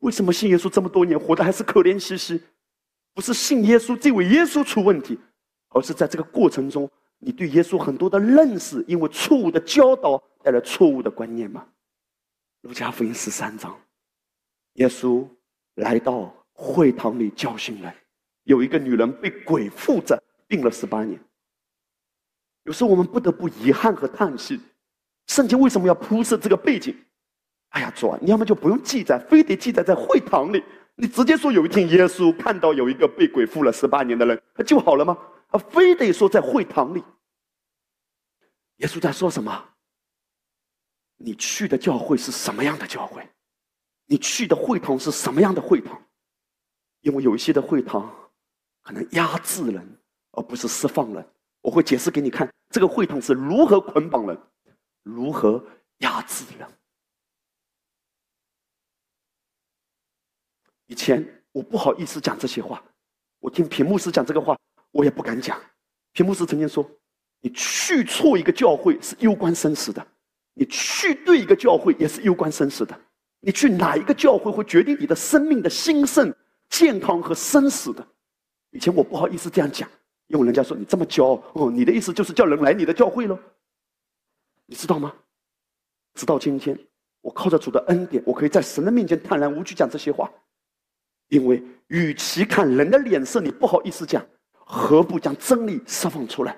[0.00, 2.42] 为什么信耶稣这么多年，活得还是可怜兮兮？
[3.14, 5.18] 不是信耶稣这位耶稣出问题，
[5.68, 10.22] 而是在这个过程中，你对耶稣很多的认识，因为错误的教导。
[10.42, 11.66] 带来错误的观念吗？
[12.60, 13.76] 路加福音十三章，
[14.74, 15.26] 耶稣
[15.74, 17.92] 来到会堂里叫醒人。
[18.44, 21.20] 有一个女人被鬼附着，病了十八年。
[22.64, 24.60] 有时候我们不得不遗憾和叹息：
[25.26, 26.96] 圣经为什么要铺设这个背景？
[27.70, 30.64] 哎呀，主啊，你要么就不用记载，非得记载在会堂里。
[30.94, 35.16] 你直接说有一天耶稣看到有一个被鬼附了十八年的人，他就好了吗？
[35.48, 37.04] 啊，非得说在会堂里。
[38.76, 39.64] 耶稣在说什么？
[41.18, 43.26] 你去的教会是什么样的教会？
[44.06, 46.00] 你去的会堂是什么样的会堂？
[47.06, 48.12] 因为有一些的会堂
[48.82, 49.98] 可能压制人，
[50.32, 51.24] 而不是释放人。
[51.60, 54.36] 我会解释给你看，这个会堂是如何捆绑人，
[55.04, 55.64] 如何
[55.98, 56.68] 压制人。
[60.86, 62.82] 以前我不好意思讲这些话，
[63.38, 64.58] 我听屏幕师讲这个话，
[64.90, 65.56] 我也不敢讲。
[66.10, 66.84] 屏幕师曾经说
[67.40, 70.04] ：“你去错一个教会是攸关生死的。”
[70.58, 73.00] 你去对一个教会也是攸关生死的，
[73.38, 76.34] 你去哪一个教会会决定你的生命的兴盛、
[76.68, 78.06] 健康和生死的。
[78.70, 79.88] 以前我不好意思这样讲，
[80.26, 83.38] 因为人家说你这么骄傲哦，你的意思就是叫人来你的教会喽？
[84.66, 85.14] 你知道吗？
[86.14, 86.78] 直到今天，
[87.20, 90.30] 我靠着主的恩典，我可以在神的面前坦然无惧讲这些话，
[91.28, 96.56] 因为与其看人的脸色，你不好意思讲，何不将真理释放出来？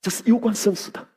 [0.00, 1.08] 这是攸关生死的，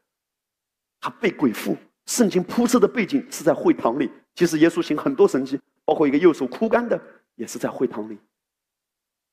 [1.00, 1.78] 他被鬼附。
[2.08, 4.12] 圣经铺设的背景是在会堂里。
[4.36, 7.00] 其实耶稣行很多神迹，包括一个右手枯干的，
[7.36, 8.18] 也是在会堂里。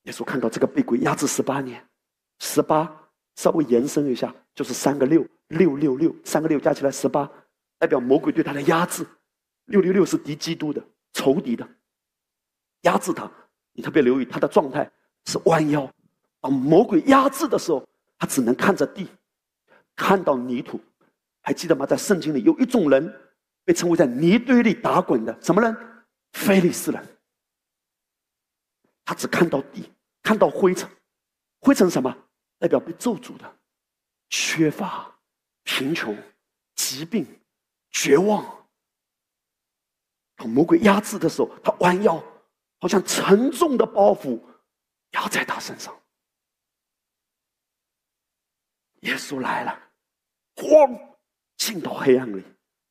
[0.02, 1.86] 耶稣看到这个被鬼压制十八年，
[2.38, 7.30] 十八稍微延伸一下，就是三个六六六六，三个六加起来十八，
[7.78, 9.06] 代表魔鬼对他的压制。
[9.66, 10.82] 六六六是敌基督的
[11.12, 11.68] 仇敌的，
[12.82, 13.30] 压制他。
[13.72, 14.90] 你特别留意他的状态
[15.26, 15.88] 是弯腰，
[16.40, 17.86] 当魔鬼压制的时候，
[18.18, 19.06] 他只能看着地。
[19.94, 20.80] 看到泥土，
[21.42, 21.84] 还记得吗？
[21.84, 23.12] 在圣经里有一种人
[23.68, 25.76] 被称为在泥堆里打滚的什么人？
[26.32, 27.18] 非利士人。
[29.04, 29.92] 他只看到地，
[30.22, 30.88] 看到灰尘，
[31.60, 32.10] 灰尘什么？
[32.58, 33.58] 代表被咒诅的，
[34.30, 35.14] 缺乏、
[35.64, 36.16] 贫穷、
[36.76, 37.26] 疾病、
[37.90, 38.66] 绝望。
[40.36, 42.24] 当魔鬼压制的时候，他弯腰，
[42.80, 44.40] 好像沉重的包袱
[45.10, 45.94] 压在他身上。
[49.00, 49.78] 耶稣来了。
[50.54, 50.98] 光
[51.58, 52.42] 进到黑暗里，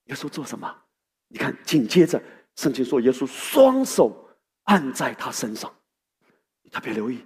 [0.07, 0.83] 耶稣做什么？
[1.27, 2.21] 你看，紧接着
[2.55, 4.29] 圣经说，耶稣双手
[4.63, 5.73] 按在他身上。
[6.61, 7.25] 你特别留意，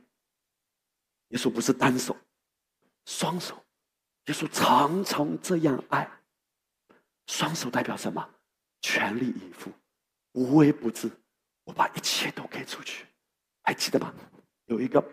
[1.30, 2.16] 耶稣不是单手，
[3.06, 3.56] 双手。
[4.26, 6.10] 耶稣常常这样爱。
[7.28, 8.28] 双手代表什么？
[8.82, 9.72] 全力以赴，
[10.34, 11.10] 无微不至。
[11.64, 13.06] 我把一切都给出去。
[13.64, 14.14] 还记得吗？
[14.66, 15.04] 有一个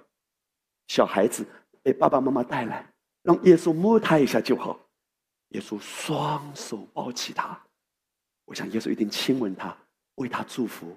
[0.89, 1.47] 小孩子
[1.83, 2.91] 被爸爸妈妈带来，
[3.23, 4.88] 让耶稣摸他一下就好。
[5.49, 7.59] 耶稣双手抱起他，
[8.45, 9.77] 我想耶稣一定亲吻他，
[10.17, 10.97] 为他祝福。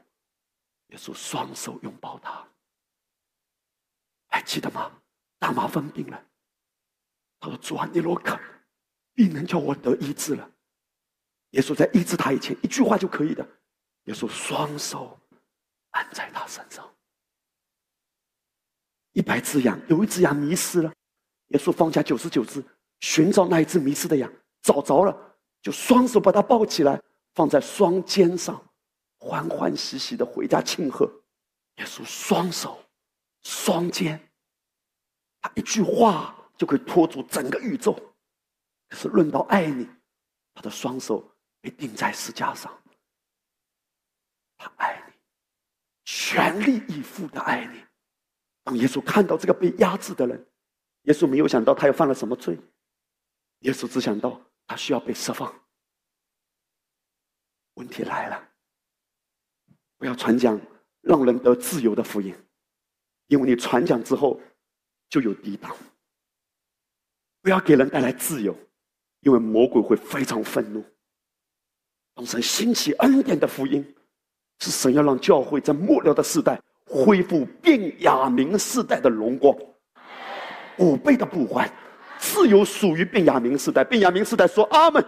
[0.87, 2.45] 耶稣双手拥抱他，
[4.27, 4.91] 还记得吗？
[5.39, 6.25] 大麻风病了，
[7.39, 8.37] 他说：“主啊，你若肯，
[9.13, 10.51] 必能叫我得医治了。”
[11.51, 13.47] 耶稣在医治他以前，一句话就可以的。
[14.03, 15.17] 耶稣双手
[15.91, 16.93] 按在他身上，
[19.13, 20.93] 一百只羊，有一只羊迷失了，
[21.47, 22.63] 耶稣放下九十九只，
[22.99, 24.31] 寻找那一只迷失的羊。
[24.61, 27.01] 找着了，就双手把他抱起来，
[27.33, 28.63] 放在双肩上，
[29.17, 31.11] 欢欢喜喜的回家庆贺。
[31.77, 32.83] 耶稣双手、
[33.43, 34.19] 双肩，
[35.41, 37.93] 他一句话就可以托住整个宇宙。
[38.89, 39.89] 可是论到爱你，
[40.53, 41.27] 他的双手
[41.61, 42.71] 被钉在石架上。
[44.57, 45.13] 他爱你，
[46.03, 47.81] 全力以赴的爱你。
[48.63, 50.45] 当耶稣看到这个被压制的人，
[51.03, 52.59] 耶稣没有想到他又犯了什么罪，
[53.61, 54.39] 耶稣只想到
[54.71, 55.53] 他需要被释放。
[57.73, 58.49] 问题来了，
[59.97, 60.57] 不要传讲
[61.01, 62.33] 让人得自由的福音，
[63.27, 64.39] 因为你传讲之后
[65.09, 65.75] 就有抵挡。
[67.41, 68.57] 不要给人带来自由，
[69.19, 70.81] 因为魔鬼会非常愤怒。
[72.13, 73.85] 当神兴起恩典的福音，
[74.59, 79.53] 是神要让教会在末了的时代恢复变雅明时代的荣光。
[80.79, 81.69] 五倍的不还，
[82.21, 83.83] 自由属于变雅明时代。
[83.83, 85.03] 变雅明时代说阿门。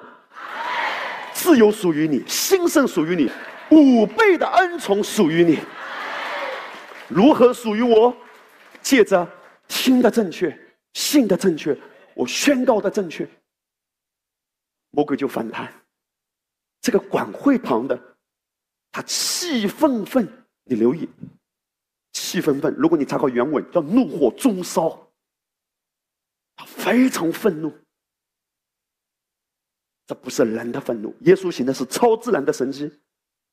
[1.32, 3.30] 自由属于你，兴盛属于你，
[3.70, 5.60] 五倍的恩宠属于你。
[7.08, 8.16] 如何属于我？
[8.82, 9.28] 借着
[9.68, 10.58] 听的正确，
[10.94, 11.78] 信的正确。
[12.16, 13.28] 我宣告的正确，
[14.92, 15.72] 魔鬼就反弹。
[16.82, 18.00] 这个管会堂的，
[18.92, 20.28] 他气愤愤，
[20.66, 21.10] 你留意，
[22.12, 22.74] 气愤愤。
[22.78, 25.03] 如果你查考原文，叫怒火中烧，
[26.56, 27.74] 他非常愤怒。
[30.06, 32.92] 这不是人的愤怒，耶稣行的是超自然的神迹，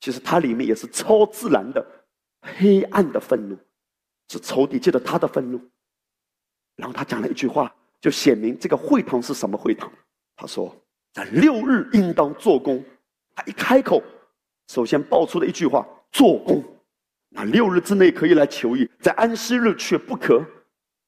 [0.01, 1.85] 其实它里面也是超自然的
[2.41, 3.57] 黑暗的愤怒，
[4.29, 5.61] 是仇敌借着他的愤怒，
[6.77, 7.75] 然后他讲了一句话。
[8.01, 9.93] 就显明这个会堂是什么会堂？
[10.35, 10.75] 他说，
[11.13, 12.83] 在六日应当做工。
[13.35, 14.03] 他一开口，
[14.69, 16.65] 首先爆出了一句话：做工。
[17.29, 20.43] 那六日之内可以来求义，在安息日却不可。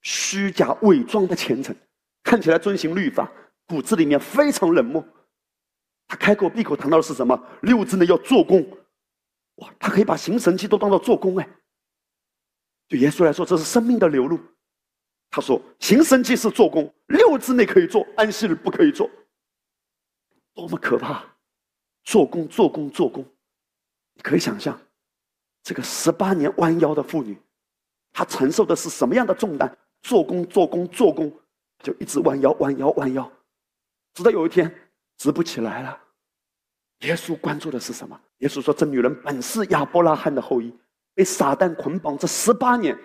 [0.03, 1.75] 虚假伪装的虔诚，
[2.23, 3.31] 看起来遵行律法，
[3.67, 5.05] 骨子里面非常冷漠。
[6.07, 7.41] 他开口闭口谈到的是什么？
[7.63, 8.61] 六日之内要做工。
[9.57, 11.49] 哇，他可以把行神迹都当做做工哎。
[12.89, 14.39] 对耶稣来说，这是生命的流露。
[15.31, 19.11] 他说：“行神迹是做工，六日内可以做，安息日不可以做。
[20.53, 21.25] 多么可怕！
[22.05, 23.25] 做工，做工，做工。
[24.13, 24.79] 你可以想象，
[25.63, 27.41] 这个十八年弯腰的妇女，
[28.13, 29.75] 她承受的是什么样的重担？
[30.03, 31.33] 做工，做工，做工，
[31.83, 33.31] 就一直弯腰，弯腰，弯腰，
[34.15, 34.73] 直到有一天
[35.17, 35.99] 直不起来了。
[37.01, 38.21] 耶稣关注的是什么？
[38.39, 40.73] 耶稣说：‘这女人本是亚伯拉罕的后裔，
[41.15, 42.97] 被撒旦捆绑这十八年。’”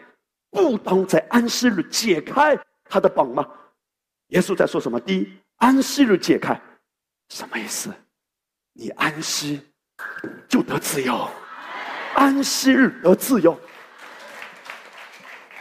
[0.50, 3.46] 不当在安息日解开他的绑吗？
[4.28, 4.98] 耶稣在说什么？
[4.98, 6.60] 第一，安息日解开，
[7.28, 7.94] 什么意思？
[8.72, 9.62] 你安息
[10.48, 11.30] 就得自由，
[12.16, 13.60] 安息日得自由。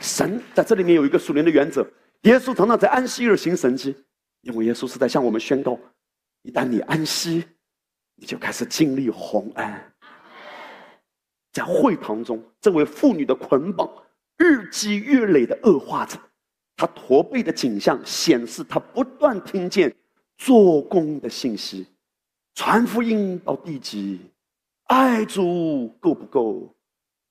[0.00, 1.86] 神在这里面有一个属灵的原则：
[2.22, 3.96] 耶稣常常在安息日行神迹，
[4.42, 5.78] 因为耶稣是在向我们宣告：
[6.42, 7.44] 一旦你安息，
[8.14, 9.92] 你就开始经历红安。
[11.52, 13.90] 在会堂中，这位妇女的捆绑。
[14.38, 16.18] 日积月累的恶化着，
[16.76, 19.90] 她驼背的景象显示她不断听见
[20.36, 21.86] 做工的信息，
[22.54, 24.20] 传福音到地极，
[24.88, 26.76] 爱主够不够？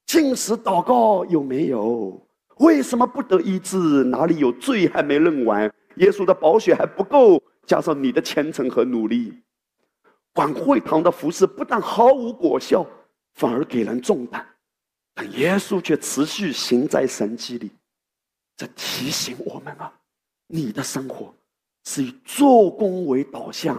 [0.07, 2.24] 进食祷告有没有？
[2.57, 3.77] 为什么不得医治？
[4.05, 5.71] 哪里有罪还没认完？
[5.95, 9.41] 耶稣的宝血还不够，加上你的虔诚和努力，
[10.33, 12.85] 管会堂的服饰不但毫无果效，
[13.35, 14.45] 反而给人重担。
[15.13, 17.71] 但耶稣却持续行在神迹里，
[18.57, 19.91] 这提醒我们啊，
[20.47, 21.33] 你的生活
[21.85, 23.77] 是以做工为导向，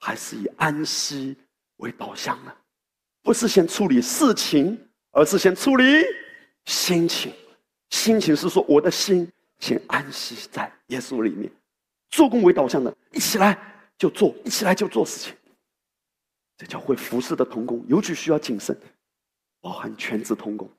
[0.00, 1.36] 还是以安息
[1.76, 2.52] 为导向呢？
[3.22, 4.76] 不是先处理事情，
[5.12, 5.84] 而是先处理
[6.64, 7.32] 心情。
[7.90, 11.50] 心情是说，我的心请安息在耶稣里面。
[12.10, 13.58] 做工为导向的，一起来
[13.98, 15.34] 就做，一起来就做事情。
[16.56, 18.78] 这叫会服侍的童工，尤其需要谨慎。
[19.60, 20.70] 包含全职童工、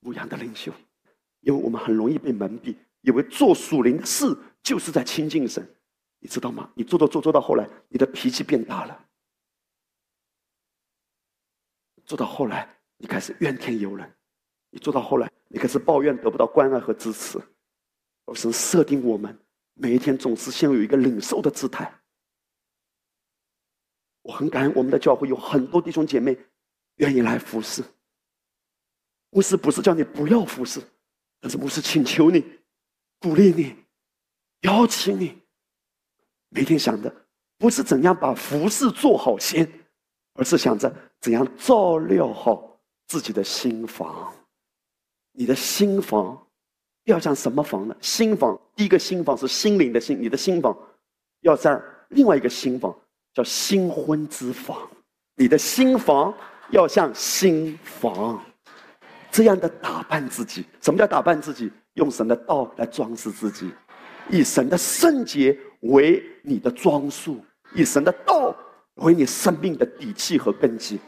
[0.00, 0.72] 牧羊的领袖，
[1.40, 5.62] 因为我们很容易被蒙蔽，以为做属灵的事就是在亲近神，
[6.18, 6.70] 你知道吗？
[6.74, 9.06] 你做做做做到后来，你的脾气变大了，
[12.06, 14.10] 做到后来，你开始怨天尤人，
[14.70, 17.38] 你做到后来，你开始抱怨得不到关爱和支持，
[18.24, 19.38] 而是设定我们
[19.74, 21.92] 每一天总是先有一个领受的姿态。
[24.22, 26.36] 我很感恩我们的教会有很多弟兄姐妹
[26.96, 27.82] 愿意来服侍。
[29.30, 30.80] 牧师不是叫你不要服侍，
[31.40, 32.44] 但是牧师请求你、
[33.20, 33.76] 鼓励你、
[34.62, 35.40] 邀请你，
[36.48, 37.14] 每天想着
[37.56, 39.70] 不是怎样把服侍做好先，
[40.34, 44.34] 而是想着怎样照料好自己的心房。
[45.38, 46.36] 你的心房
[47.04, 47.94] 要像什么房呢？
[48.00, 50.76] 心房第一个心房是心灵的心，你的心房
[51.42, 52.94] 要在另外一个心房
[53.34, 54.76] 叫新婚之房。
[55.36, 56.34] 你的心房
[56.70, 58.42] 要像新房。
[59.30, 61.70] 这样的打扮自己，什么叫打扮自己？
[61.94, 63.70] 用神的道来装饰自己，
[64.30, 68.56] 以神的圣洁为你的装束，以神的道
[68.94, 70.98] 为你生命的底气和根基。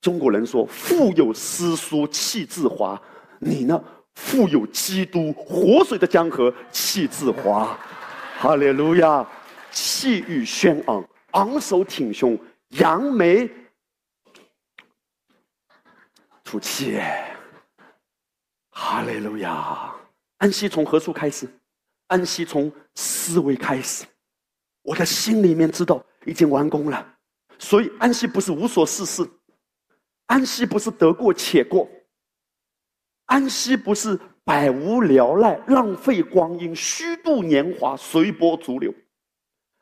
[0.00, 3.00] 中国人说：“腹有诗书气自华。”
[3.38, 3.82] 你呢？
[4.14, 7.78] 富有基督活水的江河气自华。
[8.36, 9.26] 哈利路亚！
[9.70, 12.38] 气宇轩昂，昂首挺胸，
[12.70, 13.48] 扬眉
[16.42, 17.00] 吐气。
[18.70, 19.94] 哈利路亚！
[20.38, 21.48] 安息从何处开始？
[22.08, 24.04] 安息从思维开始。
[24.82, 27.14] 我的心里面知道已经完工了，
[27.58, 29.28] 所以安息不是无所事事，
[30.26, 31.88] 安息不是得过且过，
[33.28, 38.92] 安息不是百无聊赖、浪费光阴、虚度年华、随波逐流。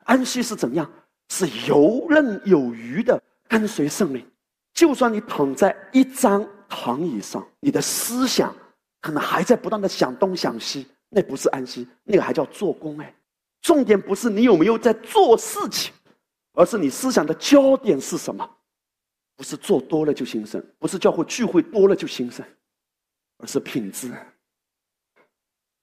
[0.04, 0.88] 安息是怎么样？
[1.28, 4.24] 是游刃有余的跟随圣灵。
[4.72, 8.54] 就算你躺在一张躺椅上，你的思想
[9.00, 13.14] 可能还在不断的想东想西，那不是安息，那个还叫做工哎。
[13.62, 15.92] 重点不是你有没有在做事情，
[16.52, 18.48] 而是你思想的焦点是什么？
[19.36, 22.44] 不是做多了就兴盛，不是教会聚会多了就兴盛，
[23.38, 24.12] 而是品质。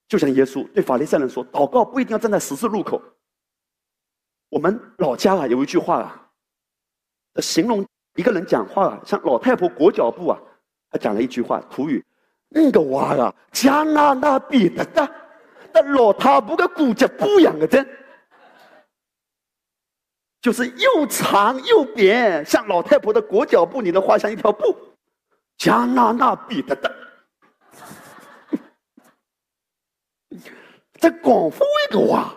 [0.08, 3.02] 就像耶稣对法利赛人说：“祷告不一定要站在十字路口。”
[4.50, 6.30] 我们老家啊有一句话啊，
[7.42, 7.86] 形容
[8.16, 10.40] 一个人讲话啊，像老太婆裹脚布啊。
[10.92, 12.06] 他讲了一句话，土语
[12.50, 15.10] ：“那个娃啊，加拿大比的大。”
[15.74, 17.88] 那老太婆的骨节不一样的，
[20.40, 24.64] 就是又长又扁，像老太婆的裹脚布，你的话像一条布。
[25.58, 26.92] 加拿大比的大，
[31.04, 32.34] 在广府一个娃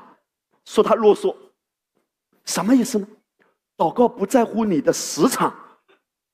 [0.64, 1.32] 说他啰嗦，
[2.46, 3.06] 什么意思呢？
[3.76, 5.54] 祷告不在乎你的时长，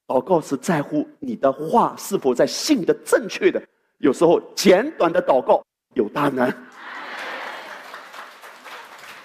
[0.07, 3.63] 祷告是在乎你的话是否在信的正确的。
[3.99, 5.63] 有时候简短的祷告
[5.93, 6.51] 有大难。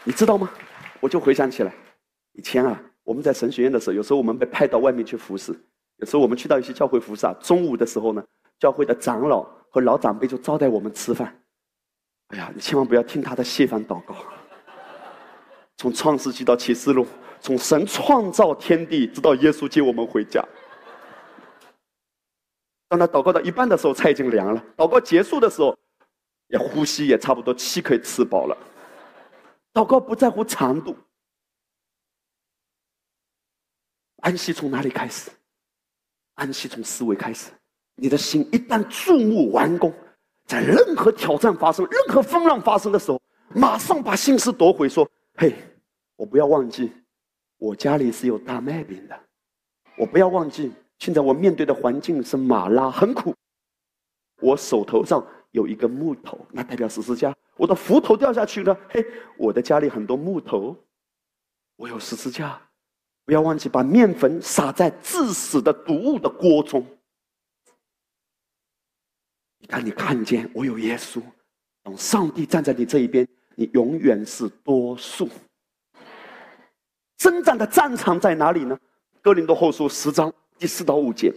[0.04, 0.52] 你知道吗？
[1.00, 1.74] 我就回想起来，
[2.34, 5.58] 以前啊，我们在神学院的时候，有时候我们被派到外面去服侍，
[5.96, 7.34] 有时候我们去到一些教会服侍啊。
[7.40, 8.22] 中午的时候呢，
[8.60, 11.34] 教会的长老和老长辈就招待我们吃饭。
[12.30, 14.16] 哎呀，你千万不要听他的谢饭祷告。
[15.78, 17.08] 从创世纪到启示录，
[17.40, 20.44] 从神创造天地，直到耶稣接我们回家。
[22.90, 25.78] 当他祷告到一半的时候，菜已经凉了；祷告结束的时候，
[26.48, 28.58] 也呼吸也差不多，气可以吃饱了。
[29.74, 30.98] 祷告不在乎长度，
[34.24, 35.30] 安息从哪里开始？
[36.36, 37.52] 安息从思维开始。
[37.96, 39.94] 你的心一旦注目完工，
[40.48, 45.54] 在任何挑战发生、任何风浪发生的时候，马上把心思夺回，说：“嘿，
[46.16, 46.92] 我不要忘记，
[47.58, 49.20] 我家里是有大麦饼的。
[49.98, 53.36] 我不要忘记，现在我面对的环境是马拉，很苦。
[54.42, 59.04] 我手头上有一个木头，那代表十字架。”我的斧头掉下去了，嘿，
[59.36, 60.78] 我的家里很多木头，
[61.76, 62.62] 我有十字架，
[63.26, 66.86] 不要忘记把面粉撒在致死的毒物的锅中。
[69.68, 71.22] 一旦你看见我有耶稣，
[71.84, 75.28] 等上帝站在你这一边，你永远是多数。
[77.18, 78.78] 征战的战场在哪里呢？
[79.22, 81.34] 哥林多后书十章第四到五节，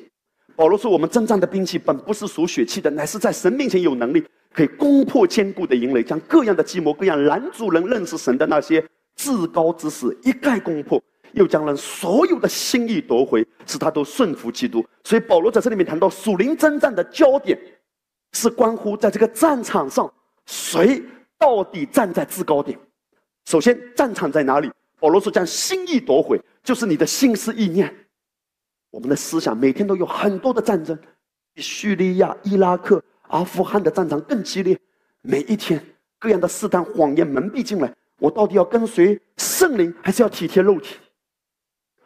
[0.54, 8.84] 保罗说：“我们征战的兵器本不是属血气的，乃是在神面前有能力。”可以攻破坚固的营垒，将各样的计谋、各样拦阻人认识神的那些
[9.14, 11.00] 至高之事一概攻破，
[11.34, 14.84] 又将人所有的心意夺回，使他都顺服基督。
[15.04, 17.56] 所以保罗在这里面谈到属灵征战的焦点，
[18.32, 20.12] 是关乎在这个战场上
[20.46, 21.02] 谁
[21.38, 22.78] 到底站在制高点。
[23.46, 24.70] 首先，战场在哪里？
[24.98, 27.94] 保罗说将心意夺回，就是你的心思意念。
[28.90, 30.98] 我们的思想每天都有很多的战争，
[31.54, 33.02] 比叙利亚、伊拉克。
[33.28, 34.76] 阿富汗的战场更激烈，
[35.22, 35.80] 每一天
[36.18, 40.96] 各样的试探、谎言蒙蔽进来，我到底要跟随圣灵，还是要体贴肉体？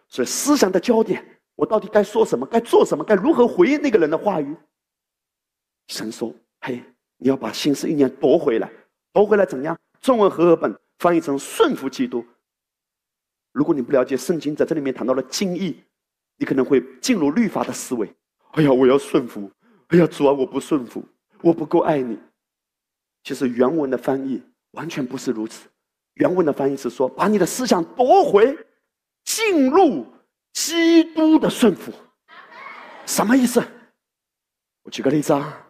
[0.06, 1.24] 所以思想的焦点，
[1.56, 2.44] 我到底该说什么？
[2.44, 3.02] 该做什么？
[3.02, 4.55] 该如何回应那个人的话语？
[5.89, 6.82] 神说：“嘿，
[7.16, 8.70] 你要把心思意念夺回来，
[9.12, 12.24] 夺回来怎样？”中文和合本翻译成“顺服基督”。
[13.52, 15.82] 如果你不了解圣经，在这里面谈到了经义，
[16.36, 18.12] 你可能会进入律法的思维。
[18.52, 19.51] 哎呀，我要顺服！
[19.89, 21.05] 哎呀，主啊，我不顺服。
[21.40, 22.19] 我不够爱你。
[23.23, 24.43] 其实原文的翻译
[24.73, 25.69] 完全不是如此。
[26.15, 28.56] 原文的翻译是说：“把你的思想夺回，
[29.24, 30.06] 进入
[30.52, 31.93] 基督的顺服。”
[33.06, 33.62] 什么意思？
[34.82, 35.64] 我举个例子啊。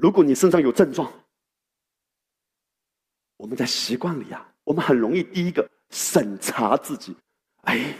[0.00, 1.12] 如果你身上有症状，
[3.36, 7.14] 我们在习惯里啊，我们很容易第一个审查自己：
[7.64, 7.94] 哎，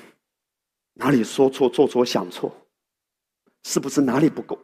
[0.95, 2.51] 哪里说错、做错、想错，
[3.65, 4.59] 是不是哪里不够？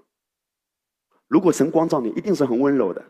[1.28, 3.04] 如果神光照你，一定是很温柔的，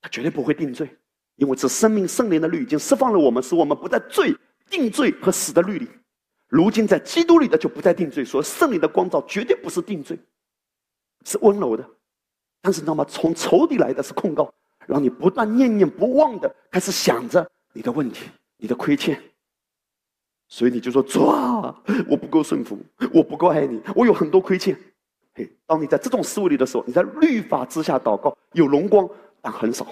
[0.00, 0.88] 他绝对不会定罪，
[1.36, 4.36] 因为这生命圣灵的律已经释放了我们，使我们不在罪
[4.68, 5.88] 定罪和死的律里。
[6.48, 10.18] 如今在基督里的就不再定罪，说圣灵的光照绝对不是定罪，
[11.24, 11.88] 是温柔的。
[12.60, 13.04] 但是你知道吗？
[13.08, 14.52] 从仇敌来的是控告，
[14.86, 19.20] 让你不断念念不忘的开始想着你的问题、你的亏欠。
[20.48, 22.78] 所以你就说：主啊，我不够顺服，
[23.12, 24.76] 我不够爱你，我有很多亏欠。
[25.34, 29.08] 嘿，当你在这种思维里的时候，你在律法之下祷告有荣光，
[29.40, 29.86] 但很少。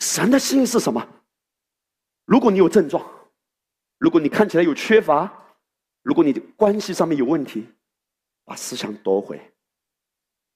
[0.00, 1.06] 神的心是什么？
[2.24, 3.04] 如果你有症状，
[3.98, 5.32] 如果你看起来有缺乏，
[6.02, 7.66] 如果你的关系上面有问题，
[8.44, 9.40] 把思想夺回。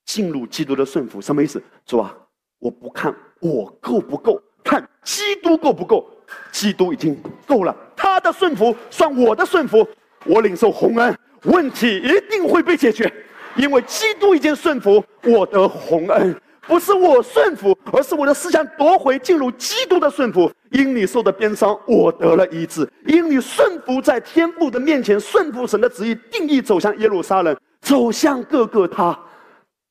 [0.08, 1.62] 进入基督的顺服，什么意思？
[1.84, 2.16] 主啊，
[2.60, 6.08] 我不看我够不够，看基督够不够。
[6.50, 7.14] 基督已经
[7.46, 9.86] 够了，他的顺服算我的顺服，
[10.24, 11.14] 我领受洪恩，
[11.44, 13.10] 问题一定会被解决，
[13.56, 16.34] 因为基督已经顺服，我得洪恩，
[16.66, 20.50] 不是我顺服，而是我的思想夺回，进入基督的顺服。
[20.70, 29.18] 因你受的鞭伤，我得了医治；因你顺服在天父的面前，顺服神的旨意，定义走向耶路撒冷，走向各个他。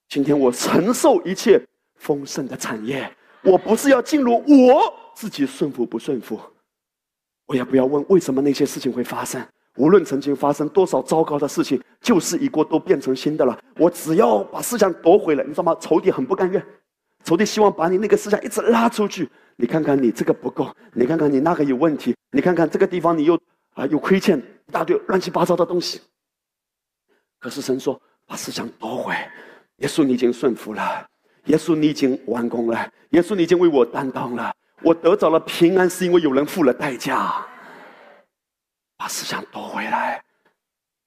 [0.09, 1.61] 今天我承受一切
[1.95, 3.09] 丰盛的产业，
[3.43, 6.39] 我不是要进入我自己顺服不顺服，
[7.45, 9.45] 我也不要问为什么那些事情会发生。
[9.75, 13.59] 无论曾经发生多少糟糕的事情，旧事已过，都变成新的了。
[13.75, 15.75] 我只要把思想夺回来，你知道吗？
[15.79, 16.65] 仇敌很不甘愿，
[17.23, 19.29] 仇敌希望把你那个思想一直拉出去。
[19.55, 23.39] 你看看你这个不够，你看看你那个有问题，你看看这个地方你又
[23.73, 26.01] 啊有亏欠，一大堆乱七八糟的东西。
[27.39, 29.13] 可是神说，把思想夺回。
[29.77, 31.05] 耶稣，你已经顺服了；
[31.45, 32.77] 耶稣，你已经完工了；
[33.11, 34.51] 耶稣，你已经为我担当了。
[34.81, 37.45] 我得着了平安，是因为有人付了代价。
[38.97, 40.19] 把思想夺回来，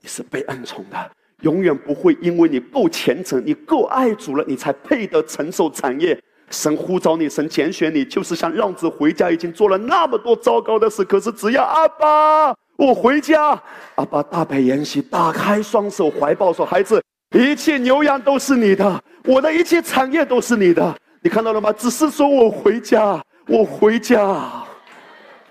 [0.00, 1.10] 你是被恩宠的，
[1.42, 6.16] 永远不会因为你够虔诚、你够爱主了，你才配得承受产业。
[6.50, 9.30] 神呼召你，神拣选你，就是想让子回家。
[9.30, 13.60] 已经做了那么多糟糕的事，可是只要阿爸，我回家，
[13.96, 21.72] 阿爸大摆筵席，打开双手怀抱说：“孩子。”一切牛羊都是你的，我的一切产业都是你的，你看到了吗？
[21.72, 24.66] 只是说我回家，我回家，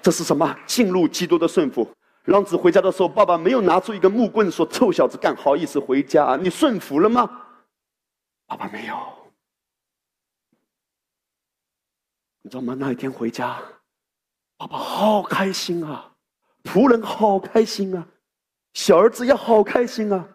[0.01, 0.53] 这是什么？
[0.65, 1.89] 进入基督的顺服。
[2.25, 6.37] 浪子回家的时候，爸爸没有拿出一个木棍说：“臭小子，干好意思回家？
[6.39, 7.27] 你顺服了吗？”
[8.45, 8.95] 爸爸没有。
[12.41, 12.75] 你知道吗？
[12.77, 13.57] 那一天回家，
[14.57, 16.11] 爸爸好开心啊，
[16.63, 18.05] 仆人好开心啊，
[18.73, 20.27] 小儿子也好开心啊。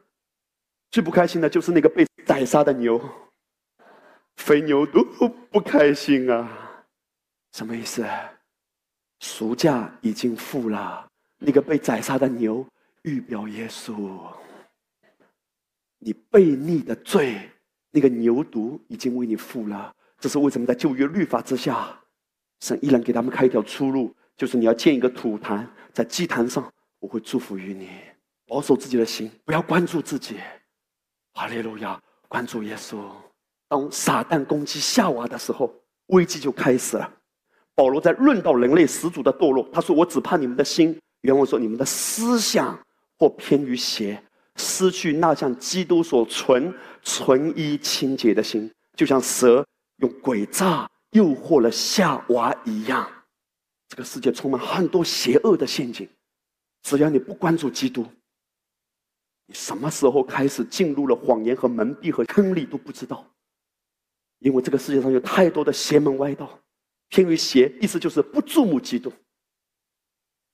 [0.95, 3.01] 最不开心的就是那个被宰杀的牛，
[4.37, 5.03] 肥牛都
[5.51, 6.87] 不开心啊！
[7.51, 8.07] 什么意思？
[9.19, 11.05] 赎价已经付了，
[11.39, 12.65] 那个被宰杀的牛
[13.03, 13.93] 预表耶稣，
[15.99, 17.41] 你悖逆的罪，
[17.91, 19.93] 那个牛犊已经为你付了。
[20.21, 22.01] 这是为什么在旧约律法之下，
[22.61, 27.91] 神依然给他们开一条出路，就是你要建一个土坛，在祭坛上，我会祝福于你，
[28.47, 30.37] 保守自己的心，不要关注自己。
[31.35, 32.01] 哈利路亚！
[32.29, 32.97] 关注耶稣。
[33.69, 35.73] 当撒旦攻击夏娃的时候，
[36.07, 37.13] 危机就开始了。
[37.75, 42.79] 保罗在论到人类始祖的堕落，他说：“我只怕你们的心，原文说你们的思想
[43.19, 44.23] 或偏于邪，
[44.57, 49.67] 失去那像基督所存纯一清洁的心，就像蛇
[49.97, 53.11] 用诡诈诱惑了夏娃一样。
[53.89, 56.09] 这个世界充满很多邪恶的陷阱，
[56.83, 58.07] 只要你不关注基督。”
[59.47, 63.25] 你什么时候开始进入了谎言和蒙蔽和坑里都不知道，
[64.39, 66.59] 因为这个世界上有太多的邪门歪道，
[67.09, 69.13] 偏于邪，意思就是不注目基督，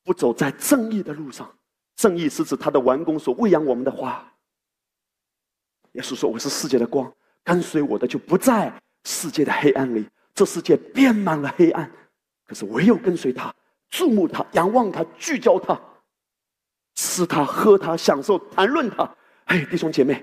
[0.03, 1.57] 不走在正义的路上。
[1.97, 4.27] 正义是指他的完工所喂养我们的花。
[5.93, 7.13] 耶稣说：“我是世界的光，
[7.45, 8.73] 跟随我的就不在
[9.05, 10.09] 世界的黑暗里。
[10.35, 11.91] 这世界遍满了黑暗，
[12.47, 13.55] 可是唯有跟随他、
[13.91, 15.79] 注目他、仰望他、聚焦他。”
[17.01, 19.11] 吃它，喝它，享受，谈论它。
[19.47, 20.23] 哎，弟兄姐妹，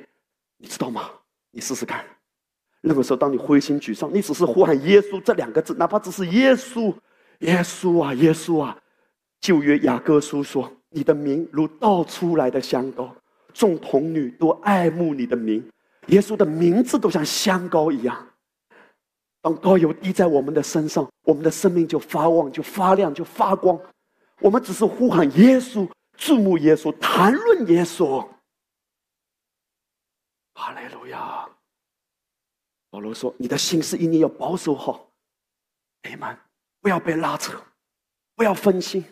[0.58, 1.10] 你知道吗？
[1.50, 2.06] 你试试看。
[2.82, 6.94] 任何时候，当你灰心沮丧，你只是呼喊耶稣这两个字，哪怕只是耶稣，
[7.40, 8.78] 耶稣啊，耶稣啊。
[9.42, 13.14] 旧约雅各书说：“你的名如倒出来的香膏，
[13.54, 15.68] 众童女都爱慕你的名。”
[16.08, 18.16] 耶稣的名字都像香膏一样。
[19.42, 23.80] 当膏油滴在我们的身上，我们的生命就发旺，就发亮，就发光。
[24.42, 25.88] 我们只是呼喊耶稣。
[26.18, 28.28] 注目耶稣，谈论耶稣。
[30.54, 31.48] 哈利路亚！
[32.90, 35.08] 保罗说：“你的心思一定要保守好，
[36.02, 36.36] 哎们，
[36.82, 37.62] 不要被拉扯，
[38.36, 39.06] 不要分心。”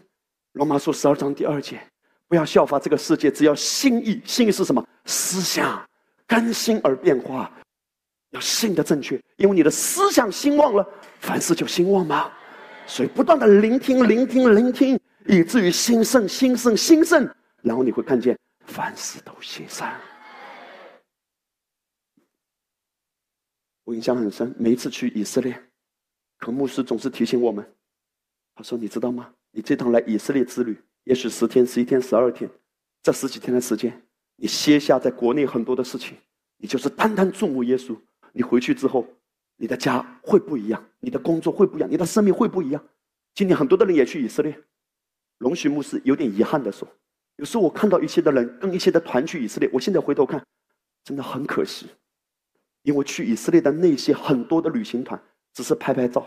[0.53, 1.79] 罗马书十二章第二节
[2.27, 4.21] ：“不要效法这个世界，只要心意。
[4.25, 4.83] 心意是什么？
[5.05, 5.87] 思想
[6.25, 7.51] 更新而变化，
[8.31, 9.21] 要信的正确。
[9.35, 10.87] 因为你的思想兴旺了，
[11.19, 12.31] 凡事就兴旺嘛。
[12.87, 17.27] 所以不断的聆听，聆听，聆听。”以至于兴盛、兴盛、兴盛，
[17.61, 19.87] 然后你会看见凡事都兴盛。
[23.83, 25.59] 我印象很深，每一次去以色列，
[26.39, 27.65] 可牧师总是提醒我们，
[28.55, 29.33] 他说：“你知道吗？
[29.51, 32.49] 你这趟来以色列之旅，也许十天、十一天、十二天，
[33.03, 36.17] 这十几天的时间，你歇下在国内很多的事情，
[36.57, 37.95] 你就是单单注目耶稣。
[38.31, 39.07] 你回去之后，
[39.55, 42.83] 你的家会不一样，你的工作会不一样，你的生命会不一样。
[43.33, 44.59] 今天很多的人也去以色列，
[45.39, 46.87] 龙须牧师有点遗憾的说，
[47.37, 50.43] 有时候我看到一些的人跟一些的团去以色列，我现在回头看，
[51.03, 51.87] 真的很可惜。”
[52.83, 55.19] 因为去以色列的那些很多的旅行团，
[55.53, 56.23] 只是拍拍照，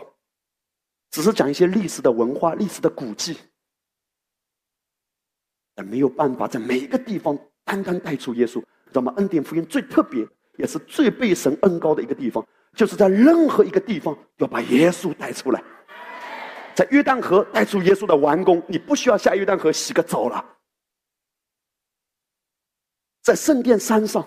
[1.09, 3.37] 只是讲一些历史的文化、历史的古迹，
[5.73, 8.61] 但没有办法在每一个地方单单带出耶稣。
[8.91, 9.13] 知道吗？
[9.15, 10.27] 恩典福音最特别，
[10.57, 15.63] 也是最被神恩高的一个地方，就是在任何一个地方要把耶稣带出来。
[16.79, 20.45] 在约旦河带出耶稣的完工，你不需要下约旦河洗个澡了。
[23.21, 24.25] 在圣殿山上。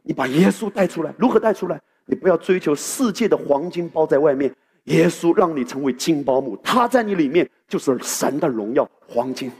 [0.00, 1.78] 你把耶稣带出来，如何带出来？
[2.06, 4.50] 你不要追求世界的黄金包在外面，
[4.84, 9.52] 耶稣让你成为金包木，他在你里面就是神的荣耀，黄金，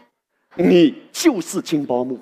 [0.56, 2.18] 你就是金包木，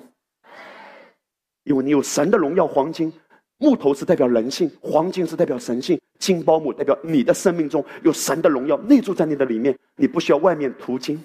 [1.63, 3.13] 因为你有神的荣耀，黄金，
[3.59, 11.21] 木头是代表人性，黄金是代表神性，金包木代表你的生命中有神的荣耀内住在你的里面，你不需要外面途经，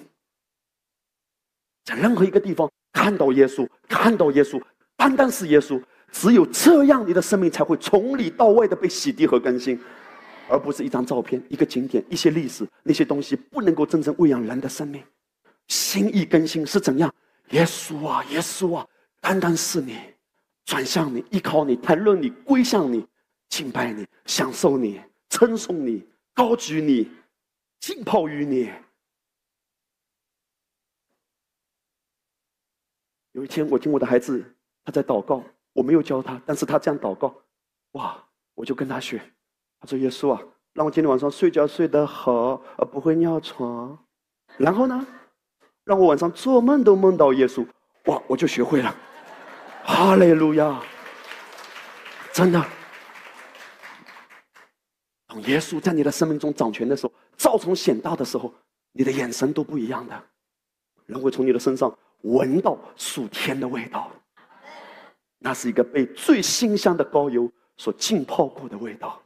[1.83, 4.61] 在任何一个地方看到耶稣，看到耶稣，
[4.95, 5.81] 单单是耶稣。
[6.11, 9.79] 只有这样，你的生命才会从里到外的被洗涤和更新，
[10.47, 15.03] 而不是一张照片、一个景点、一些历史那些东西不能够真正喂养人的生命。
[15.69, 17.11] 心意更新是怎样？
[17.49, 18.85] 耶稣啊，耶稣啊，
[19.19, 19.97] 单单是你，
[20.65, 23.03] 转向你，依靠你，谈论你，归向你，
[23.53, 24.99] 敬拜你，享受你，
[25.29, 26.03] 称颂你，
[26.33, 27.11] 高举你，
[27.79, 28.71] 浸泡于你。
[33.33, 34.43] 有一天，我听我的孩子
[34.83, 35.43] 他在祷告。
[35.73, 37.31] 我没有教他，但是他这样祷告，
[37.91, 38.23] 哇！
[38.55, 39.21] 我就跟他学。
[39.79, 40.41] 他说：“耶稣啊，
[40.73, 44.03] 让我今天晚上睡觉睡得好，而不会尿床。
[44.57, 45.05] 然后呢，
[45.83, 47.63] 让我晚上做梦都梦到耶稣。
[48.05, 48.19] 哇！
[48.27, 48.95] 我就学会了。
[49.83, 50.81] 哈利路亚！
[52.31, 52.63] 真的，
[55.41, 58.53] 耶稣在你的生命中掌权的时候，造从显大的时候，
[58.91, 60.23] 你的眼神都不一样的，
[61.05, 64.09] 人会从你的身上闻到属天的味道。”
[65.39, 69.21] 那是一个被最新香的膏油所浸泡过的味道，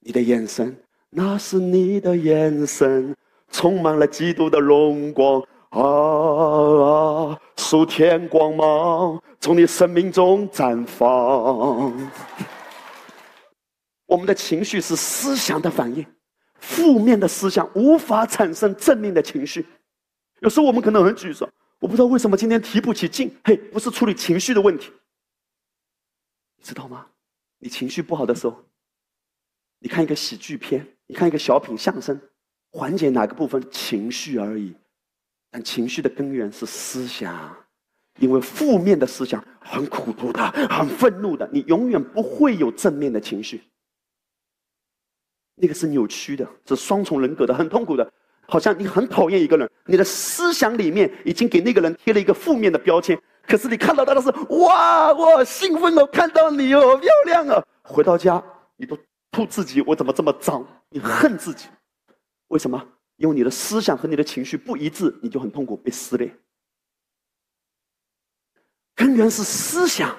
[0.00, 0.76] 你的眼神，
[1.08, 3.16] 那是你的眼神，
[3.50, 7.40] 充满了基督的荣光啊！
[7.56, 11.90] 数天光芒从你生命中绽放。
[14.10, 16.04] 我们的情绪是思想的反应，
[16.58, 19.64] 负面的思想无法产生正面的情绪。
[20.40, 23.32] 有时候我们可能很沮丧，我不知道为什么今天提不起劲。
[23.44, 24.90] 嘿，不是处理情绪的问题。
[26.56, 27.06] 你知道吗？
[27.60, 28.64] 你情绪不好的时候，
[29.78, 32.20] 你看一个喜剧片，你看一个小品、相声，
[32.72, 34.74] 缓解哪个部分情绪而已。
[35.52, 37.56] 但情绪的根源是思想，
[38.18, 43.62] 因为负面的思想很苦毒的、很愤怒的，你永远不会有正面的情绪。
[45.60, 48.12] 那个是扭曲的，是双重人格的，很痛苦的。
[48.48, 53.20] 好像你很讨厌一个人，你的思想里面已经给那个人贴了一个负面的标签。
[53.46, 57.64] 可是你看到他的是哇，我兴奋哦，看到你哦，漂亮啊！
[57.82, 58.42] 回到家，
[58.76, 58.98] 你都
[59.30, 60.66] 吐自己，我怎么这么脏？
[60.88, 61.68] 你恨自己，
[62.48, 62.84] 为什么？
[63.16, 66.34] 因为你的思想和你的情绪不一致，你就很痛苦，被撕裂。
[68.94, 70.16] 根源是思想。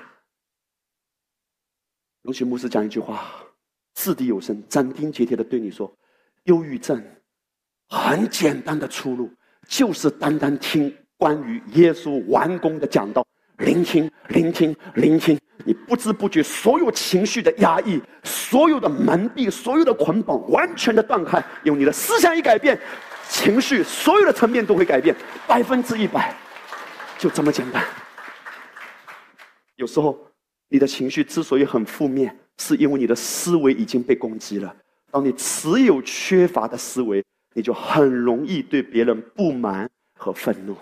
[2.22, 3.44] 龙雪牧师讲一句话，
[4.02, 5.96] 掷地有声，斩钉截铁的对你说：
[6.46, 7.00] 忧郁症
[7.88, 9.32] 很简单的出路，
[9.68, 10.92] 就是单单听。
[11.18, 13.24] 关于耶稣完工的讲道，
[13.60, 21.38] 聆听，聆听，聆听，你不知不觉，所有情绪的压抑，所有的蒙蔽，所有的捆绑，完全的断开。
[21.64, 22.76] 因为你的思想一改变，
[23.30, 25.16] 情绪所有的层面都会改变，
[25.48, 26.36] 百分之一百，
[27.20, 27.86] 就这么简单。
[29.76, 30.18] 有时候，
[30.70, 34.76] 你的情绪之所以很负面，是因为你的思维已经被攻击了。
[35.10, 37.24] 当你持有缺乏的思维，
[37.54, 40.76] 你就很容易对别人不满和愤怒。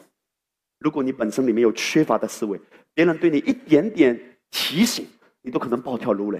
[0.77, 2.59] 如果你本身里面有缺乏的思维，
[2.93, 5.07] 别人对你一点点提醒，
[5.41, 6.39] 你都可能暴跳如雷；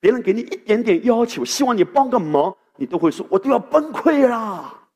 [0.00, 4.88] 别人给你一点点要求，希望你帮个忙，你都会说：“我都要崩溃啦。”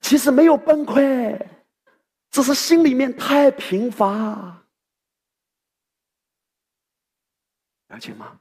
[0.00, 1.40] 其实没有崩溃，
[2.30, 4.62] 只是心里面太贫乏，
[7.88, 8.38] 了解吗？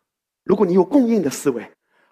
[0.48, 1.62] 如果你有供应的思维，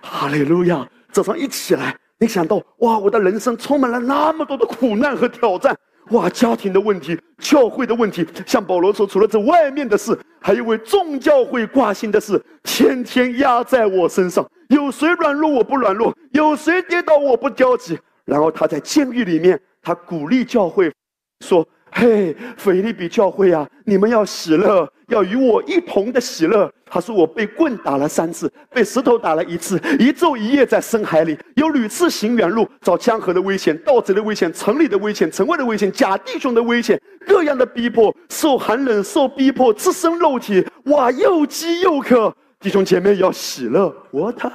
[0.02, 0.86] 哈利路亚！
[1.12, 5.74] 早上一起来，你想到哇，我的人生充满了那么多的苦难和挑战。
[6.10, 14.46] 哇，家庭的问题，教会的问题，像保罗说，除了这外面的事，还有为众教会挂心的事，天天压在我身上。
[14.68, 16.14] 有谁软弱我不软弱？
[16.32, 17.98] 有谁跌倒我不焦急？
[18.26, 20.92] 然后他在监狱里面，他鼓励教会，
[21.40, 21.66] 说。
[21.92, 26.70] 嘿，腓利比教会啊，你们要喜乐，要与我一同的喜乐。
[26.86, 42.36] 他说我被棍打了三次，被石头打了一次，一昼一夜在深海里，有屡次行远路，遭江河的危险、盗贼的危险、城里的危险、城外的危险、假弟兄的危险，各样的逼迫，受寒冷，受逼迫，自身肉体，哇，又饥又渴。
[42.60, 44.52] 弟兄姐妹要喜乐，，what？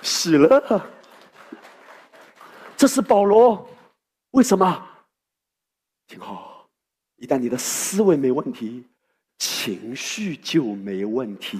[0.00, 0.80] 喜乐，
[2.76, 3.68] 这是保罗，
[4.30, 4.85] 为什么？
[6.08, 6.66] 挺好，
[7.16, 8.84] 一旦你的思维没问题，
[9.38, 11.58] 情绪就没问题。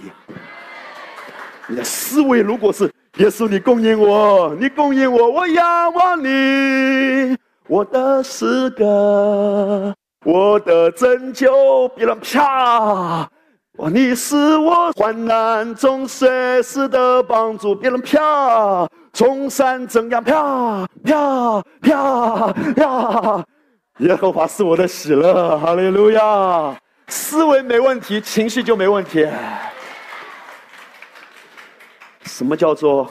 [1.66, 2.84] 你的思维如果是
[3.16, 7.36] 耶稣，你供应我，你供应我，我仰望你，
[7.66, 9.92] 我的诗歌，
[10.24, 13.28] 我的拯救，别人啪，
[13.78, 23.44] 哇，你是我患难中随时的帮助，别人啪，从山怎样啪啪啪啪。
[23.98, 26.78] 耶和华是我的喜乐，哈利路亚！
[27.08, 29.26] 思维没问题，情绪就没问题。
[32.24, 33.10] 什么叫做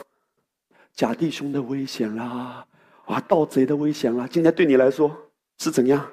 [0.94, 2.64] 假弟兄的危险啦？
[3.06, 4.28] 啊，盗贼的危险啦？
[4.30, 5.10] 今天对你来说
[5.58, 6.06] 是怎样？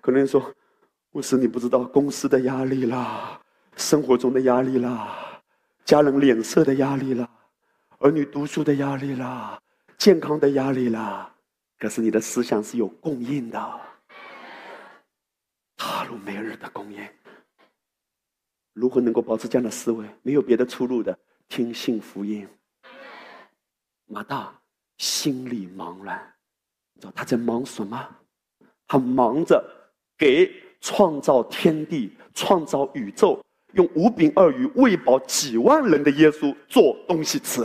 [0.00, 0.52] 可能说，
[1.12, 3.40] 不是你不知道公司的压力啦，
[3.76, 5.40] 生活中的压力啦，
[5.84, 7.28] 家人脸色的压力啦，
[7.98, 9.56] 儿女读书的压力啦，
[9.96, 11.30] 健康的压力啦。
[11.78, 13.80] 可是你的思想是有供应的。
[15.76, 17.06] 踏入每日的供应，
[18.72, 20.06] 如何能够保持这样的思维？
[20.22, 21.16] 没有别的出路的，
[21.48, 22.48] 听信福音。
[24.06, 24.52] 马大
[24.98, 26.34] 心里茫然，
[26.94, 28.08] 你知道他在忙什么？
[28.86, 29.62] 他忙着
[30.16, 30.50] 给
[30.80, 37.62] 创造天地、创造宇宙、用五饼二鱼喂饱几万人的耶稣做东西吃。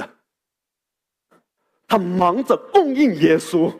[1.88, 3.72] 他忙着供应耶稣，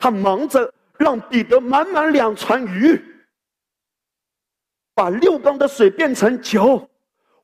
[0.00, 3.00] 他忙着让彼得满满两船鱼。
[4.96, 6.88] 把六缸的水变成酒，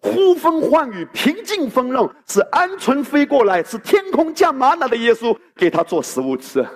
[0.00, 6.66] 呼风唤雨，平静风浪，是鹌鹑飞过来，是天空降玛瑙的耶稣给他做食物吃。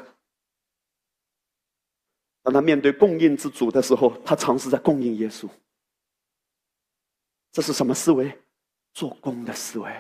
[2.43, 5.49] 当他面对供应之主的时候，他尝试在供应耶稣。
[7.51, 8.39] 这是什么思维？
[8.93, 9.91] 做工的思维。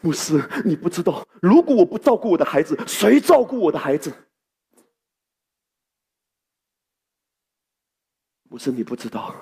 [0.00, 4.10] 牧师，你不知道，如果我不照顾我的孩子，谁照顾我的孩子？
[8.48, 9.34] 牧师，你不知道。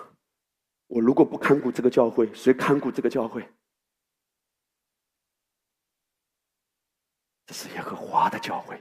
[0.92, 3.42] 我如果不看顾这个教会，谁看顾这个教会？
[7.46, 8.78] 这是耶和华的教会，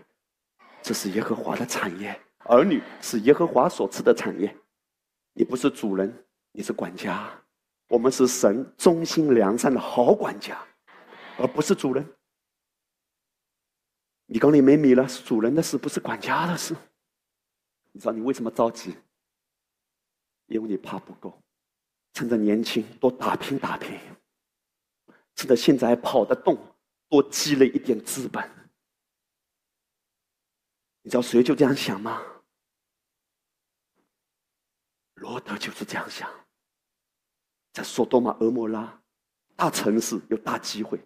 [0.81, 2.21] 这是耶和华的产业。
[2.39, 4.53] 儿女是耶和华所赐的产业。
[5.31, 6.13] 你不是主人，
[6.51, 7.31] 你是管家。
[7.87, 10.61] 我们是神忠心良善的好管家，
[11.37, 12.05] 而不是主人。
[14.25, 16.75] 你缸里没米了，是主人的事，不是管家的事。
[17.93, 18.97] 你知道你为什么着急？
[20.47, 21.40] 因为你怕不够。
[22.13, 23.97] 趁着年轻，多打拼打拼；
[25.35, 26.57] 趁着现在还跑得动，
[27.07, 28.49] 多积累一点资本。
[31.01, 32.21] 你知道谁就这样想吗？
[35.15, 36.29] 罗德就是这样想。
[37.73, 39.01] 在索多玛、俄摩拉
[39.55, 40.99] 大城市有大机会，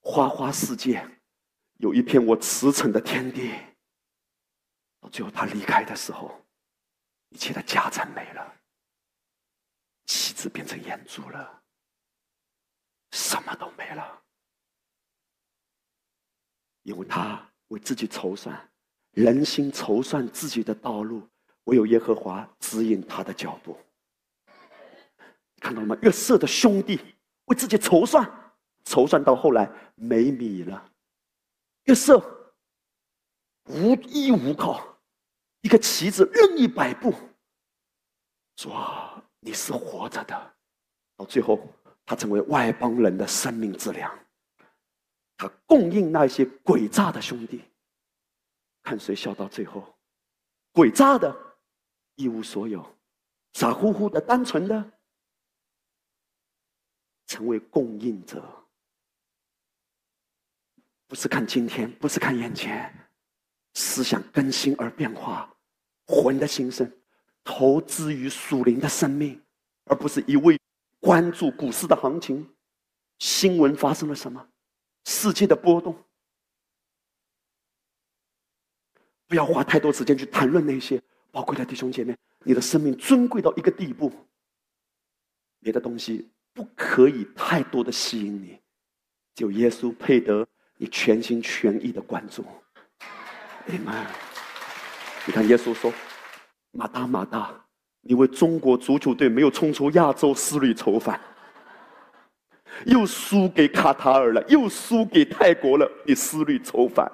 [0.00, 1.08] 花花世界
[1.74, 3.52] 有一片我驰骋的天地。
[5.00, 6.43] 到最后他离开的时候。
[7.30, 8.54] 一切的家产没了，
[10.06, 11.62] 妻子变成眼珠了，
[13.10, 14.22] 什么都没了，
[16.82, 18.70] 因为他为自己筹算，
[19.12, 21.28] 人心筹算自己的道路，
[21.64, 23.76] 唯有耶和华指引他的脚步。
[25.60, 25.96] 看到了吗？
[26.02, 28.24] 约瑟的兄弟为自己筹算，
[28.84, 30.92] 筹算到后来没米了，
[31.84, 32.18] 约瑟
[33.64, 34.93] 无依无靠。
[35.64, 37.10] 一个棋子任意摆布，
[38.56, 40.54] 说你是活着的，
[41.16, 41.58] 到最后
[42.04, 44.12] 他成为外邦人的生命质量，
[45.38, 47.64] 他供应那些诡诈的兄弟，
[48.82, 49.82] 看谁笑到最后，
[50.74, 51.34] 诡诈的
[52.16, 52.86] 一无所有，
[53.54, 54.92] 傻乎乎的单纯的。
[57.26, 58.66] 成为供应者，
[61.06, 63.03] 不是看今天，不是看眼前，
[63.74, 65.50] 思想更新而变化。
[66.06, 66.90] 魂的兴盛，
[67.42, 69.40] 投资于属灵的生命，
[69.84, 70.60] 而不是一味
[71.00, 72.48] 关注股市的行情、
[73.18, 74.46] 新闻发生了什么、
[75.04, 75.96] 世界的波动。
[79.26, 82.16] 不要花太多时间去谈论那些宝贵的弟兄姐妹。
[82.46, 84.12] 你的生命尊贵到一个地步，
[85.60, 88.60] 别的东西不可以太多的吸引你，
[89.34, 90.46] 只有耶稣配得
[90.76, 92.44] 你全心全意的关注。
[93.66, 93.94] 你们，
[95.26, 95.92] 你看耶稣说
[96.72, 97.50] ：“马大马大，
[98.02, 101.18] 你为中国足球队没有冲出亚洲思虑愁烦，
[102.86, 107.10] 又输给卡塔尔了，又输给泰国了，你思虑愁烦。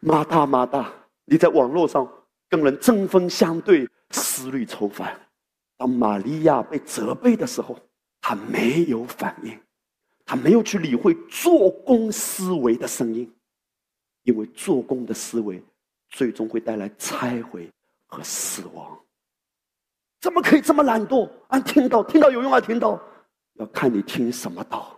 [0.00, 0.90] 马大马大，
[1.24, 2.08] 你在网络上
[2.48, 5.16] 跟人针锋相对。”思虑愁烦，
[5.76, 7.78] 当玛利亚被责备的时候，
[8.20, 9.56] 他没有反应，
[10.26, 13.32] 他没有去理会做工思维的声音，
[14.30, 15.60] 因为做工的思维
[16.08, 17.68] 最终会带来拆毁
[18.06, 18.96] 和死亡。
[20.20, 21.28] 怎么可以这么懒惰？
[21.48, 23.02] 啊，听到听到有用啊，听到
[23.54, 24.96] 要看你听什么道。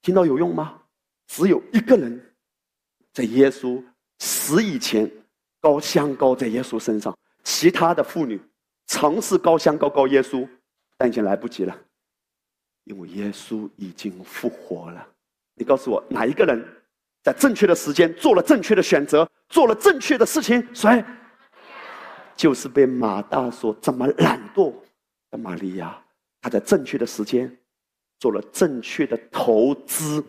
[0.00, 0.80] 听到有用吗？
[1.26, 2.34] 只有一个人，
[3.12, 3.82] 在耶稣
[4.20, 5.10] 死以前，
[5.60, 7.16] 高香高在耶稣身上。
[7.42, 8.40] 其他的妇女
[8.86, 10.48] 尝试高香高高耶稣，
[10.96, 11.76] 但已经来不及了，
[12.84, 15.04] 因为耶稣已经复活了。
[15.54, 16.64] 你告诉我，哪一个人
[17.22, 20.66] 在正确的时间做了正确的选择，做了正确的事情？
[20.74, 21.04] 谁？
[22.36, 24.74] 就是被马大说这么懒惰
[25.30, 25.96] 的玛利亚，
[26.40, 27.54] 她在正确的时间
[28.18, 30.24] 做了正确的投资。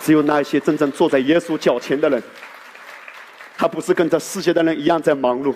[0.00, 2.22] 只有那些真正坐在耶稣脚前的人。
[3.60, 5.52] 他不是跟这世界的人一样在忙碌，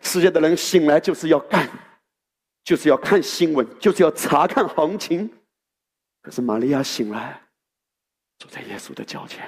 [0.00, 1.68] 世界的人醒来就是要干，
[2.64, 5.30] 就是要看新闻，就是要查看行情。
[6.22, 7.41] 可是玛利亚醒来，
[8.42, 9.40] 坐在耶稣的脚前，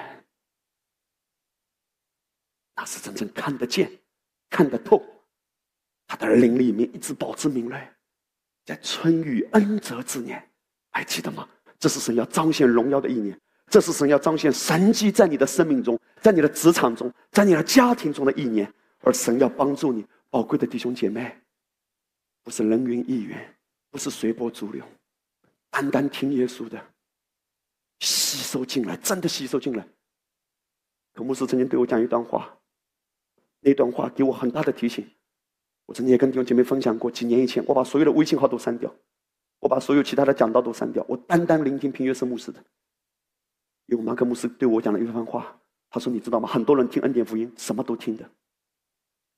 [2.73, 3.91] 那是真正看得见、
[4.49, 5.03] 看得透。
[6.07, 7.77] 他的灵里面一直保持敏锐，
[8.63, 10.41] 在春雨恩泽之年，
[10.91, 11.45] 还记得吗？
[11.77, 13.37] 这是神要彰显荣耀的一年。
[13.67, 21.37] 这是神要彰显神迹在你的生命中，在你的职场中，在你的家庭中的一年，而神要帮助你，宝贵的弟兄姐妹，
[22.43, 23.35] 不是人云亦云，
[23.89, 24.85] 不是随波逐流，
[25.69, 26.81] 单单听耶稣的，
[27.99, 29.87] 吸收进来，真的吸收进来。
[31.13, 32.57] 可牧师曾经对我讲一段话，
[33.61, 35.09] 那段话给我很大的提醒。
[35.85, 38.93] 我曾经也跟弟兄姐妹分享过，几年以前，我把所有的微信号都删掉，
[39.59, 42.63] 我把所有其他的讲道都删掉，我单单聆听平约瑟牧师的。
[43.85, 45.61] 因为马克牧师对我讲了一番话，
[45.91, 46.49] 他说：“你知道吗？
[46.49, 48.27] 很多人听恩典福音什么都听的。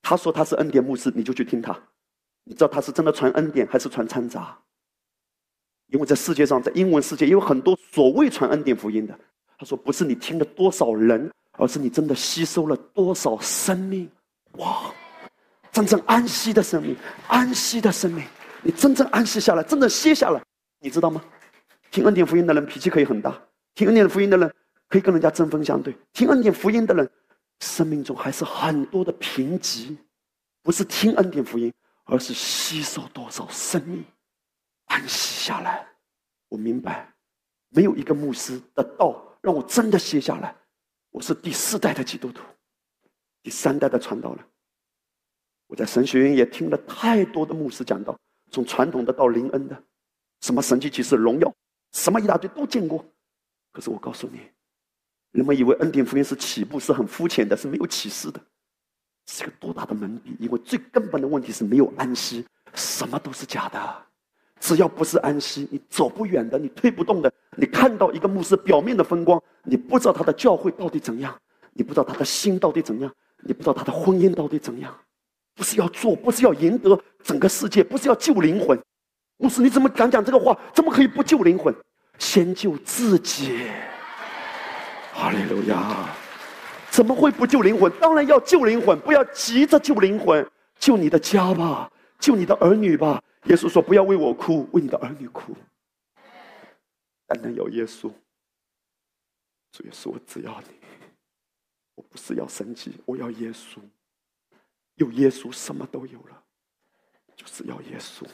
[0.01, 1.77] 他说他是恩典牧师，你就去听他。
[2.45, 4.57] 你知道他是真的传恩典还是传掺杂？
[5.87, 9.17] 因为在世界上，在英文世界，有很多所谓传恩典福音的。
[9.57, 14.09] 他说不是你听了多少人，而是你真的吸收了多少生命。
[14.53, 14.91] 哇，
[15.71, 16.95] 真正安息的生命，
[17.27, 18.23] 安息的生命，
[18.61, 20.41] 你真正安息下来，真正歇下来，
[20.79, 21.23] 你知道吗？
[21.89, 23.41] 听恩典福音的人脾气可以很大。”
[23.73, 24.51] 听恩典福音的人
[24.89, 27.07] 可以跟人家针锋相对，听恩典福音的人
[27.59, 29.95] 生命中还是很多的贫瘠，
[30.63, 31.71] 不是听恩典福音，
[32.05, 34.03] 而是吸收多少生命，
[34.97, 35.87] 安息下来。
[36.49, 37.13] 我明白，
[37.69, 40.55] 没有一个牧师的道让我真的歇下来。
[41.11, 42.41] 我是第四代的基督徒，
[43.43, 44.43] 第三代的传道人。
[45.67, 48.17] 我在神学院也听了太多的牧师讲道，
[48.51, 49.83] 从传统的到灵恩的，
[50.41, 51.53] 什么神迹奇事、荣耀，
[51.93, 53.05] 什么一大堆都见过。
[53.71, 54.39] 可是我告诉你，
[55.31, 58.41] 人们以为恩典福音是起步是很肤浅的，是没有启示的，
[59.27, 60.35] 是个多大的门闭！
[60.39, 62.43] 因为最根本的问题是没有安息，
[62.73, 64.06] 什么都是假的。
[64.59, 67.31] 只要不是安息，你走不远的，你推不动的。
[67.55, 71.35] 你看到一个牧师表面的风光，你不知道他的教会到底怎样，
[71.73, 73.11] 你不知道他的心到底怎样，
[73.43, 74.93] 你不知道他的婚姻到底怎样。
[75.55, 78.79] 不是要做，不是要赢得整个世界，不是要救灵魂。
[79.37, 80.57] 牧师，你怎么敢讲这个话？
[80.73, 81.73] 怎么可以不救灵魂？
[82.19, 83.61] 先救自己，
[85.13, 86.09] 哈利路亚！
[86.89, 87.91] 怎么会不救灵魂？
[87.99, 90.43] 当然要救灵魂，不要急着救灵魂，
[90.79, 91.89] 救你的家吧，
[92.19, 93.21] 救你的儿女吧。
[93.47, 95.55] 耶稣说：“不要为我哭，为你的儿女哭。”
[97.25, 98.11] 单单有耶稣，
[99.71, 100.67] 主耶稣，我只要你，
[101.95, 103.79] 我不是要神迹，我要耶稣。
[104.95, 106.43] 有耶稣，什么都有了，
[107.35, 108.25] 就是要耶稣。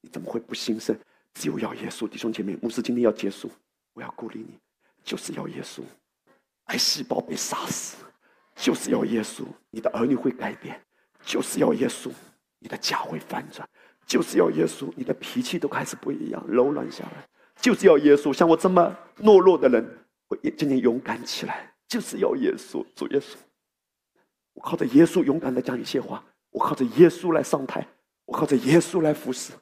[0.00, 0.96] 你怎么会不兴盛？
[1.34, 3.50] 只有要耶稣，弟兄姐妹，牧师今天要结束，
[3.92, 4.58] 我要鼓励你，
[5.02, 5.82] 就是要耶稣，
[6.66, 8.04] 癌细胞被杀死，
[8.54, 10.80] 就是要耶稣，你的儿女会改变，
[11.24, 12.12] 就是要耶稣，
[12.60, 13.68] 你的家会翻转，
[14.06, 17.28] 就是要耶稣，你的脾气都开始不一样，柔软下来，
[17.60, 19.84] 就是要耶稣，像我这么懦弱的人
[20.26, 23.34] 会今天勇敢起来，就是要耶稣，主耶稣，
[24.52, 27.86] 我靠着耶稣勇敢的讲一些话，我靠着耶稣来上台，
[28.26, 29.52] 我靠着耶稣来服侍。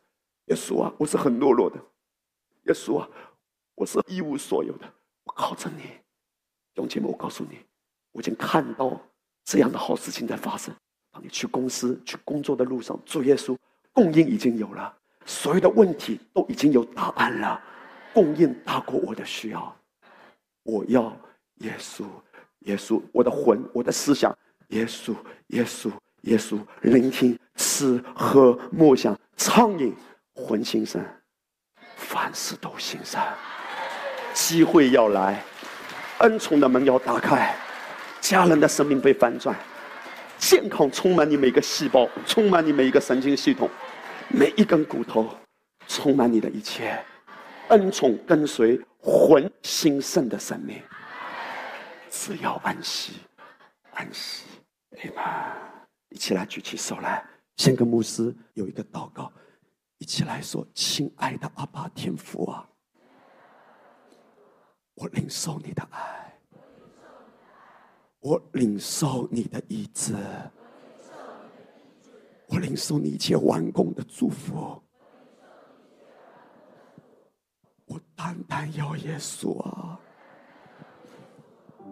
[0.47, 1.77] 耶稣啊，我是很懦弱的。
[2.65, 3.09] 耶稣啊，
[3.77, 4.93] 我是一无所有的。
[5.25, 5.85] 我靠着你，
[6.75, 7.59] 永姐妹，我告诉你，
[8.11, 9.01] 我已经看到
[9.45, 10.75] 这样的好事情在发生。
[11.13, 13.57] 当你去公司、去工作的路上，主耶稣
[13.93, 14.93] 供应已经有了，
[15.27, 17.61] 所有的问题都已经有答案了，
[18.15, 19.77] 供应大过我的需要。
[20.63, 21.15] 我要
[21.57, 22.05] 耶稣，
[22.61, 24.37] 耶稣，我的魂，我的思想，
[24.69, 25.15] 耶稣，
[25.49, 25.91] 耶稣，
[26.23, 29.95] 耶稣，聆听、吃喝、默想、畅饮，
[30.35, 31.05] 魂心生，
[31.97, 33.21] 凡事都心生。
[34.33, 35.45] 机会要来，
[36.21, 37.55] 恩宠的门要打开，
[38.21, 39.55] 家人的生命被翻转。
[40.43, 43.71] 健康充满你每个细胞，充满你每一个神经系统，
[44.29, 45.31] 每一根骨头，
[45.87, 47.01] 充满你的一切，
[47.69, 50.83] 恩宠跟随魂兴盛的生命，
[52.11, 53.13] 只要安息，
[53.93, 54.45] 安息，
[55.15, 55.85] 阿门。
[56.11, 57.25] 一起来举起手来，
[57.57, 59.33] 先跟牧师有一个祷告，
[59.99, 62.69] 一起来说：“亲爱的阿爸天父啊，
[64.95, 66.19] 我领受你的爱。”
[68.23, 70.15] 我领受你的意志，
[72.47, 74.81] 我领受你一切完工的祝福。
[77.87, 79.99] 我单单要耶稣啊，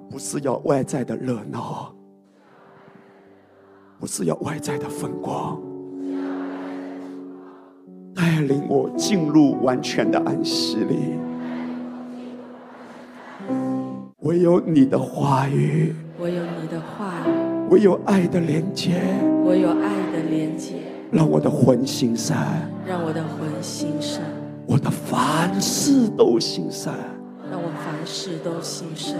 [0.09, 1.93] 不是要外在的热闹，
[3.99, 5.61] 不是要外在的风光，
[8.15, 11.19] 带领我进入完全的安息里。
[14.19, 15.93] 唯有你的话语。
[16.21, 17.31] 我有你的话语，
[17.71, 19.01] 我有爱的连接，
[19.43, 20.75] 我有爱的连接，
[21.11, 24.23] 让我的魂心善，让我的魂心善，
[24.67, 26.93] 我的凡事都心善，
[27.51, 29.17] 让我凡事都心善。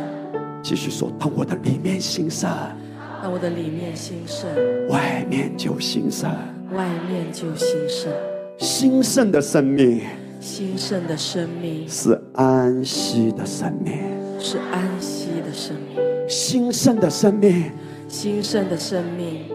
[0.63, 2.77] 继续说，当我的里面心善，
[3.23, 4.51] 当我的里面心善，
[4.91, 6.37] 外面就心善，
[6.75, 8.13] 外面就心善。
[8.59, 10.03] 兴盛的生命，
[10.39, 13.95] 兴盛的生命是安息的生命，
[14.39, 16.10] 是安息的生命。
[16.31, 17.73] 兴盛的生命，
[18.07, 19.47] 新生的生命。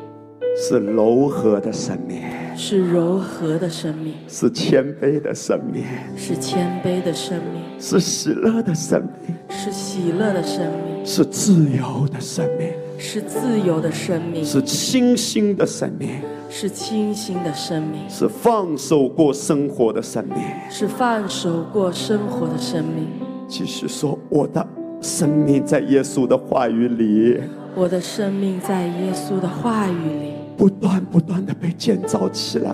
[0.57, 2.21] 是柔和的生命，
[2.57, 5.85] 是柔和的生命，是谦卑的生命，
[6.17, 16.09] 是谦卑的生命，是喜乐的生命，是喜乐的生命，是自由的生命，是自由的生命，是清新的生命，
[16.49, 20.37] 是清新的生命，是放手过生活的生命，
[20.69, 23.07] 是放手过生活的生命。
[23.47, 24.65] 继续说我的。
[25.05, 27.39] 生命在耶稣的话语里，
[27.75, 32.73] 我的生命在耶稣的话语里，不断不断的被建造起来，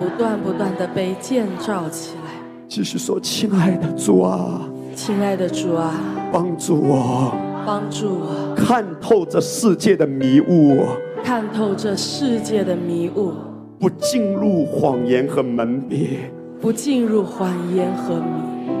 [0.00, 2.30] 不断不断的被建造起来。
[2.66, 5.92] 继续说，亲爱的主啊，亲爱的主啊，
[6.32, 7.34] 帮助我，
[7.66, 8.54] 帮助我。
[8.56, 10.78] 看透这世界的迷雾，
[11.22, 13.34] 看透这世界的迷雾，
[13.78, 18.72] 不进入谎言和门别，不进入谎言和迷，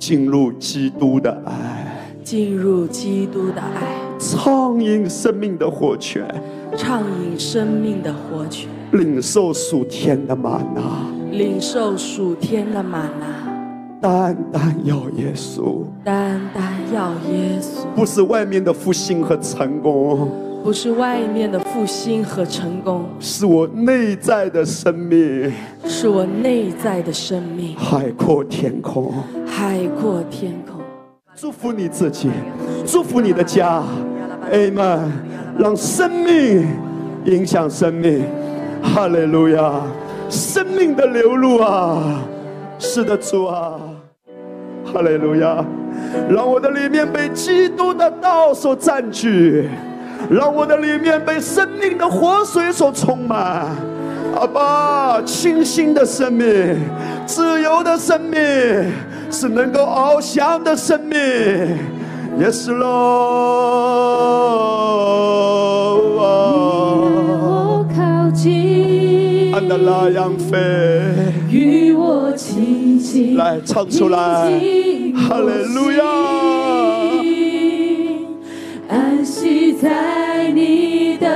[0.00, 1.81] 进入基督的爱。
[2.22, 6.24] 进入基督的爱，畅饮生命的活泉，
[6.76, 10.82] 畅饮生命的活泉，领受属天的玛纳，
[11.32, 13.26] 领受属天的玛纳，
[14.00, 20.28] 单单要耶稣，单单要耶稣，不是外面的复兴和成功，
[20.62, 25.52] 不是外面的复兴和成功，是我内在的生命，
[25.84, 29.12] 是我内在的生命，海阔天空，
[29.44, 30.71] 海阔天空。
[31.42, 32.30] 祝福你自己，
[32.86, 33.82] 祝福你的家
[34.52, 35.00] ，Amen。
[35.58, 36.68] 让生命
[37.24, 38.24] 影响生命，
[38.80, 39.82] 哈利路亚！
[40.30, 42.00] 生命的流露啊，
[42.78, 43.74] 是的，主啊，
[44.84, 45.64] 哈利路亚！
[46.30, 49.68] 让我的里面被基督的道所占据，
[50.30, 53.66] 让我的里面被生命的活水所充满。
[54.36, 56.78] 阿爸，清新的生命，
[57.26, 58.38] 自由的生命。
[59.32, 61.18] 是能够翱翔的生命，
[62.38, 62.88] 也是喽。
[67.08, 70.58] 与我靠近，安德拉扬飞，
[71.50, 76.04] 与我亲近，来唱出来，哈利路亚，
[78.90, 81.26] 安息在你的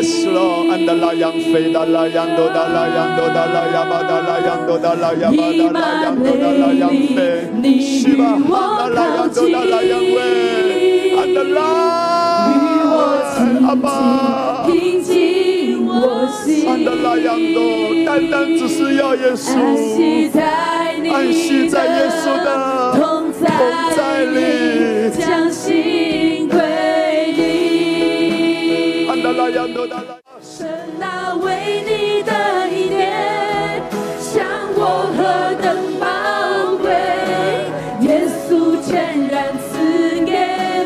[0.00, 0.72] Yes, Lord.
[0.72, 4.60] And the lion fade, the lion do, the lion do, the lion ba, the lion
[4.66, 7.82] do, the lion ba, the lion do, the lion fade.
[7.82, 11.20] Shiva, the lion do, the lion way.
[11.20, 12.80] And the lion,
[13.68, 14.64] Abba.
[14.70, 17.60] 平静我心，安的拉扬多，
[18.06, 20.40] 单单只是要耶稣，安息在
[21.02, 22.48] 你安息在耶稣的
[22.98, 23.44] 同在
[24.24, 25.10] 里，
[30.40, 30.68] 神
[31.00, 32.32] 啊，为你的
[32.70, 33.82] 一点，
[34.18, 34.44] 像
[34.76, 34.80] 我
[35.16, 35.18] 何
[35.60, 35.66] 等
[35.98, 36.06] 宝
[36.78, 36.88] 贵！
[38.06, 39.68] 耶稣全然赐
[40.24, 40.30] 给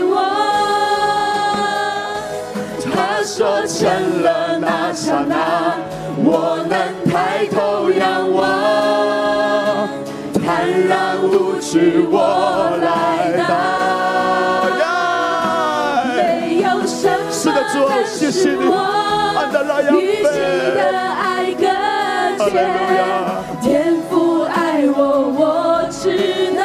[0.03, 0.13] 我，
[2.91, 3.83] 他说成
[4.23, 5.77] 了那刹那，
[6.25, 6.75] 我能
[7.11, 9.89] 抬头仰望，
[10.45, 13.14] 坦然无惧我来。
[18.35, 18.63] 主啊，谢谢你，
[19.39, 20.81] 安德拉亚与你的
[21.23, 21.63] 爱隔
[22.51, 22.53] 绝。
[23.63, 24.99] 天父爱我，
[25.39, 26.63] 我知道。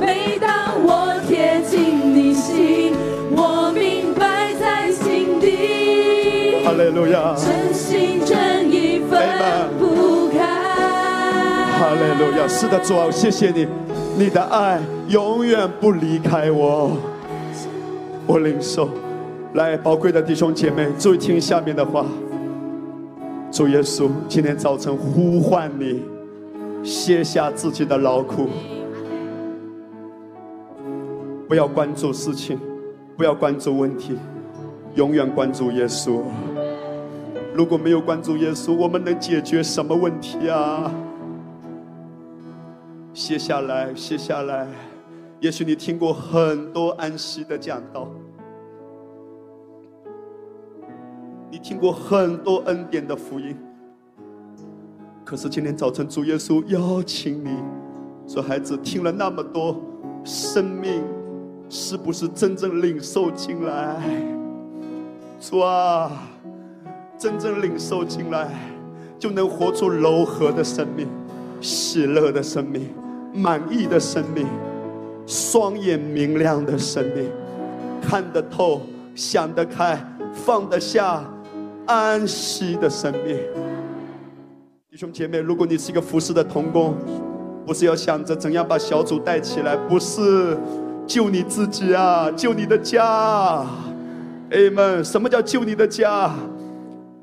[0.00, 0.48] 每当
[0.82, 2.94] 我贴近你心，
[3.36, 6.64] 我明白在心底。
[6.64, 9.20] 哈利路亚，真心真意分
[9.78, 10.38] 不开。
[11.78, 13.68] 哈利路亚，是的，主啊，谢谢你，
[14.16, 16.96] 你的爱永远不离开我。
[18.26, 18.88] 我领受，
[19.54, 22.04] 来，宝贵的弟兄姐妹，注意听下面的话。
[23.52, 26.02] 主耶稣，今天早晨呼唤你，
[26.82, 28.48] 卸下自己的劳苦，
[31.48, 32.58] 不要关注事情，
[33.16, 34.18] 不要关注问题，
[34.96, 36.20] 永远关注耶稣。
[37.54, 40.92] 如果没有关注耶稣，我们能解决什么问题啊？
[43.14, 44.66] 卸下来，卸下来。
[45.40, 48.08] 也许你听过很多安息的讲道。
[51.50, 53.56] 你听过很多恩典的福音，
[55.24, 57.50] 可是今天早晨主耶稣邀请你
[58.26, 59.80] 说：“孩子，听了那么多，
[60.24, 61.02] 生命
[61.68, 63.96] 是不是真正领受进来？
[65.40, 66.10] 主啊，
[67.16, 68.50] 真正领受进来，
[69.18, 71.06] 就能活出柔和的生命、
[71.60, 72.88] 喜乐的生命、
[73.32, 74.46] 满意的生命、
[75.26, 77.30] 双眼明亮的生命，
[78.00, 78.82] 看得透、
[79.14, 79.98] 想得开、
[80.32, 81.24] 放得下。”
[81.86, 83.38] 安息的生命，
[84.90, 86.96] 弟兄姐妹，如果你是一个服侍的童工，
[87.64, 90.58] 不是要想着怎样把小组带起来，不是
[91.06, 93.64] 救你自己啊，救你的家。
[94.50, 95.04] Amen。
[95.04, 96.34] 什么叫救你的家？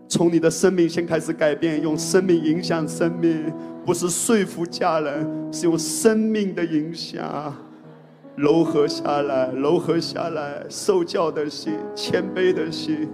[0.07, 3.51] 从你的生命先开始改变，用生命影响生命，
[3.85, 7.53] 不是说服家人，是用生命的影响，
[8.35, 13.07] 柔和下来，柔和下来，受教的心，谦卑的心。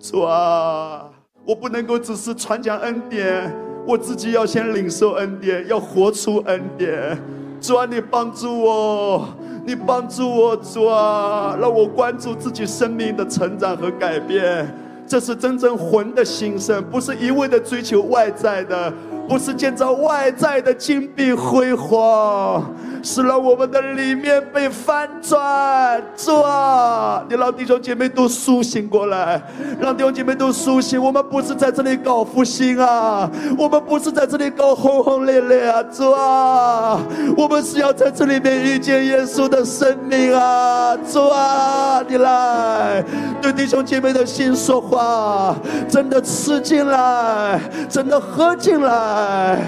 [0.00, 1.08] 主啊，
[1.44, 3.54] 我不能够只是传讲恩典，
[3.86, 7.16] 我自己要先领受恩典，要活出恩典。
[7.60, 9.28] 主啊，你帮助我，
[9.64, 14.66] 你帮助我，主啊，让我关注自己生命的成长和改变，
[15.06, 18.92] 这是真正魂的心声，不是一味的追求外在的。
[19.28, 26.02] 不是建造外在的金碧辉煌，是让我们的里面被翻转。
[26.16, 29.40] 主啊，你让弟兄姐妹都苏醒过来，
[29.80, 31.02] 让弟兄姐妹都苏醒。
[31.02, 37.00] 我们不是在这里搞复兴啊，我们不是在这里搞轰轰烈烈啊，主啊，
[37.36, 43.04] 我们是要在这里面遇见耶稣的生命啊，主啊，你来
[43.40, 45.56] 对弟兄姐妹的心说话，
[45.88, 49.58] 真的吃进来，真的喝进来。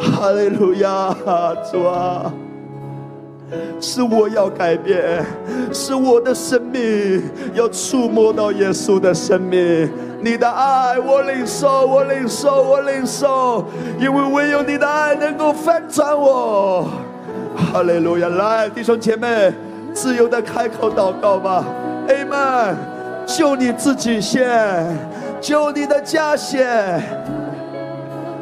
[0.00, 1.14] 哈利路亚，
[1.70, 2.32] 主啊，
[3.80, 5.24] 是我要改变，
[5.72, 7.22] 是我的生命
[7.54, 9.90] 要触摸到耶稣的生命。
[10.20, 13.64] 你的爱，我领受，我领受，我领受，
[14.00, 16.90] 因为唯有你的爱能够翻转我。
[17.56, 19.52] 哈利路亚，来，弟兄姐妹，
[19.92, 21.64] 自由的开口祷告吧。
[22.08, 22.74] Amen。
[23.26, 24.96] 救你自己先，
[25.40, 27.02] 救你的家先。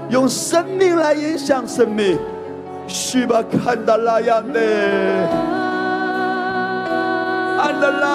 [0.09, 2.17] 用生命来影响生命，
[2.89, 4.61] 去吧，看到那样的，
[7.59, 8.07] 安德来，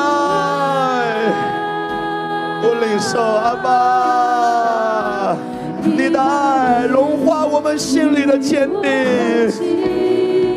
[2.64, 5.36] 我领受阿爸，
[5.84, 8.90] 你的爱融化我们心里的坚定，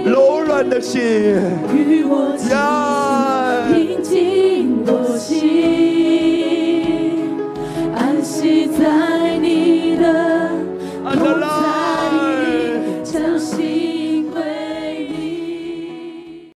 [0.04, 1.00] 柔软的心，
[1.72, 2.46] 与我亲
[4.02, 5.40] 近我心，
[7.96, 10.04] 安息在你的。